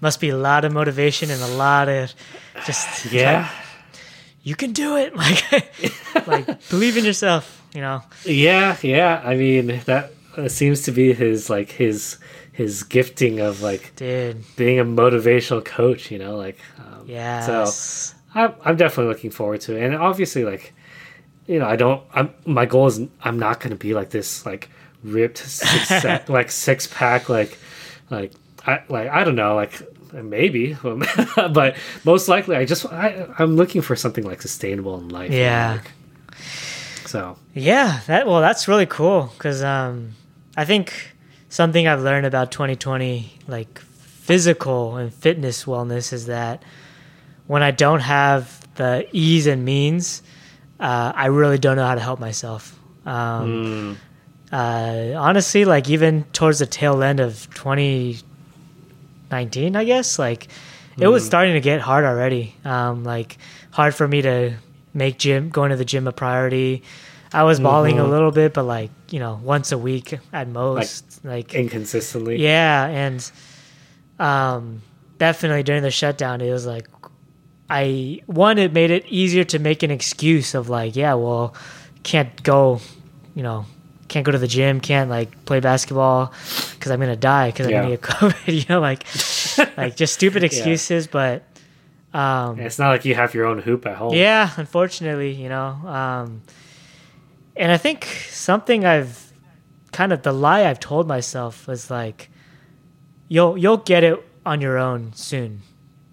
must 0.00 0.20
be 0.20 0.28
a 0.30 0.36
lot 0.36 0.64
of 0.64 0.72
motivation 0.72 1.30
and 1.30 1.40
a 1.42 1.46
lot 1.56 1.88
of 1.88 2.12
just 2.66 3.04
Yeah. 3.12 3.48
you 4.42 4.54
can 4.54 4.72
do 4.72 4.96
it. 4.96 5.12
Like, 5.16 6.26
like 6.26 6.68
believe 6.70 6.96
in 6.96 7.04
yourself. 7.04 7.56
You 7.74 7.80
know, 7.82 8.02
Yeah, 8.24 8.76
yeah. 8.82 9.22
I 9.24 9.36
mean, 9.36 9.80
that 9.86 10.10
seems 10.48 10.82
to 10.82 10.92
be 10.92 11.12
his 11.12 11.48
like 11.48 11.70
his 11.70 12.18
his 12.52 12.82
gifting 12.82 13.40
of 13.40 13.62
like 13.62 13.92
dude. 13.96 14.42
being 14.56 14.78
a 14.80 14.84
motivational 14.84 15.64
coach. 15.64 16.10
You 16.10 16.18
know, 16.18 16.36
like 16.36 16.58
um, 16.78 17.04
Yeah. 17.06 17.40
So 17.46 17.70
I'm 18.34 18.54
I'm 18.64 18.76
definitely 18.76 19.12
looking 19.12 19.30
forward 19.30 19.60
to 19.62 19.76
it, 19.76 19.82
and 19.84 19.94
obviously, 19.94 20.44
like 20.44 20.72
you 21.50 21.58
know, 21.58 21.66
I 21.66 21.76
don't. 21.76 22.00
I'm 22.14 22.32
my 22.46 22.64
goal 22.66 22.86
is 22.86 23.00
I'm 23.22 23.38
not 23.38 23.60
going 23.60 23.70
to 23.70 23.76
be 23.76 23.92
like 23.94 24.10
this 24.10 24.46
like 24.46 24.68
ripped 25.02 25.38
six 25.38 26.28
like 26.28 26.50
six 26.50 26.86
pack 26.86 27.28
like 27.28 27.58
like 28.10 28.32
I 28.66 28.82
like 28.88 29.08
I 29.08 29.24
don't 29.24 29.34
know 29.36 29.54
like 29.56 29.72
maybe 30.12 30.76
but 31.36 31.76
most 32.04 32.28
likely 32.28 32.56
I 32.56 32.64
just 32.64 32.84
I, 32.86 33.26
I'm 33.38 33.56
looking 33.56 33.80
for 33.82 33.94
something 33.96 34.24
like 34.24 34.42
sustainable 34.42 34.98
in 34.98 35.08
life 35.08 35.30
you 35.32 35.38
know, 35.38 35.44
Yeah. 35.44 35.72
like- 35.78 35.90
so 37.06 37.36
Yeah, 37.54 38.00
that 38.06 38.26
well, 38.26 38.40
that's 38.40 38.68
really 38.68 38.86
cool 38.86 39.32
because 39.36 39.62
um, 39.62 40.12
I 40.56 40.64
think 40.64 40.92
something 41.48 41.86
I've 41.88 42.02
learned 42.02 42.26
about 42.26 42.52
2020, 42.52 43.32
like 43.48 43.80
physical 43.80 44.96
and 44.96 45.12
fitness 45.12 45.64
wellness, 45.64 46.12
is 46.12 46.26
that 46.26 46.62
when 47.48 47.62
I 47.64 47.72
don't 47.72 48.00
have 48.00 48.60
the 48.76 49.08
ease 49.12 49.46
and 49.48 49.64
means, 49.64 50.22
uh, 50.80 51.12
I 51.14 51.26
really 51.26 51.58
don't 51.58 51.76
know 51.76 51.86
how 51.86 51.94
to 51.94 52.00
help 52.00 52.18
myself. 52.18 52.76
Um, 53.06 53.96
mm, 54.50 54.52
uh, 54.52 55.14
honestly, 55.20 55.64
like 55.64 55.88
even 55.88 56.24
towards 56.32 56.58
the 56.58 56.66
tail 56.66 57.00
end 57.02 57.20
of 57.20 57.48
2019, 57.54 59.76
I 59.76 59.84
guess, 59.84 60.18
like 60.18 60.48
it 60.98 61.06
was 61.06 61.24
starting 61.24 61.54
to 61.54 61.60
get 61.60 61.80
hard 61.80 62.04
already. 62.04 62.54
Um, 62.64 63.04
like 63.04 63.38
hard 63.70 63.94
for 63.94 64.08
me 64.08 64.22
to 64.22 64.54
make 64.92 65.18
gym, 65.18 65.50
going 65.50 65.70
to 65.70 65.76
the 65.76 65.84
gym 65.84 66.08
a 66.08 66.12
priority. 66.12 66.82
I 67.32 67.44
was 67.44 67.60
balling 67.60 68.00
a 68.00 68.02
Mhm. 68.02 68.10
little 68.10 68.32
bit, 68.32 68.54
but 68.54 68.64
like, 68.64 68.90
you 69.10 69.20
know, 69.20 69.38
once 69.42 69.70
a 69.70 69.78
week 69.78 70.18
at 70.32 70.48
most. 70.48 71.24
Like, 71.24 71.54
inconsistently 71.54 72.42
yeah. 72.42 72.86
And 72.86 73.30
um, 74.18 74.82
definitely 75.18 75.62
during 75.62 75.84
the 75.84 75.92
shutdown, 75.92 76.40
it 76.40 76.50
was 76.50 76.66
like, 76.66 76.88
I, 77.70 78.20
one, 78.26 78.58
it 78.58 78.72
made 78.72 78.90
it 78.90 79.06
easier 79.06 79.44
to 79.44 79.58
make 79.60 79.82
an 79.84 79.90
excuse 79.92 80.54
of 80.54 80.68
like, 80.68 80.96
yeah, 80.96 81.14
well, 81.14 81.54
can't 82.02 82.42
go, 82.42 82.80
you 83.34 83.42
know, 83.44 83.64
can't 84.08 84.26
go 84.26 84.32
to 84.32 84.38
the 84.38 84.48
gym, 84.48 84.80
can't 84.80 85.08
like 85.08 85.44
play 85.44 85.60
basketball 85.60 86.34
because 86.74 86.90
I'm 86.90 86.98
gonna 86.98 87.14
die 87.14 87.50
because 87.52 87.66
I'm 87.66 87.72
gonna 87.72 87.90
get 87.96 88.00
COVID. 88.18 88.52
You 88.52 88.64
know, 88.68 88.80
like 88.80 89.04
like 89.76 89.94
just 89.96 90.14
stupid 90.14 90.42
excuses. 90.48 91.06
But 91.06 91.44
um, 92.12 92.58
it's 92.58 92.78
not 92.78 92.88
like 92.88 93.04
you 93.04 93.14
have 93.14 93.34
your 93.34 93.46
own 93.46 93.60
hoop 93.60 93.86
at 93.86 93.96
home 93.96 94.14
yeah, 94.14 94.50
unfortunately, 94.56 95.30
you 95.32 95.48
know. 95.48 95.68
Um, 95.86 96.42
and 97.56 97.70
I 97.70 97.76
think 97.76 98.04
something 98.30 98.84
I've 98.84 99.32
kind 99.92 100.12
of 100.12 100.22
the 100.22 100.32
lie 100.32 100.64
I've 100.64 100.80
told 100.80 101.06
myself 101.06 101.68
was 101.68 101.88
like, 101.90 102.30
you'll 103.28 103.56
you'll 103.56 103.76
get 103.76 104.02
it 104.02 104.18
on 104.44 104.60
your 104.60 104.76
own 104.76 105.12
soon. 105.14 105.62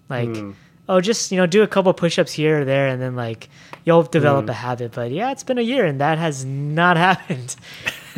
Like, 0.08 0.28
Mm. 0.28 0.54
Oh, 0.88 1.00
just 1.00 1.30
you 1.30 1.36
know, 1.36 1.46
do 1.46 1.62
a 1.62 1.66
couple 1.66 1.92
push-ups 1.92 2.32
here 2.32 2.62
or 2.62 2.64
there, 2.64 2.88
and 2.88 3.00
then 3.00 3.14
like 3.16 3.48
you'll 3.84 4.02
develop 4.02 4.46
Mm. 4.46 4.50
a 4.50 4.54
habit. 4.54 4.92
But 4.92 5.10
yeah, 5.10 5.30
it's 5.32 5.42
been 5.44 5.58
a 5.58 5.62
year, 5.62 5.84
and 5.84 6.00
that 6.00 6.18
has 6.18 6.44
not 6.44 6.96
happened. 7.08 7.54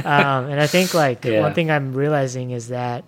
um, 0.05 0.47
and 0.51 0.61
I 0.61 0.67
think 0.67 0.95
like 0.95 1.25
Yeah. 1.25 1.41
one 1.41 1.53
thing 1.55 1.71
I'm 1.71 1.93
realizing 1.93 2.51
is 2.53 2.69
that, 2.69 3.05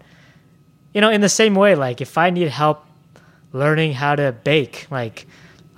you 0.95 1.01
know, 1.01 1.11
in 1.11 1.21
the 1.21 1.29
same 1.29 1.55
way, 1.55 1.75
like 1.75 2.01
if 2.01 2.19
I 2.19 2.31
need 2.31 2.49
help 2.49 2.85
learning 3.53 3.93
how 3.95 4.15
to 4.17 4.33
bake, 4.45 4.87
like 4.91 5.27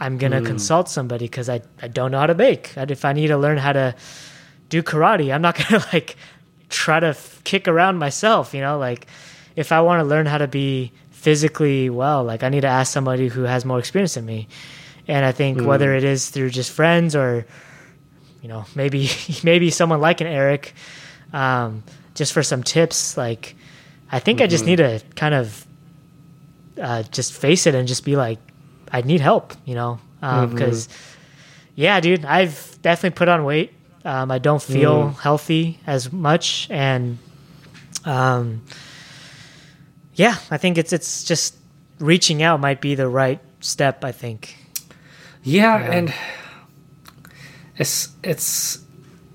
I'm 0.00 0.18
gonna 0.18 0.40
Mm. 0.40 0.46
consult 0.46 0.88
somebody 0.88 1.26
because 1.26 1.48
I, 1.48 1.62
I 1.82 1.88
don't 1.88 2.10
know 2.10 2.18
how 2.18 2.26
to 2.26 2.34
bake. 2.34 2.72
If 2.76 3.04
I 3.04 3.12
need 3.12 3.28
to 3.28 3.36
learn 3.38 3.58
how 3.58 3.72
to 3.72 3.94
do 4.68 4.82
karate, 4.82 5.32
I'm 5.32 5.42
not 5.42 5.56
gonna 5.68 5.84
like 5.92 6.16
try 6.68 6.98
to 7.00 7.08
f- 7.08 7.40
kick 7.44 7.68
around 7.68 7.98
myself. 7.98 8.54
You 8.54 8.60
know, 8.60 8.78
like 8.78 9.06
if 9.56 9.70
I 9.70 9.80
want 9.82 10.00
to 10.00 10.04
learn 10.04 10.26
how 10.26 10.38
to 10.38 10.48
be 10.48 10.90
physically 11.24 11.88
well, 11.88 12.22
like 12.22 12.42
I 12.42 12.50
need 12.50 12.60
to 12.68 12.68
ask 12.80 12.92
somebody 12.92 13.28
who 13.28 13.42
has 13.44 13.64
more 13.64 13.78
experience 13.78 14.14
than 14.14 14.26
me. 14.26 14.46
And 15.08 15.24
I 15.24 15.32
think 15.32 15.58
Mm. 15.58 15.64
whether 15.64 15.94
it 15.96 16.04
is 16.04 16.28
through 16.30 16.50
just 16.50 16.70
friends 16.70 17.16
or 17.16 17.46
you 18.42 18.48
know 18.48 18.64
maybe 18.74 19.08
maybe 19.42 19.70
someone 19.70 20.00
like 20.00 20.20
an 20.20 20.26
Eric, 20.28 20.74
um, 21.32 21.82
just 22.14 22.32
for 22.32 22.42
some 22.42 22.62
tips, 22.62 23.16
like 23.16 23.56
I 24.12 24.20
think 24.20 24.40
I 24.40 24.46
just 24.46 24.64
Mhm. 24.64 24.68
need 24.68 24.76
to 24.84 25.00
kind 25.16 25.34
of 25.34 25.66
uh, 26.80 27.02
just 27.10 27.32
face 27.32 27.66
it 27.66 27.74
and 27.74 27.88
just 27.88 28.04
be 28.04 28.16
like, 28.16 28.38
I 28.92 29.00
need 29.02 29.20
help, 29.20 29.54
you 29.64 29.74
know, 29.74 29.98
because 30.20 30.88
yeah, 31.74 32.00
dude, 32.00 32.24
I've 32.24 32.76
definitely 32.82 33.16
put 33.16 33.28
on 33.28 33.44
weight. 33.44 33.72
Um, 34.04 34.30
I 34.30 34.38
don't 34.38 34.62
feel 34.62 35.10
Mm. 35.10 35.20
healthy 35.22 35.78
as 35.86 36.12
much, 36.12 36.68
and 36.70 37.18
um, 38.04 38.60
yeah, 40.14 40.36
I 40.50 40.56
think 40.58 40.78
it's 40.78 40.92
it's 40.92 41.24
just 41.24 41.56
reaching 41.98 42.42
out 42.42 42.60
might 42.60 42.80
be 42.80 42.94
the 42.94 43.08
right 43.08 43.40
step. 43.60 44.04
I 44.04 44.12
think. 44.12 44.56
Yeah, 45.42 45.78
Yeah. 45.78 45.92
and 45.92 46.14
it's 47.76 48.08
it's 48.22 48.80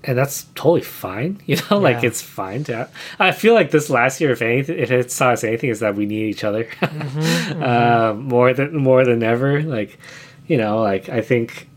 and 0.02 0.16
that's 0.16 0.44
totally 0.54 0.80
fine. 0.82 1.40
You 1.46 1.56
know, 1.70 1.78
like 1.78 2.02
Yeah. 2.02 2.08
it's 2.08 2.22
fine 2.22 2.64
to. 2.64 2.88
I 3.18 3.32
feel 3.32 3.54
like 3.54 3.70
this 3.70 3.90
last 3.90 4.20
year, 4.20 4.30
if 4.32 4.40
anything, 4.42 4.78
if 4.78 4.90
it 4.90 5.08
taught 5.10 5.34
us 5.34 5.44
anything, 5.44 5.70
is 5.70 5.80
that 5.80 5.94
we 5.94 6.06
need 6.06 6.26
each 6.30 6.44
other 6.44 6.64
Mm-hmm, 6.80 7.62
um, 7.62 8.22
more 8.24 8.52
than 8.54 8.76
more 8.76 9.04
than 9.04 9.22
ever. 9.22 9.62
Like, 9.62 9.98
you 10.46 10.56
know, 10.56 10.80
like 10.80 11.08
I 11.08 11.20
think 11.20 11.68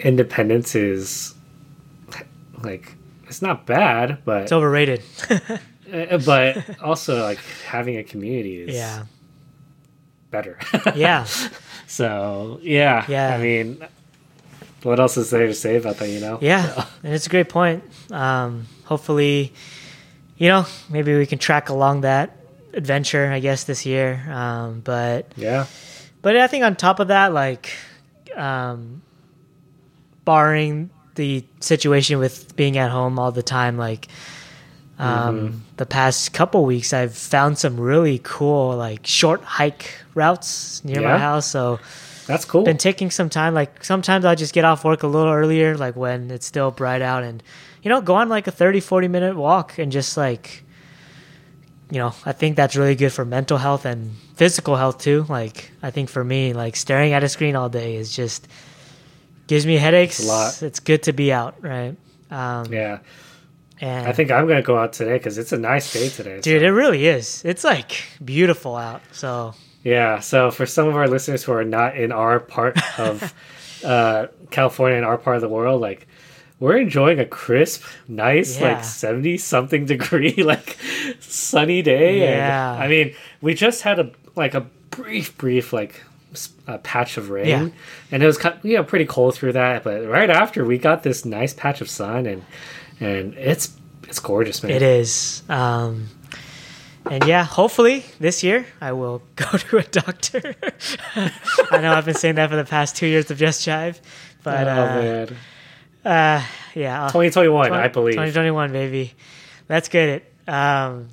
independence 0.00 0.74
is 0.74 1.34
like 2.62 2.94
it's 3.26 3.42
not 3.42 3.66
bad, 3.66 4.18
but 4.24 4.42
It's 4.42 4.52
overrated. 4.52 5.02
uh, 5.92 6.18
but 6.18 6.80
also 6.80 7.22
like 7.22 7.38
having 7.66 7.96
a 7.96 8.04
community 8.04 8.62
is 8.62 8.74
yeah, 8.74 9.04
better. 10.30 10.58
yeah, 10.94 11.24
So 11.86 12.58
yeah, 12.62 13.04
Yeah. 13.08 13.34
I 13.34 13.38
mean, 13.38 13.84
what 14.82 14.98
else 14.98 15.16
is 15.16 15.30
there 15.30 15.46
to 15.46 15.54
say 15.54 15.76
about 15.76 15.98
that? 15.98 16.08
You 16.08 16.20
know? 16.20 16.38
Yeah, 16.40 16.66
So, 16.66 16.84
and 17.04 17.14
it's 17.14 17.26
a 17.26 17.30
great 17.30 17.48
point. 17.48 17.84
Um, 18.10 18.66
hopefully, 18.84 19.52
you 20.36 20.48
know, 20.48 20.66
maybe 20.90 21.16
we 21.16 21.26
can 21.26 21.38
track 21.38 21.68
along 21.68 22.00
that 22.02 22.36
adventure, 22.74 23.30
I 23.30 23.40
guess, 23.40 23.64
this 23.64 23.84
year. 23.86 24.24
Um, 24.30 24.80
but 24.80 25.32
yeah. 25.36 25.66
but 26.22 26.36
I 26.36 26.46
think 26.46 26.64
on 26.64 26.76
top 26.76 27.00
of 27.00 27.08
that, 27.08 27.32
like, 27.32 27.70
um, 28.34 29.02
barring 30.24 30.90
the 31.14 31.44
situation 31.60 32.18
with 32.18 32.56
being 32.56 32.78
at 32.78 32.90
home 32.90 33.18
all 33.18 33.32
the 33.32 33.42
time, 33.42 33.76
like, 33.76 34.08
um, 35.02 35.62
the 35.76 35.86
past 35.86 36.32
couple 36.32 36.64
weeks, 36.64 36.92
I've 36.92 37.16
found 37.16 37.58
some 37.58 37.78
really 37.78 38.20
cool, 38.22 38.76
like, 38.76 39.06
short 39.06 39.42
hike 39.42 39.90
routes 40.14 40.84
near 40.84 41.00
my 41.02 41.18
house. 41.18 41.46
So 41.50 41.80
That's 42.26 42.44
cool. 42.44 42.64
been 42.64 42.78
taking 42.78 43.10
some 43.10 43.28
time. 43.28 43.54
Like 43.54 43.84
sometimes 43.84 44.24
I'll 44.24 44.36
just 44.36 44.54
get 44.54 44.64
off 44.64 44.84
work 44.84 45.02
a 45.02 45.06
little 45.06 45.32
earlier, 45.32 45.76
like 45.76 45.96
when 45.96 46.30
it's 46.30 46.46
still 46.46 46.70
bright 46.70 47.02
out, 47.02 47.22
and 47.24 47.42
you 47.82 47.88
know, 47.88 48.00
go 48.00 48.14
on 48.14 48.28
like 48.28 48.46
a 48.46 48.52
30, 48.52 48.80
40 48.80 49.08
minute 49.08 49.36
walk 49.36 49.78
and 49.78 49.90
just 49.90 50.16
like, 50.16 50.62
you 51.90 51.98
know, 51.98 52.14
I 52.24 52.32
think 52.32 52.56
that's 52.56 52.76
really 52.76 52.94
good 52.94 53.10
for 53.10 53.24
mental 53.24 53.58
health 53.58 53.84
and 53.84 54.12
physical 54.36 54.76
health 54.76 54.98
too. 54.98 55.26
Like, 55.28 55.72
I 55.82 55.90
think 55.90 56.08
for 56.08 56.22
me, 56.22 56.52
like 56.52 56.76
staring 56.76 57.12
at 57.12 57.24
a 57.24 57.28
screen 57.28 57.56
all 57.56 57.68
day 57.68 57.96
is 57.96 58.14
just 58.14 58.46
gives 59.46 59.66
me 59.66 59.76
headaches. 59.76 60.20
It's 60.20 60.28
a 60.28 60.32
lot. 60.32 60.62
It's 60.62 60.80
good 60.80 61.02
to 61.04 61.12
be 61.12 61.32
out, 61.32 61.56
right? 61.62 61.96
Um, 62.30 62.72
yeah. 62.72 62.98
And 63.82 64.06
I 64.08 64.12
think 64.12 64.30
I'm 64.30 64.46
gonna 64.48 64.62
go 64.62 64.78
out 64.78 64.94
today 64.94 65.18
because 65.18 65.36
it's 65.36 65.52
a 65.52 65.58
nice 65.58 65.92
day 65.92 66.08
today. 66.08 66.40
dude, 66.40 66.60
so- 66.62 66.66
it 66.66 66.70
really 66.70 67.06
is. 67.06 67.42
It's 67.44 67.64
like 67.64 68.04
beautiful 68.24 68.76
out. 68.76 69.02
So 69.12 69.54
Yeah. 69.84 70.20
So 70.20 70.50
for 70.50 70.64
some 70.64 70.88
of 70.88 70.96
our 70.96 71.08
listeners 71.08 71.42
who 71.44 71.52
are 71.52 71.64
not 71.64 71.96
in 71.96 72.12
our 72.12 72.40
part 72.40 72.78
of 72.98 73.34
uh, 73.84 74.28
California 74.50 74.96
and 74.96 75.04
our 75.04 75.18
part 75.18 75.36
of 75.36 75.42
the 75.42 75.48
world, 75.48 75.80
like 75.82 76.06
we're 76.60 76.78
enjoying 76.78 77.18
a 77.18 77.26
crisp, 77.26 77.82
nice, 78.06 78.58
Yeah. 78.60 78.74
like 78.74 78.84
seventy 78.84 79.36
something 79.36 79.84
degree, 79.94 80.42
like 80.44 80.78
sunny 81.20 81.82
day. 81.82 82.20
Yeah. 82.20 82.74
And, 82.74 82.82
I 82.84 82.88
mean, 82.88 83.14
we 83.40 83.54
just 83.54 83.82
had 83.82 83.98
a 83.98 84.10
like 84.36 84.54
a 84.54 84.60
brief, 84.90 85.36
brief 85.36 85.72
like 85.72 86.00
a 86.66 86.78
patch 86.78 87.16
of 87.18 87.28
rain, 87.30 87.46
Yeah. 87.46 87.68
and 88.12 88.22
it 88.22 88.26
was 88.26 88.38
you 88.62 88.76
know 88.76 88.84
pretty 88.84 89.04
cold 89.06 89.34
through 89.34 89.52
that. 89.54 89.82
But 89.84 90.06
right 90.06 90.30
after, 90.30 90.64
we 90.64 90.78
got 90.78 91.02
this 91.02 91.24
nice 91.24 91.52
patch 91.52 91.80
of 91.80 91.90
sun, 91.90 92.26
and 92.26 92.42
and 93.02 93.34
it's 93.34 93.76
it's 94.08 94.18
gorgeous, 94.18 94.62
man. 94.62 94.72
It 94.72 94.82
is. 94.82 95.42
Um, 95.48 96.08
and 97.10 97.24
yeah, 97.24 97.44
hopefully 97.44 98.04
this 98.20 98.42
year 98.42 98.66
I 98.80 98.92
will 98.92 99.22
go 99.36 99.46
to 99.46 99.78
a 99.78 99.82
doctor. 99.82 100.54
I 101.16 101.78
know 101.80 101.92
I've 101.92 102.04
been 102.04 102.14
saying 102.14 102.36
that 102.36 102.50
for 102.50 102.56
the 102.56 102.64
past 102.64 102.96
two 102.96 103.06
years 103.06 103.30
of 103.30 103.38
Just 103.38 103.66
Jive, 103.66 104.00
but 104.42 104.68
oh 104.68 104.70
uh, 104.70 104.74
man, 104.74 105.36
uh, 106.04 106.44
yeah, 106.74 107.02
I'll- 107.02 107.08
2021, 107.08 107.72
I 107.72 107.88
believe. 107.88 108.14
2021, 108.14 108.72
baby. 108.72 109.14
Let's 109.68 109.88
get 109.88 110.08
it. 110.08 110.32
Um, 110.48 111.08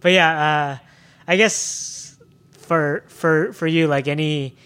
but 0.00 0.12
yeah, 0.12 0.78
uh, 0.80 0.86
I 1.26 1.36
guess 1.36 2.16
for 2.52 3.04
for 3.06 3.52
for 3.52 3.66
you, 3.66 3.86
like 3.86 4.08
any, 4.08 4.56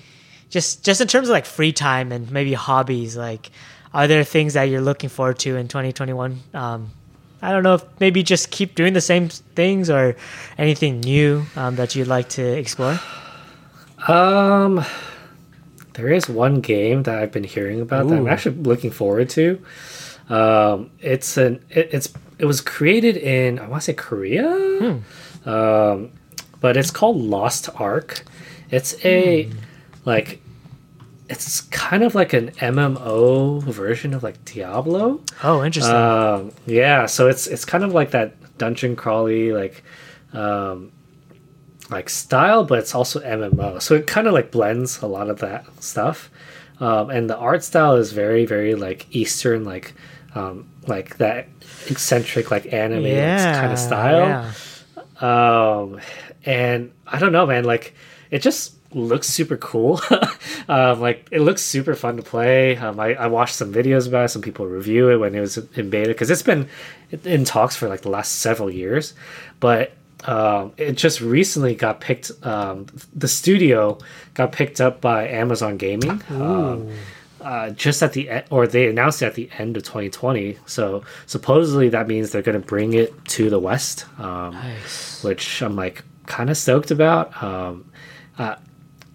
just 0.50 0.84
just 0.84 1.00
in 1.00 1.08
terms 1.08 1.28
of 1.28 1.32
like 1.32 1.46
free 1.46 1.72
time 1.72 2.12
and 2.12 2.30
maybe 2.30 2.54
hobbies, 2.54 3.16
like, 3.16 3.50
are 3.96 4.06
there 4.06 4.24
things 4.24 4.52
that 4.52 4.64
you're 4.64 4.82
looking 4.82 5.08
forward 5.08 5.38
to 5.38 5.56
in 5.56 5.68
2021? 5.68 6.38
Um, 6.52 6.90
I 7.40 7.50
don't 7.50 7.62
know 7.62 7.74
if 7.74 7.84
maybe 7.98 8.22
just 8.22 8.50
keep 8.50 8.74
doing 8.74 8.92
the 8.92 9.00
same 9.00 9.30
things 9.30 9.88
or 9.88 10.16
anything 10.58 11.00
new 11.00 11.46
um, 11.56 11.76
that 11.76 11.96
you'd 11.96 12.06
like 12.06 12.28
to 12.30 12.42
explore. 12.42 13.00
Um, 14.06 14.84
there 15.94 16.12
is 16.12 16.28
one 16.28 16.60
game 16.60 17.04
that 17.04 17.16
I've 17.16 17.32
been 17.32 17.44
hearing 17.44 17.80
about 17.80 18.08
that 18.08 18.18
I'm 18.18 18.28
actually 18.28 18.56
looking 18.56 18.90
forward 18.90 19.30
to. 19.30 19.64
Um, 20.28 20.90
it's 21.00 21.38
an 21.38 21.64
it, 21.70 21.88
it's 21.94 22.12
it 22.38 22.44
was 22.44 22.60
created 22.60 23.16
in 23.16 23.58
I 23.58 23.66
want 23.66 23.80
to 23.82 23.86
say 23.86 23.94
Korea, 23.94 25.00
um, 25.46 26.10
but 26.60 26.76
it's 26.76 26.90
called 26.90 27.16
Lost 27.16 27.70
Ark. 27.80 28.24
It's 28.70 29.02
a 29.06 29.50
like 30.04 30.42
it's 31.28 31.62
kind 31.62 32.02
of 32.02 32.14
like 32.14 32.32
an 32.32 32.50
MMO 32.52 33.62
version 33.62 34.14
of 34.14 34.22
like 34.22 34.44
Diablo. 34.44 35.20
Oh, 35.42 35.64
interesting. 35.64 35.94
Um, 35.94 36.52
yeah, 36.66 37.06
so 37.06 37.28
it's 37.28 37.46
it's 37.46 37.64
kind 37.64 37.84
of 37.84 37.92
like 37.92 38.10
that 38.12 38.58
dungeon 38.58 38.96
crawly 38.96 39.52
like 39.52 39.82
um, 40.32 40.92
like 41.90 42.08
style, 42.08 42.64
but 42.64 42.78
it's 42.78 42.94
also 42.94 43.20
MMO. 43.20 43.80
So 43.82 43.94
it 43.94 44.06
kind 44.06 44.26
of 44.26 44.34
like 44.34 44.50
blends 44.50 45.02
a 45.02 45.06
lot 45.06 45.28
of 45.30 45.40
that 45.40 45.64
stuff. 45.82 46.30
Um, 46.78 47.10
and 47.10 47.28
the 47.30 47.36
art 47.36 47.64
style 47.64 47.96
is 47.96 48.12
very 48.12 48.44
very 48.46 48.74
like 48.74 49.06
Eastern 49.14 49.64
like 49.64 49.94
um, 50.34 50.68
like 50.86 51.16
that 51.18 51.48
eccentric 51.88 52.50
like 52.50 52.72
anime 52.72 53.04
kind 53.04 53.72
of 53.72 53.78
style. 53.78 54.26
yeah. 54.28 54.52
Um, 55.20 56.00
and 56.44 56.92
I 57.06 57.18
don't 57.18 57.32
know, 57.32 57.46
man. 57.46 57.64
Like, 57.64 57.94
it 58.30 58.40
just 58.40 58.75
looks 58.96 59.28
super 59.28 59.56
cool. 59.56 60.00
um, 60.68 61.00
like, 61.00 61.28
it 61.30 61.40
looks 61.40 61.62
super 61.62 61.94
fun 61.94 62.16
to 62.16 62.22
play. 62.22 62.76
Um, 62.76 62.98
I, 62.98 63.14
I 63.14 63.26
watched 63.26 63.54
some 63.54 63.72
videos 63.72 64.08
about 64.08 64.24
it. 64.24 64.28
Some 64.28 64.42
people 64.42 64.66
review 64.66 65.10
it 65.10 65.16
when 65.18 65.34
it 65.34 65.40
was 65.40 65.58
in 65.58 65.90
beta 65.90 66.08
because 66.08 66.30
it's 66.30 66.42
been 66.42 66.68
in 67.24 67.44
talks 67.44 67.76
for 67.76 67.88
like 67.88 68.02
the 68.02 68.08
last 68.10 68.40
several 68.40 68.70
years. 68.70 69.14
But 69.60 69.92
um, 70.24 70.72
it 70.76 70.92
just 70.92 71.20
recently 71.20 71.74
got 71.74 72.00
picked. 72.00 72.32
Um, 72.42 72.86
the 73.14 73.28
studio 73.28 73.98
got 74.34 74.52
picked 74.52 74.80
up 74.80 75.00
by 75.00 75.28
Amazon 75.28 75.76
Gaming. 75.76 76.22
Um, 76.30 76.90
uh, 77.42 77.70
just 77.70 78.02
at 78.02 78.12
the 78.12 78.28
end, 78.30 78.44
or 78.50 78.66
they 78.66 78.88
announced 78.88 79.22
it 79.22 79.26
at 79.26 79.34
the 79.34 79.48
end 79.58 79.76
of 79.76 79.82
2020. 79.84 80.58
So 80.66 81.04
supposedly 81.26 81.90
that 81.90 82.08
means 82.08 82.30
they're 82.30 82.42
going 82.42 82.60
to 82.60 82.66
bring 82.66 82.94
it 82.94 83.24
to 83.26 83.50
the 83.50 83.58
West. 83.58 84.06
Um, 84.18 84.54
Nice. 84.54 85.22
which 85.22 85.62
I'm 85.62 85.76
like 85.76 86.02
kind 86.24 86.50
of 86.50 86.56
stoked 86.56 86.90
about. 86.90 87.40
Um, 87.42 87.84
uh, 88.38 88.56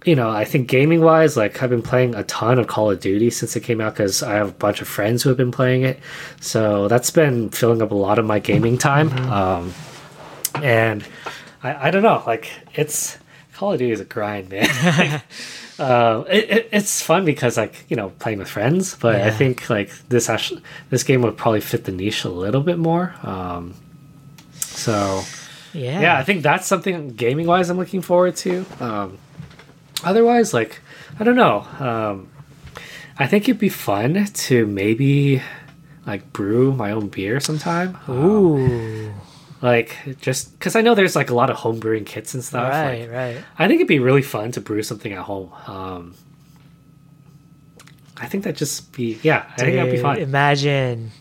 you 0.04 0.16
know, 0.16 0.30
I 0.30 0.46
think 0.46 0.68
gaming 0.68 1.02
wise, 1.02 1.38
like 1.38 1.62
I've 1.62 1.70
been 1.70 1.84
playing 1.84 2.16
a 2.16 2.24
ton 2.24 2.58
of 2.58 2.68
Call 2.68 2.90
of 2.90 3.00
Duty 3.00 3.30
since 3.30 3.56
it 3.56 3.60
came 3.62 3.80
out 3.80 3.94
because 3.94 4.24
I 4.24 4.34
have 4.34 4.50
a 4.50 4.54
bunch 4.54 4.82
of 4.82 4.88
friends 4.88 5.22
who 5.22 5.30
have 5.30 5.38
been 5.38 5.52
playing 5.52 5.84
it. 5.84 6.00
So 6.40 6.88
that's 6.88 7.12
been 7.12 7.50
filling 7.50 7.82
up 7.82 7.92
a 7.92 7.96
lot 7.96 8.18
of 8.18 8.26
my 8.26 8.40
gaming 8.40 8.78
time. 8.80 9.10
Um, 9.30 9.74
and 10.56 11.04
I, 11.64 11.88
I 11.88 11.92
don't 11.92 12.04
know, 12.04 12.24
like 12.26 12.52
it's 12.74 13.18
Call 13.54 13.74
of 13.74 13.80
Duty 13.80 13.92
is 13.92 14.00
a 14.00 14.06
grind, 14.06 14.50
man. 14.50 15.22
uh, 15.80 16.24
it, 16.30 16.50
it, 16.50 16.70
it's 16.72 17.02
fun 17.04 17.24
because 17.24 17.58
like 17.58 17.86
you 17.90 17.96
know 17.96 18.10
playing 18.18 18.40
with 18.40 18.50
friends, 18.50 18.96
but 18.96 19.22
I 19.22 19.30
think 19.30 19.70
like 19.70 19.92
this 20.10 20.30
actually 20.30 20.64
this 20.90 21.04
game 21.04 21.22
would 21.22 21.38
probably 21.38 21.62
fit 21.62 21.84
the 21.84 21.92
niche 21.92 22.24
a 22.24 22.30
little 22.30 22.62
bit 22.62 22.80
more. 22.80 23.14
Um, 23.22 23.76
so 24.62 25.22
Yeah. 25.74 26.02
yeah, 26.02 26.18
I 26.18 26.24
think 26.24 26.42
that's 26.42 26.66
something 26.66 27.10
gaming 27.10 27.46
wise 27.46 27.70
I'm 27.70 27.78
looking 27.78 28.02
forward 28.02 28.36
to. 28.38 28.66
Um, 28.80 29.18
otherwise, 30.04 30.54
like 30.54 30.80
I 31.20 31.24
don't 31.24 31.36
know. 31.36 31.66
Um, 31.80 32.30
I 33.18 33.28
think 33.28 33.48
it'd 33.48 33.60
be 33.60 33.70
fun 33.70 34.26
to 34.26 34.66
maybe 34.66 35.42
like 36.06 36.34
brew 36.34 36.74
my 36.74 36.92
own 36.92 37.10
beer 37.10 37.40
sometime. 37.40 37.98
Um, 38.08 38.16
Ooh. 38.18 39.14
like 39.62 39.98
just 40.22 40.58
because 40.58 40.76
I 40.76 40.82
know 40.82 40.96
there's 40.96 41.16
like 41.16 41.30
a 41.30 41.36
lot 41.36 41.50
of 41.50 41.58
home 41.58 41.80
brewing 41.80 42.06
kits 42.06 42.34
and 42.34 42.44
stuff. 42.44 42.70
right. 42.70 43.02
like, 43.02 43.12
right. 43.12 43.44
I 43.58 43.68
think 43.68 43.78
it'd 43.78 43.88
be 43.88 44.00
really 44.00 44.22
fun 44.22 44.52
to 44.54 44.62
brew 44.62 44.82
something 44.84 45.14
at 45.14 45.20
home. 45.20 45.52
Um, 45.68 46.16
I 48.18 48.28
think 48.28 48.44
that 48.44 48.56
just 48.56 48.92
be 48.94 49.20
yeah. 49.24 49.46
I 49.58 49.62
think 49.62 49.76
that'd 49.76 49.92
be 49.92 50.02
fun. 50.02 50.18
Imagine 50.18 51.12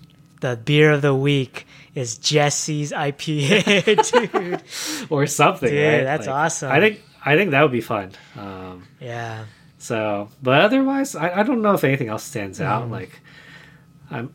the 0.40 0.56
beer 0.56 0.92
of 0.92 1.02
the 1.02 1.14
week 1.14 1.66
is 1.94 2.18
Jesse's 2.18 2.92
IPA, 2.92 4.30
dude. 4.32 5.10
or 5.10 5.26
something. 5.26 5.68
Dude, 5.68 5.82
right? 5.82 6.04
that's 6.04 6.28
awesome. 6.28 6.70
I 6.70 6.80
think 6.80 7.02
I 7.24 7.36
think 7.36 7.50
that 7.50 7.62
would 7.62 7.72
be 7.72 7.80
fun. 7.80 8.12
Um, 8.36 8.86
Yeah. 9.00 9.44
So, 9.78 10.28
but 10.42 10.60
otherwise, 10.60 11.14
I, 11.16 11.40
I 11.40 11.42
don't 11.42 11.62
know 11.62 11.72
if 11.72 11.84
anything 11.84 12.08
else 12.08 12.22
stands 12.22 12.60
out. 12.60 12.88
Mm. 12.88 12.90
Like, 12.90 13.20
I'm, 14.10 14.32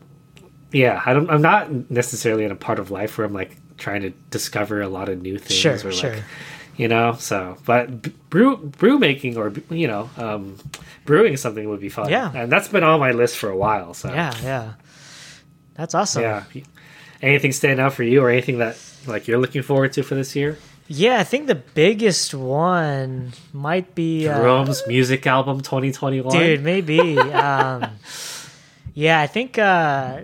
yeah, 0.72 1.00
I 1.06 1.14
don't. 1.14 1.30
I'm 1.30 1.40
not 1.42 1.90
necessarily 1.90 2.44
in 2.44 2.50
a 2.50 2.56
part 2.56 2.80
of 2.80 2.90
life 2.90 3.16
where 3.16 3.24
I'm 3.24 3.32
like 3.32 3.56
trying 3.76 4.02
to 4.02 4.10
discover 4.30 4.80
a 4.82 4.88
lot 4.88 5.08
of 5.08 5.22
new 5.22 5.38
things. 5.38 5.58
Sure, 5.58 5.74
or 5.74 5.92
sure. 5.92 6.14
Like, 6.14 6.24
you 6.76 6.88
know, 6.88 7.14
so 7.18 7.56
but 7.64 8.28
brew 8.28 8.56
brew 8.56 8.98
making 8.98 9.36
or 9.36 9.52
you 9.70 9.86
know, 9.86 10.10
um, 10.16 10.56
brewing 11.04 11.36
something 11.36 11.68
would 11.68 11.80
be 11.80 11.88
fun. 11.90 12.10
Yeah. 12.10 12.32
and 12.34 12.50
that's 12.50 12.68
been 12.68 12.82
on 12.82 12.98
my 13.00 13.12
list 13.12 13.36
for 13.38 13.48
a 13.48 13.56
while. 13.56 13.94
So 13.94 14.12
Yeah, 14.12 14.34
yeah. 14.42 14.72
That's 15.74 15.94
awesome. 15.94 16.22
yeah. 16.22 16.44
Anything 17.22 17.52
stand 17.52 17.80
out 17.80 17.92
for 17.94 18.02
you, 18.02 18.20
or 18.22 18.30
anything 18.30 18.58
that 18.58 18.78
like 19.06 19.28
you're 19.28 19.38
looking 19.38 19.62
forward 19.62 19.92
to 19.94 20.02
for 20.02 20.16
this 20.16 20.34
year? 20.34 20.58
Yeah, 20.88 21.18
I 21.18 21.24
think 21.24 21.46
the 21.48 21.56
biggest 21.56 22.32
one 22.34 23.32
might 23.52 23.94
be 23.94 24.28
uh, 24.28 24.64
music 24.86 25.26
album 25.26 25.60
2021. 25.60 26.32
dude, 26.32 26.62
maybe. 26.62 27.18
um, 27.18 27.90
yeah, 28.94 29.20
I 29.20 29.26
think 29.26 29.58
uh, 29.58 30.20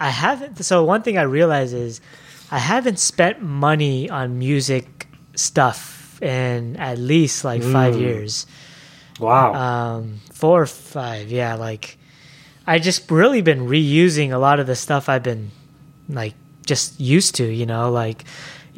I 0.00 0.08
haven't. 0.10 0.62
So 0.64 0.82
one 0.84 1.02
thing 1.02 1.18
I 1.18 1.22
realize 1.22 1.72
is 1.74 2.00
I 2.50 2.58
haven't 2.58 2.98
spent 2.98 3.42
money 3.42 4.08
on 4.08 4.38
music 4.38 5.06
stuff 5.34 6.20
in 6.22 6.76
at 6.76 6.98
least 6.98 7.44
like 7.44 7.62
five 7.62 7.94
Mm. 7.94 8.00
years. 8.00 8.46
Wow. 9.20 9.52
um 9.54 10.20
four 10.32 10.62
or 10.62 10.66
five 10.66 11.30
yeah 11.30 11.54
like 11.54 11.96
I 12.66 12.78
just 12.80 13.08
really 13.10 13.40
been 13.42 13.68
reusing 13.68 14.32
a 14.32 14.38
lot 14.38 14.58
of 14.58 14.66
the 14.66 14.74
stuff 14.74 15.08
I've 15.08 15.22
been 15.22 15.50
like 16.08 16.34
just 16.66 16.98
used 16.98 17.34
to, 17.36 17.44
you 17.44 17.66
know, 17.66 17.90
like 17.90 18.24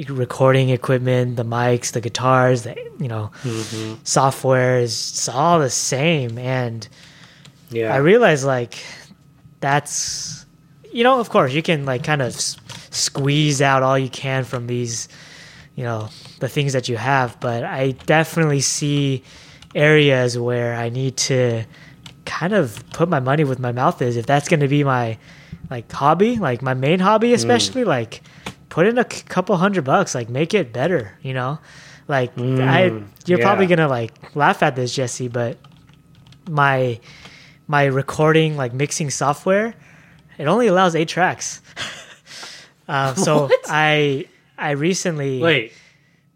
recording 0.08 0.70
equipment, 0.70 1.36
the 1.36 1.44
mics, 1.44 1.92
the 1.92 2.00
guitars, 2.00 2.62
the 2.64 2.74
you 2.98 3.08
know, 3.08 3.30
Mm-hmm. 3.42 3.94
software 4.04 4.78
is 4.80 4.92
it's 4.92 5.28
all 5.28 5.58
the 5.60 5.70
same 5.70 6.38
and 6.38 6.86
Yeah. 7.70 7.92
I 7.94 7.98
realize 7.98 8.44
like 8.44 8.82
that's 9.60 10.46
you 10.92 11.02
know, 11.02 11.18
of 11.18 11.28
course, 11.28 11.52
you 11.52 11.62
can 11.62 11.84
like 11.84 12.04
kind 12.04 12.22
of 12.22 12.34
s- 12.34 12.56
squeeze 12.90 13.60
out 13.60 13.82
all 13.82 13.98
you 13.98 14.08
can 14.08 14.44
from 14.44 14.68
these, 14.68 15.08
you 15.74 15.82
know, 15.82 16.08
the 16.38 16.48
things 16.48 16.72
that 16.72 16.88
you 16.88 16.96
have, 16.96 17.38
but 17.40 17.64
I 17.64 17.92
definitely 18.06 18.60
see 18.60 19.24
areas 19.74 20.38
where 20.38 20.74
I 20.76 20.88
need 20.90 21.16
to 21.16 21.64
kind 22.26 22.52
of 22.52 22.84
put 22.92 23.08
my 23.08 23.18
money 23.18 23.42
with 23.42 23.58
my 23.58 23.72
mouth 23.72 24.00
is 24.00 24.16
if 24.16 24.24
that's 24.24 24.48
going 24.48 24.60
to 24.60 24.68
be 24.68 24.84
my 24.84 25.18
like 25.68 25.90
hobby, 25.90 26.36
like 26.36 26.62
my 26.62 26.74
main 26.74 27.00
hobby 27.00 27.34
especially, 27.34 27.82
like 27.82 28.22
put 28.74 28.86
in 28.88 28.98
a 28.98 29.04
couple 29.04 29.56
hundred 29.56 29.84
bucks, 29.84 30.16
like 30.16 30.28
make 30.28 30.52
it 30.52 30.72
better, 30.72 31.16
you 31.22 31.32
know? 31.32 31.60
Like 32.08 32.32
I 32.36 32.90
Mm, 32.90 33.06
you're 33.24 33.38
probably 33.38 33.66
going 33.68 33.78
to 33.78 33.86
like 33.86 34.34
laugh 34.34 34.62
at 34.64 34.74
this, 34.74 34.92
Jesse, 34.92 35.28
but 35.28 35.58
my 36.48 36.98
my 37.68 37.84
recording 37.84 38.56
like 38.56 38.74
mixing 38.74 39.08
software 39.10 39.74
it 40.36 40.46
only 40.46 40.66
allows 40.66 40.94
eight 40.94 41.08
tracks 41.08 41.62
um, 42.88 43.14
so 43.16 43.46
What? 43.48 43.60
i 43.68 44.26
i 44.58 44.72
recently 44.72 45.40
Wait, 45.40 45.72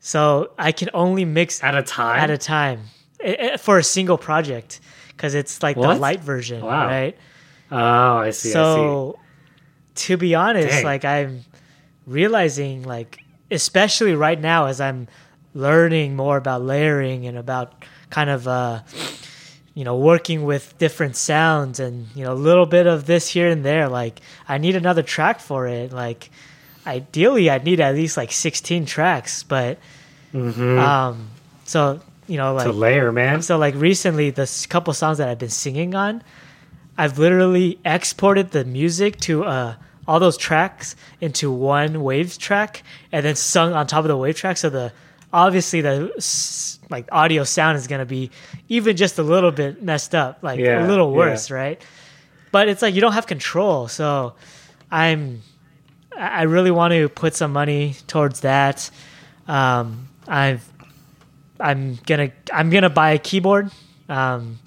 so 0.01 0.51
i 0.59 0.73
can 0.73 0.89
only 0.95 1.27
mix 1.27 1.63
at 1.63 1.75
a 1.75 1.83
time? 1.83 2.19
at 2.21 2.31
a 2.31 2.39
time 2.39 2.85
eh, 3.21 3.35
eh, 3.39 3.57
for 3.59 3.77
a 3.77 3.83
single 3.83 4.17
project 4.17 4.81
because 5.09 5.35
it's 5.35 5.63
like 5.63 5.77
the 5.77 5.95
light 5.97 6.21
version 6.21 6.65
Wow. 6.65 6.87
right 6.87 7.15
oh, 7.71 7.77
I 8.25 8.31
see. 8.31 8.49
I 8.49 8.53
so 8.53 9.19
to 10.07 10.17
be 10.17 10.35
honest 10.35 10.69
Dang. 10.69 10.85
like 10.85 11.05
i'm 11.05 11.45
realizing 12.09 12.83
like 12.83 13.19
especially 13.51 14.15
right 14.15 14.41
now 14.41 14.67
as 14.67 14.81
i'm 14.81 15.07
learning 15.55 16.17
more 16.17 16.37
about 16.37 16.63
layering 16.63 17.27
and 17.27 17.37
about 17.37 17.85
kind 18.11 18.31
of 18.31 18.49
uh 18.49 18.81
you 19.75 19.85
know 19.85 19.97
working 19.97 20.45
with 20.45 20.77
different 20.79 21.15
sounds 21.17 21.79
and 21.79 22.07
you 22.15 22.25
know 22.25 22.33
a 22.33 22.41
little 22.49 22.67
bit 22.67 22.87
of 22.87 23.07
this 23.07 23.29
here 23.29 23.49
and 23.49 23.65
there 23.65 23.89
like 23.89 24.21
i 24.49 24.59
need 24.59 24.75
another 24.75 25.03
track 25.03 25.39
for 25.39 25.67
it 25.67 25.93
like 25.93 26.31
ideally 26.87 27.51
i'd 27.51 27.65
need 27.65 27.79
at 27.81 27.95
least 27.95 28.17
like 28.17 28.33
16 28.33 28.87
tracks 28.87 29.43
but. 29.43 29.79
Mhm. 30.35 30.79
um 30.79 31.31
so 31.65 32.01
you 32.27 32.37
know 32.37 32.55
like 32.55 32.67
to 32.67 32.73
layer, 32.73 33.13
man. 33.13 33.41
so 33.41 33.57
like 33.57 33.75
recently, 33.75 34.29
the 34.31 34.47
couple 34.69 34.93
songs 34.93 35.17
that 35.19 35.29
I've 35.29 35.39
been 35.39 35.49
singing 35.49 35.95
on, 35.95 36.23
I've 36.99 37.19
literally 37.19 37.79
exported 37.85 38.51
the 38.51 38.65
music 38.67 39.19
to 39.21 39.45
uh 39.45 39.75
all 40.09 40.19
those 40.19 40.37
tracks 40.39 40.97
into 41.21 41.53
one 41.53 42.03
wave 42.03 42.37
track 42.39 42.83
and 43.13 43.25
then 43.25 43.37
sung 43.37 43.75
on 43.75 43.87
top 43.87 44.05
of 44.05 44.09
the 44.09 44.17
wave 44.17 44.35
track. 44.37 44.57
So 44.57 44.71
the 44.71 44.93
obviously 45.33 45.83
the 45.83 46.11
like 46.91 47.07
audio 47.13 47.45
sound 47.45 47.77
is 47.77 47.87
gonna 47.87 48.07
be 48.07 48.31
even 48.69 48.97
just 48.97 49.19
a 49.19 49.23
little 49.23 49.53
bit 49.53 49.83
messed 49.83 50.15
up, 50.15 50.39
like 50.43 50.59
Yeah, 50.59 50.85
a 50.85 50.89
little 50.89 51.11
yeah. 51.13 51.17
worse, 51.19 51.51
right? 51.51 51.81
But 52.51 52.69
it's 52.71 52.81
like 52.81 52.95
you 52.95 53.03
don't 53.03 53.13
have 53.13 53.27
control, 53.27 53.87
so 53.89 54.35
I'm 54.91 55.43
I 56.17 56.41
I 56.41 56.43
really 56.43 56.71
want 56.71 56.93
to 56.93 57.09
put 57.11 57.35
some 57.35 57.53
money 57.53 57.95
towards 58.07 58.41
that. 58.41 58.91
Um, 59.47 60.09
I've 60.27 60.65
I'm 61.61 61.99
gonna 62.07 62.33
I'm 62.51 62.71
gonna 62.71 62.89
buy 62.91 63.11
a 63.11 63.19
keyboard. 63.19 63.71
Um, 64.09 64.59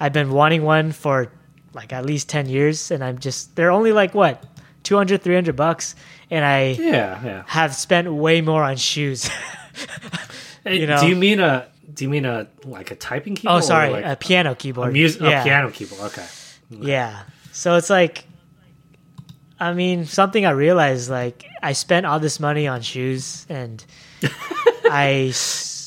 I've 0.00 0.12
been 0.12 0.30
wanting 0.32 0.64
one 0.64 0.90
for 0.90 1.30
like 1.74 1.92
at 1.92 2.04
least 2.04 2.28
ten 2.28 2.48
years, 2.48 2.90
and 2.90 3.04
I'm 3.04 3.18
just 3.20 3.54
they're 3.54 3.70
only 3.70 3.92
like 3.92 4.12
what 4.14 4.44
200 4.90 5.22
300 5.22 5.54
bucks, 5.54 5.94
and 6.32 6.44
I 6.44 6.72
yeah, 6.72 7.24
yeah. 7.24 7.42
have 7.46 7.76
spent 7.76 8.12
way 8.12 8.40
more 8.40 8.64
on 8.64 8.76
shoes. 8.76 9.30
You 10.66 10.86
know? 10.86 11.00
Do 11.00 11.08
you 11.08 11.16
mean 11.16 11.40
a? 11.40 11.68
Do 11.94 12.04
you 12.04 12.10
mean 12.10 12.26
a 12.26 12.46
like 12.66 12.90
a 12.90 12.94
typing 12.94 13.34
keyboard? 13.34 13.56
oh, 13.56 13.60
sorry, 13.60 13.88
like 13.88 14.04
a 14.04 14.14
piano 14.14 14.54
keyboard. 14.54 14.90
a, 14.90 14.92
mus- 14.92 15.18
yeah. 15.18 15.40
a 15.40 15.42
piano 15.42 15.70
keyboard. 15.70 16.02
Okay. 16.12 16.26
Yeah. 16.68 17.22
So 17.52 17.76
it's 17.76 17.88
like, 17.88 18.24
I 19.58 19.72
mean, 19.72 20.04
something 20.04 20.44
I 20.44 20.50
realized 20.50 21.08
like 21.08 21.46
I 21.62 21.72
spent 21.72 22.04
all 22.04 22.20
this 22.20 22.40
money 22.40 22.68
on 22.68 22.82
shoes, 22.82 23.46
and 23.48 23.82
I 24.84 25.32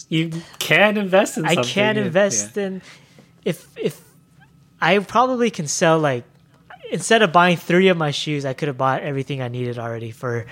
You 0.10 0.32
can 0.58 0.98
invest 0.98 1.38
in. 1.38 1.46
I 1.46 1.56
can 1.58 1.98
yeah, 1.98 2.02
invest 2.04 2.58
in 2.58 2.82
if 3.46 3.68
if 3.78 4.02
I 4.82 4.98
probably 4.98 5.52
can 5.52 5.68
sell 5.68 6.00
like 6.00 6.24
instead 6.94 7.22
of 7.26 7.34
buying 7.34 7.58
three 7.58 7.90
of 7.90 7.98
my 7.98 8.12
shoes, 8.12 8.46
I 8.46 8.54
could 8.54 8.70
have 8.70 8.78
bought 8.78 9.02
everything 9.02 9.42
I 9.42 9.50
needed 9.50 9.78
already 9.82 10.12
for 10.12 10.46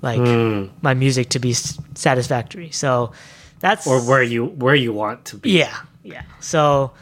like. 0.00 0.20
Mm. 0.22 0.70
my 0.80 0.94
music 0.94 1.28
to 1.36 1.38
be 1.38 1.50
s- 1.50 1.76
satisfactory. 1.94 2.70
So 2.70 3.12
that's 3.60 3.84
Or 3.86 4.00
where 4.00 4.22
you 4.24 4.46
where 4.56 4.74
you 4.74 4.94
want 4.94 5.24
to 5.30 5.36
be. 5.36 5.50
yeah 5.60 5.76
yeah. 6.02 6.22
So 6.40 6.92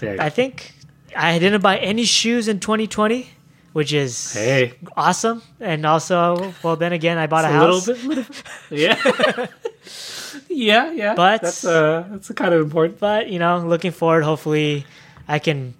I 0.00 0.30
think 0.30 0.72
I 1.14 1.38
didn't 1.38 1.60
buy 1.60 1.76
any 1.76 2.04
shoes 2.04 2.48
in 2.48 2.60
2020, 2.60 3.28
which 3.76 3.92
is 3.92 4.32
Hey. 4.32 4.72
awesome. 4.96 5.42
And 5.60 5.84
also, 5.84 6.52
well, 6.62 6.76
then 6.76 6.92
again, 6.92 7.18
I 7.20 7.26
bought 7.28 7.44
a 7.44 7.48
a 7.48 7.52
house. 7.52 7.86
little 7.88 8.24
bit. 8.24 8.26
Yeah. 8.72 8.96
yeah, 10.48 10.90
yeah. 10.92 11.14
But- 11.14 11.42
that's 11.42 11.64
uh 11.64 12.04
that's 12.10 12.30
kind 12.32 12.54
of 12.54 12.60
important. 12.62 12.98
but 13.00 13.28
you 13.28 13.38
know 13.38 13.58
looking 13.60 13.92
forward 13.92 14.24
hopefully 14.24 14.84
i 15.28 15.38
can 15.38 15.74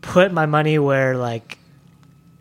put 0.00 0.32
my 0.32 0.46
money 0.46 0.78
where 0.78 1.16
like 1.16 1.58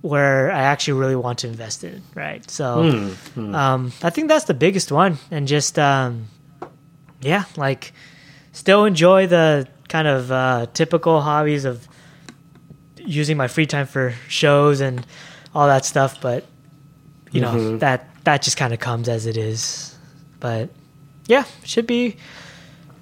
where 0.02 0.52
i 0.52 0.62
actually 0.64 1.00
really 1.00 1.16
want 1.16 1.40
to 1.40 1.48
invest 1.48 1.84
in 1.84 2.02
right? 2.16 2.50
So 2.50 2.90
Hmm, 3.36 3.56
um 3.56 3.92
i 4.02 4.10
think 4.10 4.28
that's 4.30 4.46
the 4.46 4.54
biggest 4.54 4.92
one. 4.92 5.18
And 5.30 5.48
just 5.48 5.78
um 5.78 6.28
yeah 7.22 7.44
like 7.58 7.94
still 8.52 8.86
enjoy 8.86 9.28
the 9.28 9.68
kind 9.88 10.08
of 10.08 10.32
uh 10.32 10.66
typical 10.74 11.22
hobbies 11.22 11.66
of 11.66 11.88
using 12.98 13.38
my 13.38 13.48
free 13.48 13.66
time 13.66 13.86
for 13.88 14.14
shows 14.28 14.82
and 14.82 15.06
all 15.54 15.68
that 15.68 15.86
stuff 15.86 16.22
but 16.22 16.46
you 17.32 17.42
know 17.42 17.52
Mhm. 17.54 17.80
that 17.80 18.08
that 18.24 18.42
just 18.44 18.58
kind 18.58 18.74
of 18.74 18.80
comes 18.80 19.10
as 19.10 19.26
it 19.26 19.36
is. 19.38 19.96
But 20.40 20.70
yeah 21.28 21.46
should 21.64 21.88
be 21.88 22.18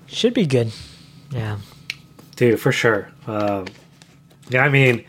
should 0.07 0.33
be 0.33 0.45
good. 0.45 0.71
Yeah. 1.31 1.57
Dude 2.35 2.59
for 2.59 2.71
sure. 2.71 3.09
Um 3.27 3.65
yeah 4.49 4.63
i 4.65 4.69
mean 4.69 5.03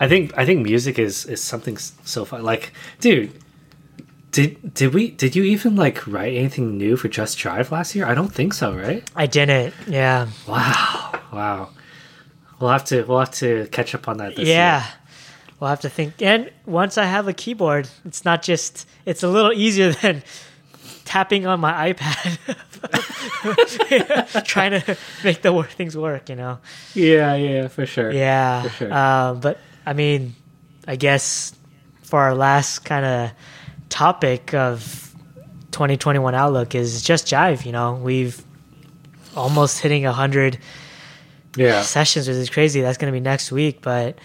i 0.00 0.08
think 0.08 0.36
i 0.36 0.44
think 0.44 0.62
music 0.62 0.98
is 0.98 1.26
is 1.26 1.42
something 1.42 1.76
so 1.76 2.24
fun 2.24 2.42
like 2.42 2.72
dude 3.00 3.32
did 4.32 4.74
did 4.74 4.94
we 4.94 5.10
did 5.10 5.36
you 5.36 5.42
even 5.44 5.76
like 5.76 6.06
write 6.06 6.34
anything 6.34 6.76
new 6.76 6.96
for 6.96 7.08
just 7.08 7.38
jive 7.38 7.70
last 7.70 7.94
year 7.94 8.06
i 8.06 8.14
don't 8.14 8.32
think 8.32 8.52
so 8.54 8.74
right 8.74 9.08
I 9.14 9.26
didn't. 9.26 9.74
Yeah. 9.86 10.28
wow 10.48 11.12
wow 11.32 11.70
we'll 12.60 12.70
have 12.70 12.84
to 12.86 13.02
we'll 13.04 13.18
have 13.18 13.32
to 13.32 13.66
catch 13.72 13.94
up 13.94 14.06
on 14.08 14.18
that 14.18 14.36
this 14.36 14.48
yeah. 14.48 14.80
year. 14.80 14.88
We'll 15.58 15.70
have 15.70 15.80
to 15.80 15.90
think. 15.90 16.22
And 16.22 16.50
once 16.64 16.96
I 16.96 17.04
have 17.04 17.28
a 17.28 17.34
keyboard, 17.34 17.86
it's 18.06 18.24
not 18.24 18.42
just, 18.42 18.88
it's 19.04 19.22
a 19.22 19.28
little 19.28 19.52
easier 19.52 19.92
than 20.02 20.22
tapping 21.04 21.46
on 21.46 21.60
my 21.60 21.92
iPad, 21.92 22.38
trying 24.46 24.80
to 24.80 24.96
make 25.22 25.42
the 25.42 25.62
things 25.64 25.96
work, 25.96 26.30
you 26.30 26.36
know? 26.36 26.58
yeah 26.94 27.34
yeah 27.34 27.68
for 27.68 27.84
sure 27.84 28.10
Yeah. 28.10 28.62
For 28.62 28.68
sure. 28.70 28.92
Um, 28.92 29.40
but 29.40 29.58
I 29.86 29.92
mean, 29.92 30.34
I 30.86 30.96
guess 30.96 31.54
for 32.02 32.20
our 32.20 32.34
last 32.34 32.80
kind 32.80 33.04
of 33.04 33.30
topic 33.88 34.54
of 34.54 35.14
2021 35.72 36.34
outlook 36.34 36.74
is 36.74 37.02
just 37.02 37.26
jive, 37.26 37.64
you 37.64 37.72
know? 37.72 37.94
We've 37.94 38.42
almost 39.36 39.80
hitting 39.80 40.04
100 40.04 40.58
yeah 41.56 41.82
sessions, 41.82 42.28
which 42.28 42.36
is 42.36 42.50
crazy. 42.50 42.80
That's 42.80 42.98
going 42.98 43.12
to 43.12 43.16
be 43.16 43.20
next 43.20 43.52
week. 43.52 43.80
But 43.82 44.18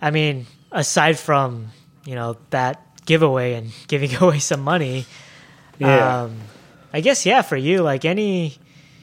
I 0.00 0.10
mean, 0.10 0.46
aside 0.70 1.18
from 1.18 1.68
you 2.04 2.14
know 2.14 2.36
that 2.50 3.04
giveaway 3.06 3.54
and 3.54 3.72
giving 3.88 4.14
away 4.16 4.38
some 4.38 4.60
money, 4.60 5.06
yeah 5.78 6.22
um, 6.22 6.36
I 6.92 7.00
guess 7.00 7.26
yeah, 7.26 7.42
for 7.42 7.56
you, 7.56 7.82
like 7.82 8.04
any 8.04 8.58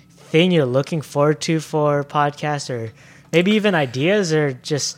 thing 0.09 0.51
you're 0.51 0.65
looking 0.65 1.01
forward 1.01 1.41
to 1.41 1.59
for 1.59 2.03
podcast, 2.03 2.69
or 2.69 2.93
maybe 3.31 3.51
even 3.51 3.75
ideas, 3.75 4.33
or 4.33 4.53
just 4.53 4.97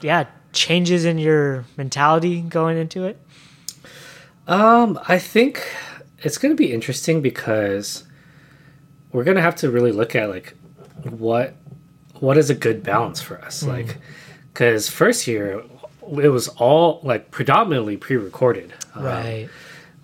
yeah, 0.00 0.24
changes 0.52 1.04
in 1.04 1.18
your 1.18 1.64
mentality 1.76 2.40
going 2.40 2.78
into 2.78 3.04
it. 3.04 3.20
Um, 4.46 4.98
I 5.08 5.18
think 5.18 5.62
it's 6.20 6.38
going 6.38 6.52
to 6.52 6.56
be 6.56 6.72
interesting 6.72 7.20
because 7.20 8.04
we're 9.12 9.24
going 9.24 9.36
to 9.36 9.42
have 9.42 9.56
to 9.56 9.70
really 9.70 9.92
look 9.92 10.14
at 10.14 10.28
like 10.30 10.54
what 11.04 11.54
what 12.20 12.36
is 12.36 12.50
a 12.50 12.54
good 12.54 12.82
balance 12.82 13.20
for 13.20 13.38
us, 13.42 13.62
like 13.62 13.98
because 14.52 14.88
first 14.88 15.26
year 15.26 15.62
it 16.22 16.28
was 16.28 16.48
all 16.48 17.00
like 17.04 17.30
predominantly 17.30 17.96
pre-recorded, 17.96 18.72
um, 18.94 19.04
Right. 19.04 19.48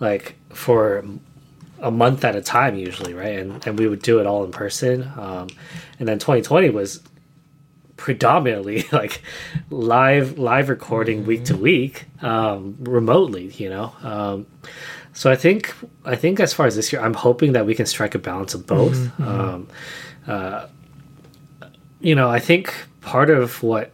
like 0.01 0.37
for 0.51 1.05
a 1.81 1.91
month 1.91 2.25
at 2.25 2.37
a 2.37 2.41
time 2.43 2.77
usually, 2.77 3.15
right? 3.15 3.39
And 3.39 3.67
and 3.67 3.79
we 3.79 3.89
would 3.89 4.03
do 4.03 4.21
it 4.21 4.27
all 4.27 4.45
in 4.45 4.53
person. 4.53 5.11
Um, 5.17 5.49
and 5.99 6.07
then 6.07 6.19
2020 6.19 6.71
was 6.71 7.03
predominantly 7.97 8.85
like 8.93 9.23
live 9.71 10.39
live 10.39 10.69
recording 10.69 11.27
week 11.27 11.45
to 11.47 11.57
week 11.57 12.07
um, 12.23 12.77
remotely. 12.81 13.49
You 13.49 13.71
know, 13.71 13.93
um, 14.03 14.47
so 15.13 15.31
I 15.31 15.37
think 15.37 15.75
I 16.05 16.17
think 16.17 16.41
as 16.41 16.53
far 16.53 16.67
as 16.67 16.77
this 16.77 16.93
year, 16.93 17.03
I'm 17.03 17.15
hoping 17.15 17.53
that 17.53 17.67
we 17.67 17.75
can 17.75 17.87
strike 17.87 18.15
a 18.15 18.19
balance 18.19 18.55
of 18.55 18.67
both. 18.67 19.21
Um, 19.21 19.69
uh, 20.27 20.69
you 22.01 22.15
know, 22.15 22.29
I 22.31 22.39
think 22.39 22.75
part 23.01 23.31
of 23.31 23.63
what 23.63 23.93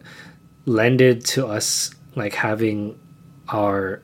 lended 0.66 1.24
to 1.24 1.46
us 1.46 1.94
like 2.14 2.34
having 2.34 2.98
our 3.48 4.02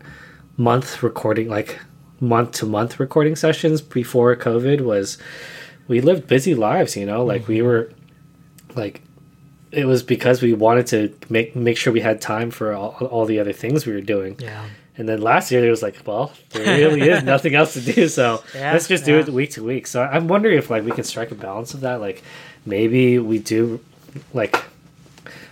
month 0.57 1.03
recording 1.03 1.49
like 1.49 1.79
month 2.19 2.53
to 2.53 2.67
month 2.67 2.99
recording 2.99 3.37
sessions 3.37 3.83
before 3.83 4.35
covid 4.35 4.81
was 4.81 5.19
we 5.87 6.01
lived 6.01 6.27
busy 6.27 6.55
lives 6.55 6.97
you 6.97 7.07
know? 7.07 7.25
Like 7.25 7.47
we 7.47 7.63
were 7.63 7.93
like 8.75 9.03
it 9.77 9.85
was 9.87 10.03
because 10.03 10.43
we 10.43 10.53
wanted 10.55 10.87
to 10.95 10.99
make 11.31 11.55
make 11.55 11.77
sure 11.77 11.93
we 11.93 12.01
had 12.11 12.21
time 12.21 12.51
for 12.51 12.73
all, 12.73 12.91
all 13.15 13.25
the 13.27 13.39
other 13.43 13.53
things 13.53 13.87
we 13.87 13.93
were 13.93 14.01
doing 14.17 14.33
Yeah. 14.39 14.65
and 14.99 15.07
then 15.09 15.21
last 15.21 15.51
year 15.53 15.65
it 15.65 15.71
was 15.71 15.83
like 15.83 15.97
well 16.07 16.33
there 16.51 16.79
really 16.83 17.03
is 17.15 17.23
nothing 17.35 17.55
else 17.55 17.75
to 17.75 17.81
do 17.95 18.09
so 18.09 18.43
Yeah, 18.55 18.73
let's 18.73 18.89
just 18.89 19.05
do 19.05 19.15
yeah. 19.15 19.21
it 19.21 19.29
week 19.41 19.51
to 19.57 19.63
week 19.73 19.87
so 19.87 20.03
i'm 20.03 20.27
wondering 20.29 20.57
if 20.59 20.71
like 20.71 20.83
we 20.85 20.93
can 20.93 21.05
strike 21.05 21.31
a 21.31 21.35
balance 21.49 21.75
of 21.75 21.81
that 21.87 22.01
like 22.01 22.23
maybe 22.65 23.19
we 23.19 23.39
do 23.39 23.81
like 24.33 24.57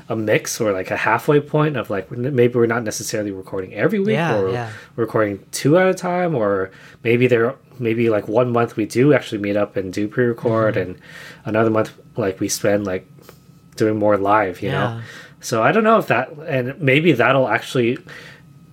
a 0.08 0.16
mix 0.16 0.60
or 0.60 0.70
like 0.72 0.90
a 0.90 0.96
halfway 0.96 1.40
point 1.40 1.76
of 1.76 1.88
like 1.88 2.10
maybe 2.10 2.54
we're 2.54 2.66
not 2.66 2.82
necessarily 2.82 3.30
recording 3.30 3.72
every 3.74 3.98
week 3.98 4.16
Yeah, 4.22 4.36
or 4.38 4.50
yeah. 4.52 4.70
recording 4.96 5.44
two 5.50 5.78
at 5.78 5.86
a 5.86 5.94
time 5.94 6.34
or 6.34 6.70
maybe 7.02 7.26
there 7.26 7.54
maybe 7.78 8.10
like 8.10 8.28
one 8.28 8.52
month 8.52 8.76
we 8.76 8.84
do 8.86 9.14
actually 9.14 9.38
meet 9.46 9.56
up 9.56 9.76
and 9.76 9.92
do 9.92 10.06
pre-record 10.06 10.74
Mm-hmm. 10.74 10.90
and 10.92 11.00
another 11.46 11.70
month 11.70 11.90
like 12.16 12.38
we 12.38 12.48
spend 12.48 12.86
like 12.86 13.06
doing 13.76 13.96
more 13.98 14.16
live 14.16 14.62
you 14.62 14.68
Yeah. 14.70 14.78
know 14.78 15.00
so 15.40 15.62
i 15.62 15.72
don't 15.72 15.84
know 15.84 15.98
if 15.98 16.06
that 16.08 16.30
and 16.46 16.80
maybe 16.80 17.12
that'll 17.12 17.48
actually 17.48 17.98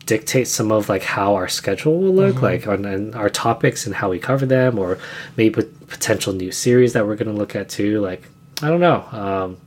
dictate 0.05 0.47
some 0.47 0.71
of 0.71 0.89
like 0.89 1.03
how 1.03 1.35
our 1.35 1.47
schedule 1.47 1.99
will 2.01 2.13
look 2.13 2.35
Mm-hmm. 2.35 2.43
like 2.45 2.67
on 2.67 2.85
and 2.85 3.15
our 3.15 3.29
topics 3.29 3.85
and 3.85 3.95
how 3.95 4.09
we 4.09 4.19
cover 4.19 4.45
them 4.45 4.77
or 4.79 4.97
maybe 5.37 5.55
pot- 5.61 5.87
potential 5.87 6.33
new 6.33 6.51
series 6.51 6.93
that 6.93 7.05
we're 7.05 7.15
going 7.15 7.31
to 7.33 7.37
look 7.37 7.55
at 7.55 7.69
too 7.69 8.01
like 8.01 8.23
i 8.61 8.67
don't 8.67 8.79
know 8.81 9.01
um 9.11 9.57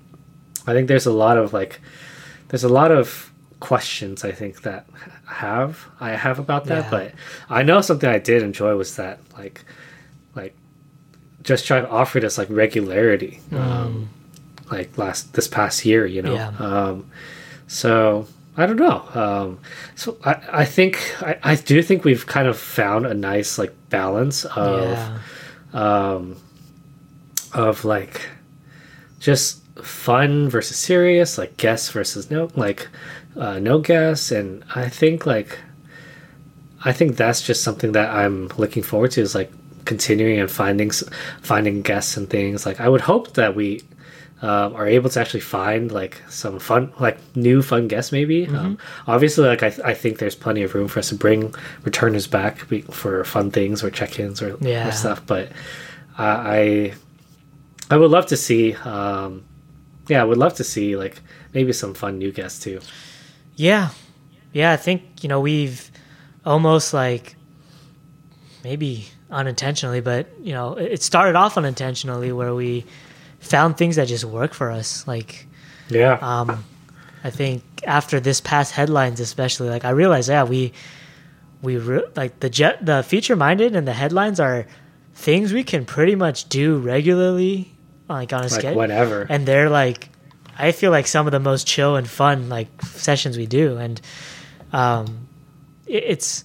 i 0.67 0.73
think 0.73 0.89
there's 0.89 1.07
a 1.07 1.13
lot 1.13 1.37
of 1.39 1.53
like 1.53 1.81
there's 2.49 2.65
a 2.65 2.69
lot 2.69 2.91
of 2.91 3.31
questions 3.61 4.25
i 4.25 4.33
think 4.33 4.63
that 4.63 4.87
have 5.27 5.87
i 6.01 6.11
have 6.11 6.39
about 6.39 6.65
that 6.67 6.85
Yeah. 6.85 6.91
but 6.91 7.13
i 7.49 7.63
know 7.63 7.81
something 7.81 8.09
i 8.09 8.19
did 8.19 8.43
enjoy 8.43 8.77
was 8.77 8.97
that 8.97 9.21
like 9.39 9.65
like 10.35 10.55
just 11.43 11.67
trying 11.67 11.85
to 11.85 11.91
offer 11.91 12.21
this 12.21 12.37
like 12.39 12.49
regularity 12.51 13.41
um 13.53 14.09
like 14.71 14.97
last 14.99 15.33
this 15.35 15.49
past 15.49 15.85
year 15.85 16.07
you 16.07 16.23
know. 16.23 16.35
Yeah. 16.35 16.53
um 16.59 17.11
so 17.67 18.27
i 18.57 18.67
don't 18.67 18.77
know 18.77 19.03
um 19.15 19.59
so 19.95 20.17
i 20.25 20.37
i 20.53 20.65
think 20.65 20.99
i, 21.23 21.39
I 21.43 21.55
do 21.57 21.83
think 21.83 22.05
we've 22.05 22.27
kind 22.27 22.49
of 22.49 22.59
found 22.59 23.07
a 23.07 23.15
nice 23.15 23.59
like 23.59 23.73
balance 23.91 24.45
of 24.45 24.91
yeah. 24.91 25.19
um, 25.73 26.37
of 27.53 27.85
like 27.85 28.29
just 29.21 29.63
fun 29.83 30.49
versus 30.49 30.77
serious, 30.77 31.39
like 31.39 31.57
guests 31.57 31.91
versus 31.91 32.31
no, 32.31 32.51
like 32.57 32.89
uh, 33.37 33.59
no 33.59 33.79
guests, 33.79 34.31
and 34.31 34.65
I 34.75 34.89
think 34.89 35.27
like 35.27 35.59
I 36.85 36.93
think 36.93 37.17
that's 37.17 37.41
just 37.41 37.63
something 37.63 37.93
that 37.93 38.11
I'm 38.11 38.49
looking 38.59 38.83
forward 38.83 39.13
to 39.13 39.21
is 39.21 39.35
like 39.35 39.53
continuing 39.85 40.41
and 40.41 40.51
finding 40.51 40.89
s- 40.89 41.05
finding 41.41 41.83
guests 41.83 42.17
and 42.17 42.29
things. 42.29 42.67
Like 42.67 42.81
I 42.81 42.89
would 42.89 43.03
hope 43.03 43.35
that 43.35 43.55
we. 43.55 43.83
Um, 44.43 44.75
are 44.75 44.87
able 44.87 45.09
to 45.11 45.21
actually 45.21 45.41
find 45.41 45.91
like 45.91 46.21
some 46.29 46.59
fun 46.59 46.93
like 47.01 47.19
new 47.35 47.63
fun 47.63 47.89
guests 47.89 48.13
maybe 48.13 48.47
um, 48.49 48.77
obviously 49.07 49.47
like 49.47 49.63
I, 49.63 49.71
th- 49.71 49.87
I 49.87 49.95
think 49.95 50.19
there's 50.19 50.35
plenty 50.35 50.63
of 50.63 50.75
room 50.75 50.87
for 50.89 50.99
us 50.99 51.09
to 51.11 51.15
bring 51.15 51.55
returners 51.85 52.27
back 52.27 52.59
for 52.91 53.25
fun 53.25 53.51
things 53.53 53.83
or 53.83 53.89
check-ins 53.91 54.43
or, 54.43 54.59
Yeah. 54.61 54.89
or 54.89 54.93
stuff 54.93 55.25
but 55.27 55.51
I 56.19 56.93
I 57.91 57.97
would 57.97 58.11
love 58.11 58.27
to 58.27 58.37
see 58.37 58.75
um 58.75 59.45
yeah, 60.09 60.21
I 60.21 60.25
would 60.25 60.37
love 60.39 60.55
to 60.55 60.65
see 60.65 60.97
like 60.97 61.21
maybe 61.55 61.73
some 61.73 61.95
fun 61.95 62.19
new 62.19 62.31
guests 62.33 62.63
too. 62.63 62.81
Yeah. 63.57 63.91
Yeah, 64.53 64.73
I 64.73 64.77
think, 64.77 65.23
you 65.23 65.29
know, 65.31 65.41
we've 65.41 65.91
almost 66.45 66.93
like 66.93 67.37
maybe 68.63 69.07
unintentionally, 69.31 70.01
but, 70.01 70.29
you 70.43 70.53
know, 70.53 70.75
it 70.75 71.03
started 71.03 71.37
off 71.37 71.57
unintentionally 71.57 72.33
where 72.33 72.55
we 72.55 72.85
found 73.45 73.77
things 73.77 73.97
that 73.97 74.09
just 74.09 74.25
work 74.25 74.55
for 74.55 74.71
us. 74.71 75.07
Like, 75.07 75.47
Yeah. 75.89 76.19
um, 76.21 76.65
I 77.23 77.31
think 77.31 77.63
after 77.87 78.21
this 78.21 78.41
past 78.41 78.73
headlines, 78.73 79.21
especially, 79.21 79.69
like 79.71 79.85
I 79.85 79.91
realized, 79.91 80.29
yeah, 80.29 80.45
we, 80.45 80.73
we 81.63 81.77
re- 81.77 82.05
like 82.17 82.41
the 82.41 82.51
jet, 82.51 82.85
the 82.85 83.03
feature 83.03 83.37
minded 83.37 83.75
and 83.77 83.87
the 83.87 83.93
headlines 83.93 84.41
are 84.41 84.67
things 85.15 85.53
we 85.53 85.63
can 85.65 85.85
pretty 85.87 86.15
much 86.17 86.49
do 86.49 86.79
regularly, 86.79 87.73
like 88.09 88.33
on 88.33 88.41
a 88.41 88.43
like 88.43 88.51
schedule 88.51 88.79
whenever. 88.81 89.27
and 89.31 89.47
they're 89.47 89.71
like 89.71 90.11
i 90.59 90.73
feel 90.73 90.91
like 90.91 91.07
some 91.07 91.27
of 91.27 91.33
the 91.33 91.41
most 91.41 91.67
chill 91.67 91.97
and 91.97 92.07
fun 92.07 92.49
like 92.51 92.69
sessions 92.83 93.37
we 93.39 93.47
do 93.47 93.79
and 93.79 93.99
um 94.73 95.27
it, 95.87 96.05
it's 96.07 96.45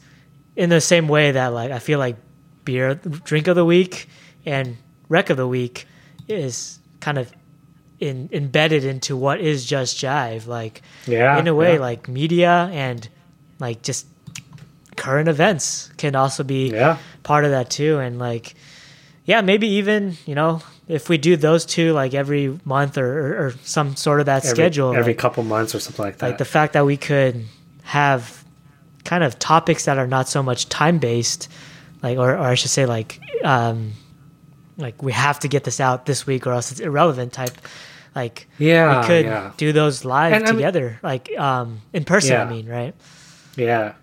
in 0.56 0.70
the 0.70 0.80
same 0.80 1.08
way 1.10 1.32
that 1.32 1.48
like 1.48 1.70
i 1.72 1.80
feel 1.80 2.00
like 2.00 2.16
beer 2.64 2.96
drink 2.96 3.48
of 3.48 3.56
the 3.58 3.66
week 3.66 4.08
and 4.46 4.78
rec 5.10 5.30
of 5.30 5.36
the 5.38 5.46
week 5.48 5.86
is 6.30 6.79
kind 7.00 7.18
of 7.18 7.32
in, 8.00 8.30
embedded 8.32 8.84
into 8.84 9.16
what 9.18 9.40
is 9.42 9.66
just 9.66 9.98
jive 9.98 10.48
like 10.48 10.82
yeah. 11.06 11.38
in 11.38 11.48
a 11.48 11.56
way 11.56 11.74
yeah. 11.74 11.80
like 11.80 12.08
media 12.08 12.70
and 12.72 13.10
like 13.60 13.82
just 13.82 14.06
current 14.96 15.28
events 15.30 15.92
can 15.98 16.16
also 16.16 16.44
be 16.44 16.70
Yeah. 16.72 16.98
part 17.24 17.46
of 17.46 17.52
that 17.52 17.70
too 17.70 18.00
and 18.00 18.20
like 18.20 18.56
yeah 19.26 19.42
maybe 19.42 19.68
even 19.68 20.18
you 20.26 20.36
know 20.36 20.62
if 20.88 21.08
we 21.10 21.18
do 21.18 21.36
those 21.38 21.66
two 21.66 21.94
like 21.94 22.14
every 22.14 22.60
month 22.66 22.98
or, 22.98 23.06
or, 23.20 23.46
or 23.48 23.54
some 23.64 23.96
sort 23.96 24.20
of 24.20 24.26
that 24.26 24.44
every, 24.44 24.56
schedule 24.56 24.94
every 24.96 25.14
like, 25.14 25.18
couple 25.20 25.44
months 25.44 25.76
or 25.76 25.80
something 25.80 26.04
like 26.04 26.18
that. 26.18 26.28
like 26.28 26.38
the 26.38 26.46
fact 26.46 26.74
that 26.74 26.86
we 26.86 26.98
could 26.98 27.46
have 27.84 28.44
kind 29.04 29.24
of 29.24 29.38
topics 29.40 29.86
that 29.86 29.98
are 29.98 30.08
not 30.08 30.28
so 30.28 30.42
much 30.44 30.68
time 30.70 31.00
based 31.00 31.50
like 32.02 32.18
or, 32.18 32.32
or 32.34 32.40
i 32.48 32.56
should 32.56 32.72
say 32.72 32.86
like 32.86 33.20
um 33.44 33.94
like 34.80 35.04
we 35.04 35.12
have 35.12 35.40
to 35.40 35.48
get 35.48 35.64
this 35.64 35.80
out 35.80 36.06
this 36.06 36.26
week 36.26 36.48
or 36.48 36.52
else 36.54 36.72
it's 36.72 36.80
irrelevant 36.80 37.34
type 37.34 37.52
like 38.16 38.48
yeah. 38.58 39.02
we 39.02 39.08
could 39.08 39.26
yeah. 39.26 39.52
do 39.58 39.72
those 39.72 40.04
live 40.06 40.34
And 40.34 40.44
I 40.44 40.48
mean- 40.48 40.56
together 40.56 41.00
like 41.04 41.30
um 41.38 41.82
in 41.94 42.04
person 42.06 42.36
i 42.40 42.46
mean 42.50 42.68
right 42.68 42.96
Yeah. 43.56 43.94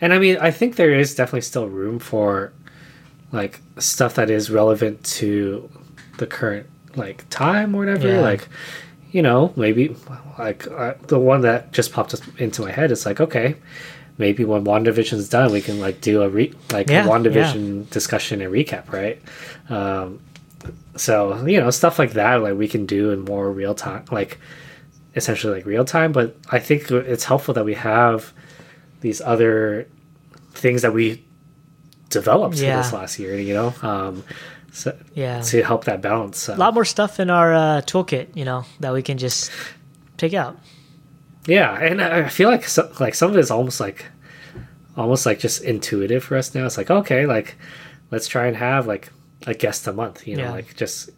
And 0.00 0.12
I 0.14 0.18
mean, 0.20 0.36
I 0.40 0.52
think 0.52 0.76
there 0.76 0.94
is 0.94 1.14
definitely 1.16 1.40
still 1.40 1.66
room 1.66 1.98
for 1.98 2.52
like 3.32 3.60
stuff 3.78 4.14
that 4.14 4.30
is 4.30 4.48
relevant 4.50 5.02
to 5.18 5.68
the 6.18 6.26
current 6.26 6.66
like 6.94 7.28
time 7.30 7.74
or 7.74 7.78
whatever. 7.78 8.06
Yeah. 8.08 8.20
Like, 8.20 8.46
you 9.10 9.22
know, 9.22 9.52
maybe 9.56 9.96
like 10.38 10.66
uh, 10.68 10.94
the 11.08 11.18
one 11.18 11.40
that 11.42 11.72
just 11.72 11.92
popped 11.92 12.14
into 12.38 12.62
my 12.62 12.70
head 12.70 12.92
is 12.92 13.06
like, 13.06 13.20
okay, 13.20 13.56
maybe 14.18 14.44
when 14.44 14.64
WandaVision's 14.64 15.28
done, 15.28 15.52
we 15.52 15.60
can 15.60 15.80
like 15.80 16.00
do 16.00 16.22
a 16.22 16.28
re 16.28 16.52
like 16.72 16.90
Yeah, 16.90 17.06
WandaVision 17.06 17.88
discussion 17.90 18.42
and 18.42 18.52
recap, 18.52 18.92
right? 18.92 19.22
Um, 19.70 20.20
so 20.96 21.46
you 21.46 21.60
know, 21.60 21.70
stuff 21.70 21.98
like 21.98 22.12
that, 22.12 22.42
like 22.42 22.56
we 22.56 22.68
can 22.68 22.84
do 22.86 23.10
in 23.10 23.20
more 23.20 23.50
real 23.50 23.74
time, 23.74 24.04
like 24.10 24.38
essentially 25.14 25.54
like 25.54 25.66
real 25.66 25.84
time. 25.84 26.12
But 26.12 26.36
I 26.50 26.58
think 26.58 26.90
it's 26.90 27.24
helpful 27.24 27.54
that 27.54 27.64
we 27.64 27.74
have 27.74 28.32
these 29.00 29.20
other 29.20 29.86
things 30.52 30.82
that 30.82 30.92
we 30.92 31.24
developed 32.10 32.56
Yeah. 32.56 32.78
this 32.78 32.92
last 32.92 33.18
year, 33.18 33.38
you 33.38 33.54
know, 33.54 33.74
um, 33.82 34.24
so, 34.72 34.96
yeah 35.14 35.40
to 35.42 35.62
help 35.62 35.84
that 35.84 36.02
balance. 36.02 36.38
So. 36.38 36.54
a 36.54 36.56
lot 36.56 36.74
more 36.74 36.84
stuff 36.84 37.20
in 37.20 37.30
our 37.30 37.54
uh, 37.54 37.80
toolkit 37.82 38.36
you 38.36 38.44
know 38.44 38.64
that 38.80 38.92
we 38.92 39.02
can 39.02 39.16
just 39.18 39.50
take 40.18 40.34
out 40.34 40.58
Yeah, 41.48 41.74
and 41.80 42.00
I 42.00 42.28
feel 42.28 42.48
like 42.50 42.64
so, 42.68 42.92
like 43.00 43.14
some 43.14 43.30
of 43.30 43.36
it 43.36 43.40
is 43.40 43.50
almost 43.50 43.80
like 43.80 44.04
almost 44.96 45.24
like 45.26 45.38
just 45.40 45.62
intuitive 45.62 46.22
for 46.22 46.36
us 46.36 46.54
now. 46.54 46.66
It's 46.66 46.76
like 46.76 46.90
okay, 46.90 47.26
like 47.26 47.56
let's 48.10 48.28
try 48.28 48.46
and 48.46 48.56
have 48.56 48.86
like 48.86 49.10
a 49.46 49.54
guest 49.54 49.86
a 49.86 49.92
month, 49.92 50.26
you 50.28 50.36
know, 50.36 50.44
Yeah. 50.44 50.50
like 50.52 50.76
just 50.76 51.10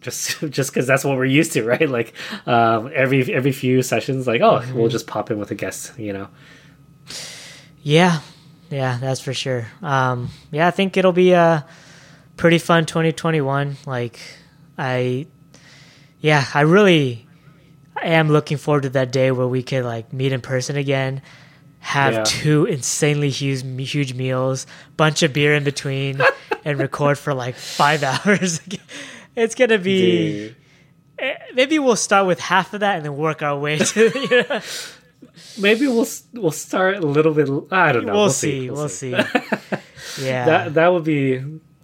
just 0.00 0.40
just 0.50 0.70
because 0.72 0.86
that's 0.86 1.04
what 1.04 1.16
we're 1.16 1.26
used 1.26 1.52
to, 1.52 1.62
right? 1.74 1.88
Like 1.88 2.14
um, 2.46 2.90
every 2.94 3.32
every 3.32 3.52
few 3.52 3.82
sessions, 3.82 4.26
like 4.26 4.40
oh, 4.40 4.60
Mm-hmm. 4.60 4.74
we'll 4.78 4.88
just 4.88 5.06
pop 5.06 5.30
in 5.30 5.38
with 5.38 5.50
a 5.50 5.54
guest, 5.54 5.92
you 5.98 6.12
know. 6.14 6.28
Yeah, 7.82 8.20
yeah, 8.70 8.98
that's 9.00 9.20
for 9.20 9.32
sure. 9.34 9.66
Um, 9.82 10.30
yeah, 10.50 10.66
I 10.66 10.70
think 10.70 10.96
it'll 10.96 11.12
be 11.12 11.32
a 11.32 11.66
pretty 12.36 12.58
fun 12.58 12.84
2021. 12.86 13.76
Like, 13.86 14.18
I, 14.76 15.26
yeah, 16.20 16.44
I 16.54 16.60
really 16.62 17.26
am 18.02 18.28
looking 18.28 18.56
forward 18.56 18.82
to 18.84 18.90
that 18.90 19.12
day 19.12 19.30
where 19.30 19.46
we 19.48 19.62
could 19.62 19.84
like 19.84 20.12
meet 20.12 20.32
in 20.32 20.40
person 20.40 20.76
again, 20.76 21.22
have 21.80 22.12
Yeah. 22.14 22.24
two 22.26 22.64
insanely 22.66 23.30
huge, 23.30 23.62
huge 23.90 24.14
meals, 24.14 24.66
bunch 24.96 25.22
of 25.22 25.32
beer 25.32 25.54
in 25.54 25.64
between, 25.64 26.20
and 26.64 26.78
record 26.78 27.18
for 27.18 27.32
like 27.34 27.54
five 27.54 28.02
hours. 28.26 28.60
it's 29.36 29.54
gonna 29.54 29.78
be. 29.78 30.00
Dude. 30.48 30.56
eh, 31.18 31.34
maybe 31.54 31.78
we'll 31.78 31.96
start 31.96 32.26
with 32.26 32.40
half 32.40 32.74
of 32.74 32.80
that 32.80 32.96
and 32.96 33.04
then 33.04 33.16
work 33.16 33.42
our 33.42 33.58
way 33.58 33.78
to. 33.78 34.10
You 34.30 34.44
know, 34.48 34.60
Maybe 35.58 35.86
we'll 35.86 36.06
we'll 36.34 36.50
start 36.50 36.96
a 36.96 37.06
little 37.06 37.34
bit. 37.34 37.48
I 37.70 37.92
don't 37.92 38.06
know. 38.06 38.14
we'll, 38.14 38.30
see. 38.30 38.70
We'll 38.70 38.88
see. 38.88 39.10
yeah. 39.10 40.44
that 40.46 40.74
that 40.74 40.88
would 40.92 41.04
be. 41.04 41.42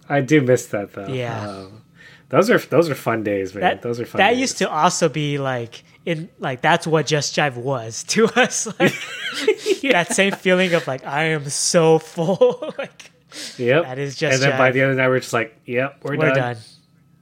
I 0.09 0.21
do 0.21 0.41
miss 0.41 0.67
that 0.67 0.93
though. 0.93 1.07
Yeah. 1.07 1.47
Um, 1.49 1.81
those 2.29 2.49
are 2.49 2.57
those 2.59 2.89
are 2.89 2.95
fun 2.95 3.23
days, 3.23 3.53
man. 3.53 3.61
that 3.61 3.81
those 3.81 3.99
are 3.99 4.05
fun. 4.05 4.19
that 4.19 4.31
days. 4.31 4.39
used 4.39 4.57
to 4.59 4.69
also 4.69 5.07
be 5.09 5.37
like 5.37 5.83
in 6.07 6.29
like 6.39 6.61
that's 6.61 6.87
what 6.87 7.05
just 7.05 7.35
jive 7.35 7.55
was 7.57 8.03
to 8.05 8.25
us. 8.39 8.65
Like 8.79 8.93
that 9.91 10.07
same 10.11 10.31
feeling 10.33 10.73
of 10.73 10.87
like 10.87 11.05
i 11.05 11.25
am 11.25 11.49
so 11.49 11.99
full. 11.99 12.73
Like 12.77 13.11
Yep. 13.57 13.83
that 13.83 13.99
is 13.99 14.15
just 14.15 14.35
And 14.35 14.41
then 14.41 14.57
by 14.57 14.71
the 14.71 14.79
end 14.81 14.91
of 14.91 14.95
the 14.95 15.01
night, 15.03 15.09
we're 15.09 15.19
just 15.19 15.33
like, 15.33 15.53
"Yep, 15.65 15.99
we're, 16.01 16.15
we're 16.17 16.29
done." 16.29 16.35
done. 16.35 16.57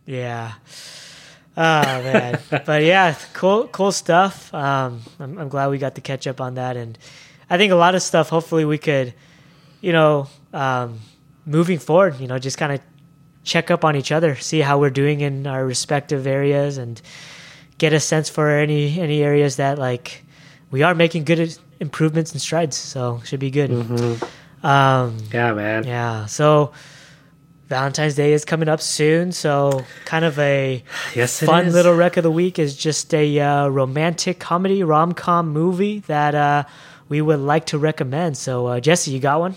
Yeah. 0.05 0.53
Oh 1.57 2.03
man. 2.03 2.39
But 2.65 2.83
yeah 2.83 3.15
cool 3.33 3.67
cool 3.69 3.91
stuff. 3.91 4.53
Um 4.53 5.01
I'm, 5.19 5.37
I'm 5.39 5.49
glad 5.49 5.69
we 5.71 5.79
got 5.79 5.95
to 5.95 6.01
catch 6.01 6.27
up 6.27 6.39
on 6.39 6.55
that. 6.55 6.77
And 6.77 6.97
i 7.49 7.57
think 7.57 7.71
a 7.71 7.75
lot 7.75 7.95
of 7.95 8.01
stuff 8.03 8.29
hopefully 8.29 8.65
we 8.65 8.77
could 8.77 9.13
you 9.81 9.93
know 9.93 10.27
um 10.53 10.99
moving 11.45 11.77
forward 11.77 12.19
you 12.19 12.25
know 12.27 12.39
just 12.39 12.57
kind 12.57 12.73
of 12.73 12.79
check 13.43 13.69
up 13.69 13.85
on 13.85 13.95
each 13.95 14.11
other 14.11 14.35
see 14.35 14.61
how 14.61 14.79
we're 14.79 14.89
doing 14.89 15.21
in 15.21 15.45
our 15.45 15.63
respective 15.63 16.25
areas 16.25 16.79
and 16.79 16.99
get 17.77 17.93
a 17.93 17.99
sense 17.99 18.29
for 18.29 18.49
any 18.49 18.99
any 18.99 19.21
areas 19.23 19.57
that 19.57 19.77
like 19.77 20.23
we 20.71 20.81
are 20.83 20.95
making 20.95 21.23
good 21.25 21.57
improvements 21.79 22.31
and 22.31 22.41
strides 22.41 22.75
so 22.77 23.21
should 23.25 23.39
be 23.39 23.51
good. 23.51 23.69
Um 24.63 25.17
Yeah, 25.33 25.53
man. 25.53 25.83
yeah 25.83 26.25
so 26.25 26.71
valentine's 27.67 28.15
day 28.15 28.31
is 28.33 28.45
coming 28.45 28.69
up 28.69 28.79
soon 28.81 29.31
so 29.31 29.83
kind 30.05 30.23
of 30.25 30.37
a 30.39 30.83
Yes, 31.15 31.41
fun 31.41 31.71
little 31.71 31.95
rec 31.95 32.15
of 32.17 32.23
the 32.23 32.31
week 32.31 32.59
is 32.59 32.75
just 32.77 33.13
a 33.13 33.39
uh, 33.39 33.67
romantic 33.67 34.39
comedy 34.39 34.83
rom-com 34.83 35.49
movie 35.49 35.99
that 36.07 36.33
uh 36.35 36.63
we 37.07 37.21
would 37.21 37.39
like 37.39 37.67
to 37.67 37.77
recommend. 37.77 38.35
So 38.37 38.65
uh, 38.67 38.79
jesse 38.79 39.11
you 39.11 39.19
got 39.19 39.39
one 39.39 39.55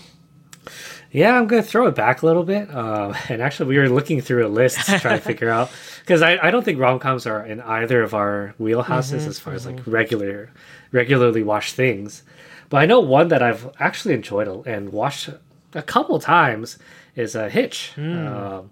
Yeah, 1.11 1.37
I'm 1.37 1.47
gonna 1.47 1.63
throw 1.63 1.87
it 1.87 1.95
back 1.95 2.21
a 2.21 2.25
little 2.25 2.43
bit. 2.43 2.73
Um, 2.73 3.15
and 3.29 3.41
actually, 3.41 3.69
we 3.69 3.77
were 3.77 3.89
looking 3.89 4.21
through 4.21 4.45
a 4.45 4.49
list 4.49 4.85
to 4.87 4.99
try 4.99 5.15
to 5.15 5.21
figure 5.21 5.49
out 5.49 5.71
because 6.01 6.21
I, 6.21 6.37
I 6.41 6.51
don't 6.51 6.63
think 6.63 6.79
rom 6.79 6.99
coms 6.99 7.25
are 7.25 7.45
in 7.45 7.61
either 7.61 8.03
of 8.03 8.13
our 8.13 8.53
wheelhouses 8.59 9.27
as 9.27 9.39
far 9.39 9.53
as 9.53 9.65
like 9.65 9.79
regular, 9.85 10.51
regularly 10.91 11.43
watched 11.43 11.75
things. 11.75 12.23
But 12.69 12.77
I 12.77 12.85
know 12.85 12.99
one 12.99 13.29
that 13.29 13.41
I've 13.41 13.69
actually 13.79 14.13
enjoyed 14.13 14.47
and 14.67 14.91
watched 14.91 15.29
a 15.73 15.81
couple 15.81 16.19
times 16.19 16.77
is 17.15 17.35
a 17.35 17.49
Hitch. 17.49 17.93
Um, 17.97 18.69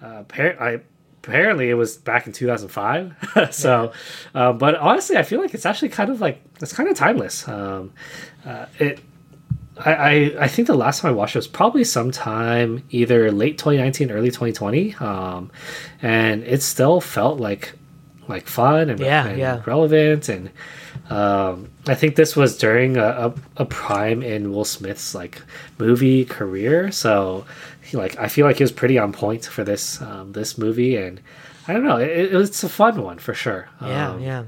uh, 0.00 0.22
I, 0.32 0.80
apparently, 1.22 1.70
it 1.70 1.74
was 1.74 1.96
back 1.96 2.26
in 2.26 2.32
2005. 2.32 3.50
so, 3.50 3.92
uh, 4.34 4.52
but 4.52 4.76
honestly, 4.76 5.16
I 5.16 5.22
feel 5.22 5.40
like 5.40 5.54
it's 5.54 5.66
actually 5.66 5.88
kind 5.88 6.10
of 6.10 6.20
like 6.20 6.40
it's 6.60 6.72
kind 6.72 6.88
of 6.88 6.96
timeless. 6.96 7.48
Um, 7.48 7.92
uh, 8.44 8.66
it 8.78 9.00
I, 9.78 9.92
I, 9.94 10.34
I 10.44 10.48
think 10.48 10.68
the 10.68 10.74
last 10.74 11.00
time 11.00 11.10
I 11.10 11.14
watched 11.14 11.34
it 11.34 11.38
was 11.38 11.48
probably 11.48 11.84
sometime 11.84 12.84
either 12.90 13.30
late 13.32 13.58
2019, 13.58 14.10
early 14.10 14.28
2020, 14.30 14.94
um, 14.96 15.50
and 16.02 16.42
it 16.44 16.62
still 16.62 17.00
felt 17.00 17.40
like 17.40 17.72
like 18.26 18.46
fun 18.46 18.88
and, 18.88 19.00
Yeah, 19.00 19.26
and 19.26 19.38
yeah. 19.38 19.62
relevant. 19.66 20.28
And 20.30 20.50
um, 21.10 21.68
I 21.86 21.94
think 21.94 22.16
this 22.16 22.34
was 22.36 22.56
during 22.56 22.96
a, 22.96 23.04
a, 23.04 23.34
a 23.58 23.64
prime 23.66 24.22
in 24.22 24.52
Will 24.52 24.64
Smith's 24.64 25.14
like 25.14 25.42
movie 25.78 26.24
career, 26.24 26.90
so 26.92 27.44
he, 27.82 27.96
like 27.96 28.18
I 28.18 28.28
feel 28.28 28.46
like 28.46 28.56
he 28.56 28.62
was 28.64 28.72
pretty 28.72 28.98
on 28.98 29.12
point 29.12 29.44
for 29.44 29.64
this 29.64 30.00
um, 30.00 30.32
this 30.32 30.56
movie, 30.56 30.96
and 30.96 31.20
I 31.68 31.72
don't 31.74 31.84
know, 31.84 31.96
it, 31.96 32.08
it, 32.10 32.34
it's 32.34 32.62
a 32.64 32.68
fun 32.68 33.02
one 33.02 33.18
for 33.18 33.34
sure. 33.34 33.68
yeah 33.82 34.10
Um, 34.10 34.20
yeah 34.20 34.44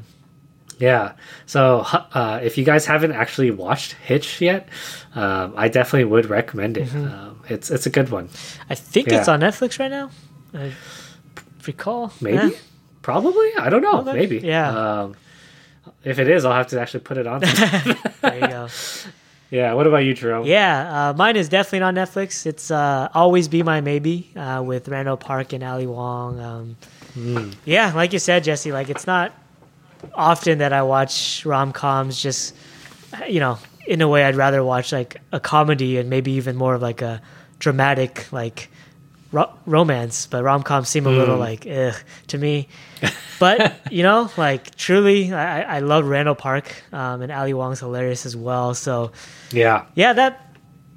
yeah. 0.79 1.13
So 1.47 1.81
uh, 2.15 2.41
if 2.43 2.57
you 2.59 2.65
guys 2.65 2.87
haven't 2.87 3.13
actually 3.13 3.51
watched 3.51 3.93
Hitch 3.95 4.41
yet, 4.41 4.69
um, 5.15 5.55
I 5.57 5.69
definitely 5.69 6.05
would 6.05 6.27
recommend 6.27 6.77
it. 6.77 6.89
Mm-hmm. 6.89 7.07
Um, 7.13 7.41
it's 7.49 7.71
it's 7.71 7.87
a 7.87 7.91
good 7.91 8.09
one. 8.11 8.29
i 8.69 8.75
think 8.75 9.09
it's 9.09 9.29
on 9.29 9.41
netflix 9.41 9.79
right 9.79 9.91
now 9.91 10.11
i 10.53 10.73
recall 11.67 12.13
Maybe, 12.21 12.55
Eh. 12.55 12.59
probably. 13.03 13.51
I 13.59 13.69
don't 13.71 13.83
know. 13.83 14.03
Maybe. 14.03 14.39
Yeah. 14.39 14.69
Um, 15.03 15.17
if 16.05 16.19
it 16.19 16.29
is, 16.29 16.45
I'll 16.45 16.53
have 16.53 16.69
to 16.69 16.81
actually 16.81 17.01
put 17.01 17.17
it 17.19 17.27
on. 17.27 17.41
there 18.21 18.35
you 18.41 18.47
go 18.49 18.69
yeah. 19.51 19.73
What 19.75 19.87
about 19.87 20.05
you, 20.05 20.15
Jerome? 20.15 20.47
Yeah, 20.47 21.11
uh, 21.11 21.13
mine 21.15 21.37
is 21.37 21.49
definitely 21.49 21.83
on 21.83 21.95
Netflix. 21.95 22.47
It's 22.47 22.71
uh, 22.71 23.09
"Always 23.15 23.49
Be 23.49 23.63
My 23.63 23.81
Maybe" 23.81 24.31
uh, 24.37 24.63
with 24.65 24.89
Randall 24.89 25.17
Park 25.17 25.53
and 25.53 25.63
Ali 25.65 25.87
Wong. 25.87 26.41
Um, 26.41 26.77
Hmm. 27.15 27.51
Yeah, 27.65 27.93
like 27.95 28.13
you 28.13 28.19
said, 28.19 28.45
Jesse. 28.45 28.73
Like 28.73 28.91
it's 28.91 29.07
not 29.07 29.33
often 30.15 30.59
that 30.59 30.73
I 30.73 30.83
watch 30.83 31.45
rom 31.47 31.73
coms. 31.73 32.21
Just 32.23 32.55
you 33.29 33.41
know, 33.41 33.59
in 33.87 34.01
a 34.03 34.09
way, 34.09 34.25
I'd 34.25 34.37
rather 34.37 34.63
watch 34.65 34.93
like 34.93 35.21
a 35.33 35.41
comedy 35.41 35.99
and 35.99 36.11
maybe 36.11 36.33
even 36.33 36.57
more 36.57 36.75
of 36.75 36.83
like 36.83 37.03
a 37.03 37.21
dramatic 37.59 38.31
like 38.33 38.69
ro- 39.33 39.53
romance. 39.67 40.27
But 40.27 40.43
rom 40.45 40.63
coms 40.63 40.89
seem 40.89 41.07
a 41.07 41.11
little 41.11 41.39
like 41.39 41.67
ugh 41.67 41.95
to 42.29 42.39
me. 42.39 42.69
But 43.39 43.77
you 43.91 44.03
know, 44.03 44.31
like 44.37 44.75
truly, 44.77 45.33
I, 45.33 45.77
I 45.77 45.79
love 45.81 46.07
Randall 46.07 46.35
Park 46.35 46.83
um, 46.93 47.23
and 47.23 47.31
Ali 47.33 47.55
Wong's 47.55 47.81
hilarious 47.81 48.27
as 48.27 48.37
well. 48.37 48.75
So 48.75 49.13
Yeah. 49.53 49.87
yeah, 49.95 50.13
that 50.15 50.43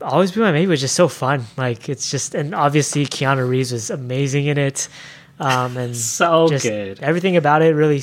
always 0.02 0.32
be 0.32 0.40
my 0.40 0.52
maybe 0.54 0.68
was 0.68 0.80
just 0.82 0.96
so 0.96 1.08
fun. 1.10 1.44
Like 1.58 1.90
it's 1.90 2.10
just 2.10 2.34
and 2.36 2.56
obviously 2.56 3.06
Keanu 3.06 3.48
Reeves 3.48 3.72
was 3.74 3.90
amazing 3.90 4.46
in 4.46 4.58
it, 4.58 4.88
um, 5.40 5.76
and 5.78 5.96
So 6.20 6.48
good. 6.48 7.00
everything 7.02 7.36
about 7.36 7.62
it 7.62 7.76
really, 7.76 8.02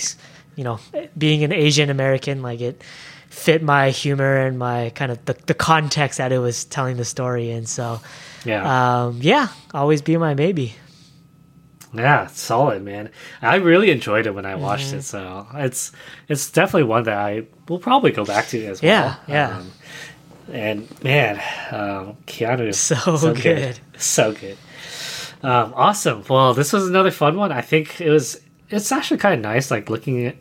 you 0.57 0.64
know, 0.64 0.80
being 1.16 1.44
an 1.44 1.52
Asian 1.52 1.90
American, 1.90 2.42
like 2.42 2.61
it 2.61 2.82
fit 3.30 3.62
my 3.62 3.90
humor 3.90 4.36
and 4.46 4.59
my 4.59 4.90
kind 4.94 5.12
of 5.12 5.24
the, 5.26 5.34
the 5.46 5.54
context 5.54 6.18
that 6.18 6.32
it 6.32 6.38
was 6.38 6.64
telling 6.64 6.96
the 6.96 7.04
story 7.04 7.50
in. 7.50 7.66
So 7.66 8.00
Yeah. 8.44 9.04
um, 9.04 9.18
yeah, 9.22 9.48
always 9.74 10.02
be 10.02 10.16
my 10.16 10.34
maybe. 10.34 10.74
Yeah, 11.94 12.26
solid, 12.26 12.82
man. 12.82 13.11
I 13.40 13.57
really 13.57 13.90
enjoyed 13.90 14.26
it 14.26 14.34
when 14.34 14.44
I 14.44 14.54
watched 14.57 14.88
Mm-hmm. 14.88 14.96
it, 14.98 15.02
so 15.04 15.46
it's 15.54 15.92
it's 16.28 16.50
definitely 16.50 16.82
one 16.84 17.04
that 17.04 17.16
I 17.16 17.44
will 17.68 17.78
probably 17.78 18.11
go 18.11 18.24
back 18.24 18.48
to 18.48 18.66
as 18.66 18.82
Yeah, 18.82 19.02
well. 19.02 19.18
yeah. 19.28 19.57
Um, 19.59 19.72
and 20.52 21.02
man, 21.04 21.36
um, 21.70 22.16
Keanu 22.26 22.68
is 22.68 22.78
So 22.78 23.34
good. 23.34 23.78
so 23.98 24.32
good. 24.32 24.59
Um, 25.42 25.72
awesome. 25.76 26.24
Well, 26.28 26.54
this 26.54 26.72
was 26.72 26.86
another 26.88 27.11
fun 27.11 27.36
one. 27.36 27.52
I 27.52 27.61
think 27.62 28.00
it 28.00 28.11
was. 28.11 28.40
It's 28.70 28.90
actually 28.92 29.18
kind 29.18 29.34
of 29.34 29.40
nice, 29.40 29.70
like 29.70 29.88
looking 29.90 30.26
at, 30.26 30.36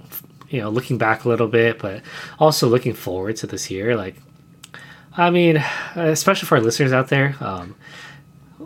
you 0.50 0.62
know, 0.62 0.70
looking 0.70 0.98
back 0.98 1.26
a 1.26 1.30
little 1.30 1.48
bit, 1.48 1.80
but 1.80 2.02
also 2.40 2.68
looking 2.68 2.94
forward 2.94 3.36
to 3.38 3.48
this 3.48 3.70
year. 3.70 3.96
Like, 3.96 4.16
I 5.16 5.30
mean, 5.30 5.64
especially 5.96 6.48
for 6.48 6.58
our 6.58 6.64
listeners 6.64 6.92
out 6.92 7.10
there, 7.10 7.36
um, 7.40 7.76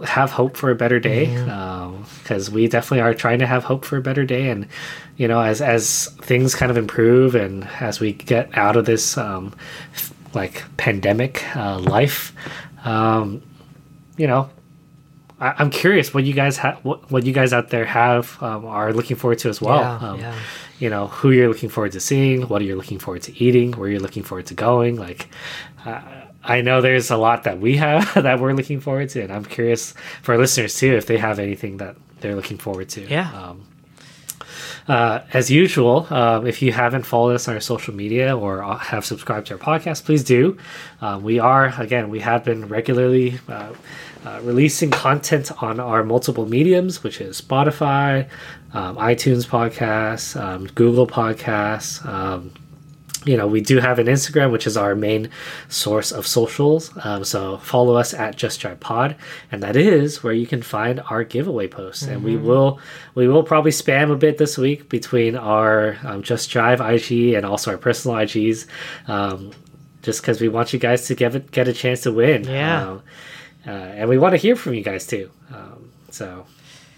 have 0.06 0.32
hope 0.32 0.56
for 0.56 0.70
a 0.70 0.76
better 0.76 1.00
day 1.00 1.26
because 2.24 2.50
we 2.50 2.68
definitely 2.68 3.02
are 3.02 3.14
trying 3.14 3.40
to 3.40 3.48
have 3.48 3.64
hope 3.64 3.84
for 3.84 3.98
a 3.98 4.02
better 4.02 4.24
day 4.24 4.50
and 4.50 4.68
you 5.18 5.28
know 5.28 5.42
as 5.42 5.62
as 5.62 6.08
things 6.22 6.56
kind 6.56 6.70
of 6.72 6.78
improve 6.78 7.36
and 7.36 7.68
as 7.80 8.00
we 8.00 8.14
get 8.14 8.56
out 8.58 8.78
of 8.78 8.86
this 8.86 9.18
um 9.18 9.54
f- 9.94 10.14
like 10.34 10.64
pandemic 10.78 11.44
uh, 11.56 11.80
life 11.80 12.34
um 12.86 13.42
you 14.16 14.28
know 14.28 14.50
I, 15.40 15.56
i'm 15.58 15.70
curious 15.70 16.14
what 16.14 16.24
you 16.26 16.34
guys 16.34 16.58
have 16.58 16.78
what, 16.84 17.10
what 17.12 17.26
you 17.26 17.34
guys 17.34 17.54
out 17.54 17.70
there 17.70 17.86
have 17.86 18.42
um, 18.42 18.66
are 18.66 18.94
looking 18.94 19.16
forward 19.18 19.40
to 19.40 19.50
as 19.50 19.62
well 19.62 19.80
Yeah, 19.80 20.10
um, 20.10 20.20
yeah. 20.20 20.36
you 20.80 20.90
know 20.90 21.08
who 21.08 21.32
you're 21.32 21.48
looking 21.48 21.70
forward 21.70 21.92
to 21.94 22.00
seeing 22.00 22.44
what 22.44 22.62
you're 22.64 22.76
looking 22.78 23.00
forward 23.00 23.24
to 23.24 23.44
eating 23.44 23.72
where 23.74 23.90
you're 23.90 24.00
looking 24.00 24.24
forward 24.24 24.46
to 24.48 24.54
going 24.54 24.96
like 24.98 25.28
uh, 25.86 26.02
i 26.44 26.62
know 26.62 26.82
there's 26.82 27.10
a 27.12 27.18
lot 27.18 27.44
that 27.44 27.60
we 27.60 27.78
have 27.78 28.14
that 28.28 28.40
we're 28.40 28.54
looking 28.54 28.80
forward 28.80 29.10
to 29.10 29.22
and 29.22 29.32
i'm 29.32 29.46
curious 29.46 29.94
for 30.22 30.34
our 30.34 30.38
listeners 30.40 30.76
too 30.78 30.94
if 30.96 31.06
they 31.06 31.18
have 31.18 31.40
anything 31.40 31.78
that 31.78 31.96
they're 32.22 32.36
looking 32.36 32.58
forward 32.58 32.90
to 32.90 33.02
Yeah. 33.08 33.30
um, 33.34 33.66
uh, 34.88 35.22
as 35.34 35.52
usual, 35.52 36.08
um, 36.10 36.48
if 36.48 36.62
you 36.64 36.72
haven't 36.72 37.04
followed 37.04 37.36
us 37.36 37.48
on 37.48 37.54
our 37.54 37.60
social 37.60 37.94
media 37.94 38.36
or 38.36 38.64
uh, 38.64 38.76
have 38.78 39.06
subscribed 39.06 39.46
to 39.48 39.54
our 39.54 39.60
podcast, 39.60 40.04
please 40.06 40.24
do. 40.24 40.58
Um, 41.00 41.22
we 41.22 41.38
are, 41.38 41.68
again, 41.80 42.10
we 42.10 42.22
have 42.22 42.44
been 42.44 42.68
regularly 42.68 43.40
uh, 43.48 43.74
uh, 44.26 44.40
releasing 44.44 44.92
content 44.92 45.52
on 45.64 45.80
our 45.80 46.04
multiple 46.04 46.46
mediums, 46.46 47.04
which 47.04 47.22
is 47.22 47.40
Spotify, 47.40 48.28
um, 48.74 48.98
iTunes 48.98 49.48
podcasts, 49.48 50.40
um, 50.40 50.68
Google 50.68 51.08
podcasts. 51.08 52.06
Um, 52.06 52.52
you 53.26 53.36
know, 53.36 53.48
we 53.48 53.60
do 53.60 53.80
have 53.80 54.00
an 54.00 54.08
Instagram, 54.08 54.52
which 54.52 54.66
is 54.66 54.78
our 54.78 54.96
main 54.96 55.30
source 55.68 56.12
of 56.12 56.26
socials. 56.26 56.92
Um, 57.04 57.26
so 57.26 57.58
follow 57.58 57.96
us 57.96 58.14
at 58.14 58.38
Just 58.38 58.62
Jive 58.62 58.80
Pod, 58.80 59.16
and 59.52 59.62
that 59.62 59.76
is 59.76 60.24
where 60.24 60.34
you 60.34 60.48
can 60.48 60.62
find 60.62 61.02
our 61.10 61.24
giveaway 61.24 61.68
posts. 61.68 62.04
And 62.04 62.24
we 62.24 62.38
will 62.38 62.80
we 63.16 63.28
will 63.28 63.44
probably 63.44 63.72
spam 63.72 64.12
a 64.12 64.16
bit 64.16 64.38
this 64.38 64.58
week 64.58 64.88
between 64.88 65.36
our 65.36 65.98
um, 66.04 66.24
Just 66.24 66.50
Jive 66.50 66.80
IG 66.80 67.34
and 67.34 67.46
also 67.46 67.72
our 67.72 67.78
personal 67.78 68.18
IGs, 68.18 68.68
um, 69.10 69.52
just 70.02 70.22
because 70.22 70.40
we 70.40 70.48
want 70.48 70.72
you 70.72 70.80
guys 70.80 71.08
to 71.08 71.16
get 71.16 71.52
get 71.52 71.68
a 71.68 71.74
chance 71.74 72.02
to 72.02 72.14
win. 72.14 72.46
Yeah. 72.46 73.00
Uh, 73.66 73.72
and 73.72 74.10
we 74.10 74.18
want 74.18 74.34
to 74.34 74.38
hear 74.38 74.56
from 74.56 74.74
you 74.74 74.84
guys 74.84 75.06
too. 75.06 75.30
Um, 75.54 75.92
so 76.10 76.46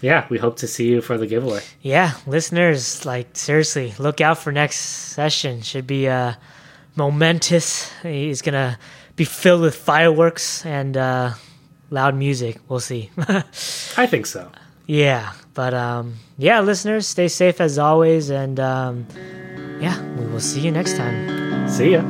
yeah, 0.00 0.26
we 0.28 0.38
hope 0.38 0.56
to 0.58 0.66
see 0.66 0.88
you 0.88 1.00
for 1.00 1.16
the 1.16 1.26
giveaway. 1.26 1.62
Yeah, 1.80 2.12
listeners, 2.26 3.06
like 3.06 3.36
seriously, 3.36 3.94
look 3.98 4.20
out 4.20 4.38
for 4.38 4.52
next 4.52 4.78
session. 4.78 5.62
Should 5.62 5.86
be 5.86 6.08
uh, 6.08 6.34
momentous. 6.96 7.90
He's 8.02 8.42
gonna 8.42 8.78
be 9.16 9.24
filled 9.24 9.62
with 9.62 9.76
fireworks 9.76 10.64
and 10.66 10.96
uh, 10.96 11.32
loud 11.90 12.16
music. 12.16 12.58
We'll 12.68 12.80
see. 12.80 13.10
I 13.96 14.06
think 14.06 14.26
so. 14.26 14.50
Yeah, 14.86 15.32
but 15.54 15.74
um, 15.74 16.16
yeah, 16.36 16.60
listeners, 16.60 17.06
stay 17.06 17.28
safe 17.28 17.60
as 17.60 17.78
always, 17.78 18.30
and 18.30 18.58
um, 18.58 19.06
yeah, 19.80 20.00
we 20.16 20.26
will 20.26 20.40
see 20.40 20.60
you 20.60 20.72
next 20.72 20.96
time. 20.96 21.68
See 21.68 21.92
ya. 21.92 22.02